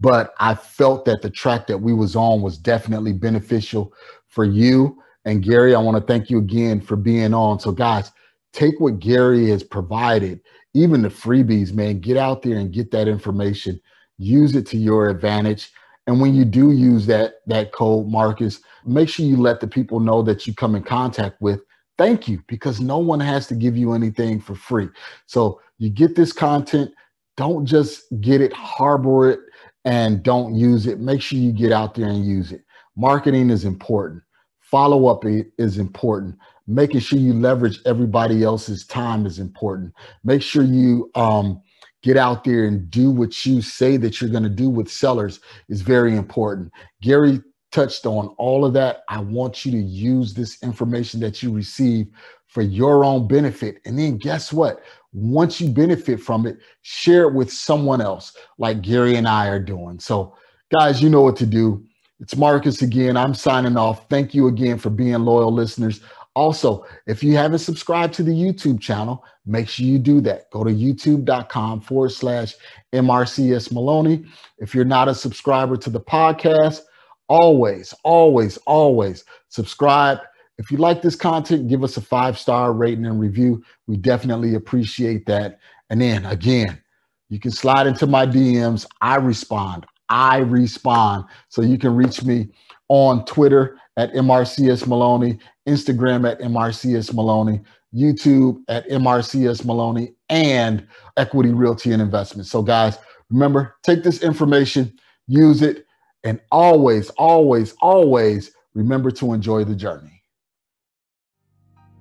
but 0.00 0.34
I 0.40 0.54
felt 0.54 1.04
that 1.04 1.20
the 1.20 1.30
track 1.30 1.66
that 1.66 1.78
we 1.78 1.92
was 1.92 2.16
on 2.16 2.40
was 2.40 2.56
definitely 2.56 3.12
beneficial 3.12 3.92
for 4.28 4.44
you. 4.44 4.98
And 5.26 5.42
Gary, 5.42 5.74
I 5.74 5.80
want 5.80 5.96
to 5.96 6.02
thank 6.02 6.30
you 6.30 6.38
again 6.38 6.80
for 6.80 6.96
being 6.96 7.34
on. 7.34 7.60
So 7.60 7.70
guys, 7.70 8.10
take 8.52 8.80
what 8.80 8.98
Gary 8.98 9.48
has 9.50 9.62
provided, 9.62 10.40
even 10.72 11.02
the 11.02 11.08
freebies, 11.08 11.72
man, 11.72 12.00
get 12.00 12.16
out 12.16 12.42
there 12.42 12.56
and 12.56 12.72
get 12.72 12.90
that 12.92 13.08
information. 13.08 13.80
Use 14.16 14.54
it 14.56 14.66
to 14.68 14.78
your 14.78 15.08
advantage. 15.10 15.70
And 16.06 16.20
when 16.20 16.34
you 16.34 16.44
do 16.44 16.72
use 16.72 17.06
that 17.06 17.36
that 17.46 17.72
code, 17.72 18.08
Marcus, 18.08 18.60
make 18.86 19.08
sure 19.08 19.26
you 19.26 19.36
let 19.36 19.60
the 19.60 19.66
people 19.66 20.00
know 20.00 20.22
that 20.22 20.46
you 20.46 20.54
come 20.54 20.74
in 20.74 20.82
contact 20.82 21.40
with 21.40 21.60
thank 21.98 22.28
you 22.28 22.42
because 22.46 22.80
no 22.80 22.98
one 22.98 23.20
has 23.20 23.46
to 23.48 23.54
give 23.54 23.76
you 23.76 23.92
anything 23.92 24.40
for 24.40 24.54
free. 24.54 24.88
So 25.26 25.60
you 25.78 25.90
get 25.90 26.16
this 26.16 26.32
content, 26.32 26.90
don't 27.36 27.66
just 27.66 28.04
get 28.20 28.40
it, 28.40 28.52
harbor 28.52 29.30
it, 29.30 29.40
and 29.84 30.22
don't 30.22 30.54
use 30.54 30.86
it. 30.86 30.98
Make 30.98 31.20
sure 31.20 31.38
you 31.38 31.52
get 31.52 31.72
out 31.72 31.94
there 31.94 32.08
and 32.08 32.24
use 32.24 32.52
it. 32.52 32.64
Marketing 32.96 33.50
is 33.50 33.64
important. 33.64 34.22
Follow 34.60 35.06
up 35.06 35.24
is 35.24 35.78
important. 35.78 36.36
Making 36.66 37.00
sure 37.00 37.18
you 37.18 37.34
leverage 37.34 37.80
everybody 37.84 38.42
else's 38.42 38.86
time 38.86 39.26
is 39.26 39.38
important. 39.38 39.92
Make 40.24 40.42
sure 40.42 40.62
you 40.62 41.10
um, 41.14 41.60
get 42.02 42.16
out 42.16 42.44
there 42.44 42.64
and 42.64 42.90
do 42.90 43.10
what 43.10 43.44
you 43.44 43.60
say 43.60 43.96
that 43.98 44.20
you're 44.20 44.30
going 44.30 44.42
to 44.42 44.48
do 44.48 44.70
with 44.70 44.90
sellers 44.90 45.40
is 45.68 45.82
very 45.82 46.16
important. 46.16 46.72
Gary 47.02 47.42
touched 47.74 48.06
on 48.06 48.28
all 48.38 48.64
of 48.64 48.72
that. 48.72 49.02
I 49.08 49.18
want 49.18 49.64
you 49.64 49.72
to 49.72 49.78
use 49.78 50.32
this 50.32 50.62
information 50.62 51.18
that 51.20 51.42
you 51.42 51.52
receive 51.52 52.06
for 52.46 52.62
your 52.62 53.04
own 53.04 53.26
benefit. 53.26 53.80
And 53.84 53.98
then 53.98 54.16
guess 54.16 54.52
what? 54.52 54.80
Once 55.12 55.60
you 55.60 55.68
benefit 55.68 56.20
from 56.20 56.46
it, 56.46 56.58
share 56.82 57.24
it 57.24 57.34
with 57.34 57.52
someone 57.52 58.00
else, 58.00 58.36
like 58.58 58.80
Gary 58.80 59.16
and 59.16 59.26
I 59.26 59.48
are 59.48 59.58
doing. 59.58 59.98
So, 59.98 60.36
guys, 60.72 61.02
you 61.02 61.10
know 61.10 61.22
what 61.22 61.36
to 61.36 61.46
do. 61.46 61.84
It's 62.20 62.36
Marcus 62.36 62.80
again. 62.80 63.16
I'm 63.16 63.34
signing 63.34 63.76
off. 63.76 64.08
Thank 64.08 64.34
you 64.34 64.46
again 64.46 64.78
for 64.78 64.90
being 64.90 65.18
loyal 65.24 65.52
listeners. 65.52 66.00
Also, 66.36 66.84
if 67.06 67.24
you 67.24 67.36
haven't 67.36 67.58
subscribed 67.58 68.14
to 68.14 68.22
the 68.22 68.32
YouTube 68.32 68.80
channel, 68.80 69.24
make 69.46 69.68
sure 69.68 69.86
you 69.86 69.98
do 69.98 70.20
that. 70.20 70.48
Go 70.50 70.62
to 70.62 70.70
youtube.com 70.70 71.80
forward 71.80 72.10
slash 72.10 72.54
MRCS 72.92 73.72
Maloney. 73.72 74.24
If 74.58 74.74
you're 74.74 74.84
not 74.84 75.08
a 75.08 75.14
subscriber 75.14 75.76
to 75.76 75.90
the 75.90 76.00
podcast, 76.00 76.82
always, 77.28 77.94
always, 78.02 78.56
always 78.58 79.24
subscribe. 79.48 80.18
If 80.58 80.70
you 80.70 80.78
like 80.78 81.02
this 81.02 81.16
content, 81.16 81.68
give 81.68 81.82
us 81.82 81.96
a 81.96 82.00
five 82.00 82.38
star 82.38 82.72
rating 82.72 83.06
and 83.06 83.18
review. 83.18 83.62
We 83.86 83.96
definitely 83.96 84.54
appreciate 84.54 85.26
that. 85.26 85.58
And 85.90 86.00
then 86.00 86.24
again, 86.26 86.80
you 87.28 87.40
can 87.40 87.50
slide 87.50 87.86
into 87.86 88.06
my 88.06 88.26
DMs. 88.26 88.86
I 89.00 89.16
respond. 89.16 89.86
I 90.08 90.38
respond. 90.38 91.24
So 91.48 91.62
you 91.62 91.78
can 91.78 91.96
reach 91.96 92.22
me 92.22 92.48
on 92.88 93.24
Twitter 93.24 93.78
at 93.96 94.12
MRCS 94.12 94.86
Maloney, 94.86 95.38
Instagram 95.68 96.30
at 96.30 96.40
MRCS 96.40 97.14
Maloney, 97.14 97.60
YouTube 97.94 98.62
at 98.68 98.88
MRCS 98.88 99.64
Maloney, 99.64 100.12
and 100.28 100.86
Equity 101.16 101.52
Realty 101.52 101.92
and 101.92 102.02
Investment. 102.02 102.46
So, 102.46 102.62
guys, 102.62 102.98
remember, 103.30 103.76
take 103.82 104.02
this 104.02 104.22
information, 104.22 104.92
use 105.26 105.62
it, 105.62 105.86
and 106.24 106.40
always, 106.50 107.10
always, 107.10 107.74
always 107.80 108.50
remember 108.74 109.10
to 109.12 109.32
enjoy 109.32 109.64
the 109.64 109.74
journey. 109.74 110.22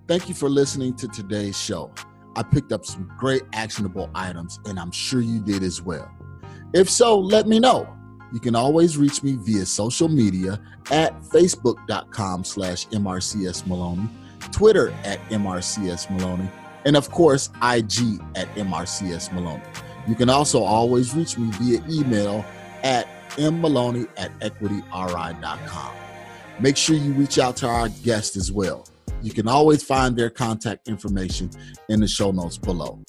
Thank 0.08 0.28
you 0.28 0.36
for 0.36 0.50
listening 0.50 0.96
to 0.96 1.08
today's 1.08 1.60
show. 1.60 1.94
I 2.36 2.44
picked 2.44 2.72
up 2.72 2.86
some 2.86 3.12
great 3.18 3.44
actionable 3.54 4.10
items, 4.16 4.60
and 4.66 4.80
I'm 4.80 4.92
sure 4.92 5.22
you 5.22 5.42
did 5.42 5.64
as 5.64 5.82
well. 5.82 6.12
If 6.74 6.90
so, 6.90 7.18
let 7.18 7.48
me 7.48 7.60
know. 7.60 7.88
You 8.34 8.40
can 8.40 8.56
always 8.56 8.98
reach 8.98 9.22
me 9.22 9.38
via 9.40 9.66
social 9.66 10.10
media 10.10 10.60
at 10.90 11.22
facebook.com 11.22 12.44
slash 12.44 12.88
MRCS 12.88 13.68
Maloney, 13.68 14.10
Twitter 14.52 14.90
at 15.04 15.20
MRCS 15.30 16.10
Maloney, 16.10 16.50
and 16.86 16.98
of 16.98 17.12
course, 17.12 17.50
IG 17.62 18.20
at 18.36 18.48
MRCS 18.56 19.32
Maloney. 19.34 19.64
You 20.08 20.16
can 20.16 20.30
also 20.30 20.64
always 20.64 21.14
reach 21.14 21.38
me 21.38 21.50
via 21.54 21.84
email 21.88 22.44
at 22.84 23.08
mmaloney 23.38 24.08
at 24.18 24.38
equityri.com. 24.40 25.95
Make 26.60 26.78
sure 26.78 26.95
you 26.95 27.12
reach 27.14 27.40
out 27.40 27.57
to 27.57 27.68
our 27.68 27.90
guest 28.03 28.36
as 28.36 28.52
well. 28.52 28.88
You 29.22 29.32
can 29.32 29.48
always 29.48 29.82
find 29.82 30.18
their 30.18 30.30
contact 30.30 30.88
information 30.88 31.49
in 31.90 32.02
the 32.02 32.07
show 32.07 32.32
notes 32.32 32.57
below. 32.57 33.02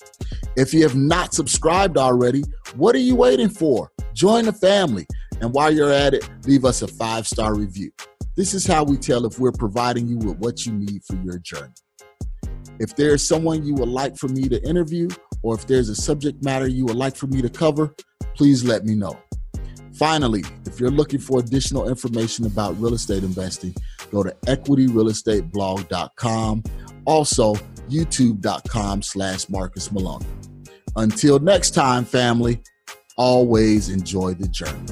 If 0.56 0.72
you 0.72 0.82
have 0.82 0.94
not 0.94 1.34
subscribed 1.34 1.98
already, 1.98 2.44
what 2.76 2.94
are 2.94 3.00
you 3.00 3.16
waiting 3.16 3.48
for? 3.48 3.90
Join 4.14 4.44
the 4.44 4.52
family. 4.52 5.06
And 5.40 5.52
while 5.52 5.72
you're 5.72 5.92
at 5.92 6.14
it, 6.14 6.28
leave 6.46 6.64
us 6.64 6.82
a 6.82 6.88
five 6.88 7.26
star 7.26 7.54
review. 7.54 7.90
This 8.36 8.54
is 8.54 8.66
how 8.66 8.84
we 8.84 8.96
tell 8.96 9.26
if 9.26 9.38
we're 9.38 9.52
providing 9.52 10.06
you 10.06 10.18
with 10.18 10.38
what 10.38 10.64
you 10.64 10.72
need 10.72 11.04
for 11.04 11.16
your 11.16 11.38
journey. 11.38 11.74
If 12.80 12.96
there's 12.96 13.26
someone 13.26 13.64
you 13.64 13.74
would 13.74 13.88
like 13.88 14.16
for 14.16 14.28
me 14.28 14.48
to 14.48 14.62
interview, 14.68 15.08
or 15.42 15.54
if 15.54 15.66
there's 15.66 15.88
a 15.88 15.94
subject 15.94 16.42
matter 16.44 16.66
you 16.66 16.84
would 16.86 16.96
like 16.96 17.14
for 17.16 17.26
me 17.26 17.42
to 17.42 17.48
cover, 17.48 17.94
please 18.34 18.64
let 18.64 18.84
me 18.84 18.94
know. 18.94 19.18
Finally, 19.94 20.44
if 20.66 20.78
you're 20.80 20.90
looking 20.90 21.20
for 21.20 21.38
additional 21.38 21.88
information 21.88 22.44
about 22.46 22.78
real 22.80 22.94
estate 22.94 23.22
investing, 23.22 23.74
go 24.10 24.22
to 24.22 24.30
equityrealestateblog.com. 24.46 26.62
Also, 27.04 27.54
youtube.com 27.88 29.02
slash 29.02 29.48
Marcus 29.48 29.92
Maloney. 29.92 30.26
Until 30.96 31.38
next 31.38 31.70
time, 31.70 32.04
family, 32.04 32.60
always 33.16 33.88
enjoy 33.88 34.34
the 34.34 34.48
journey. 34.48 34.84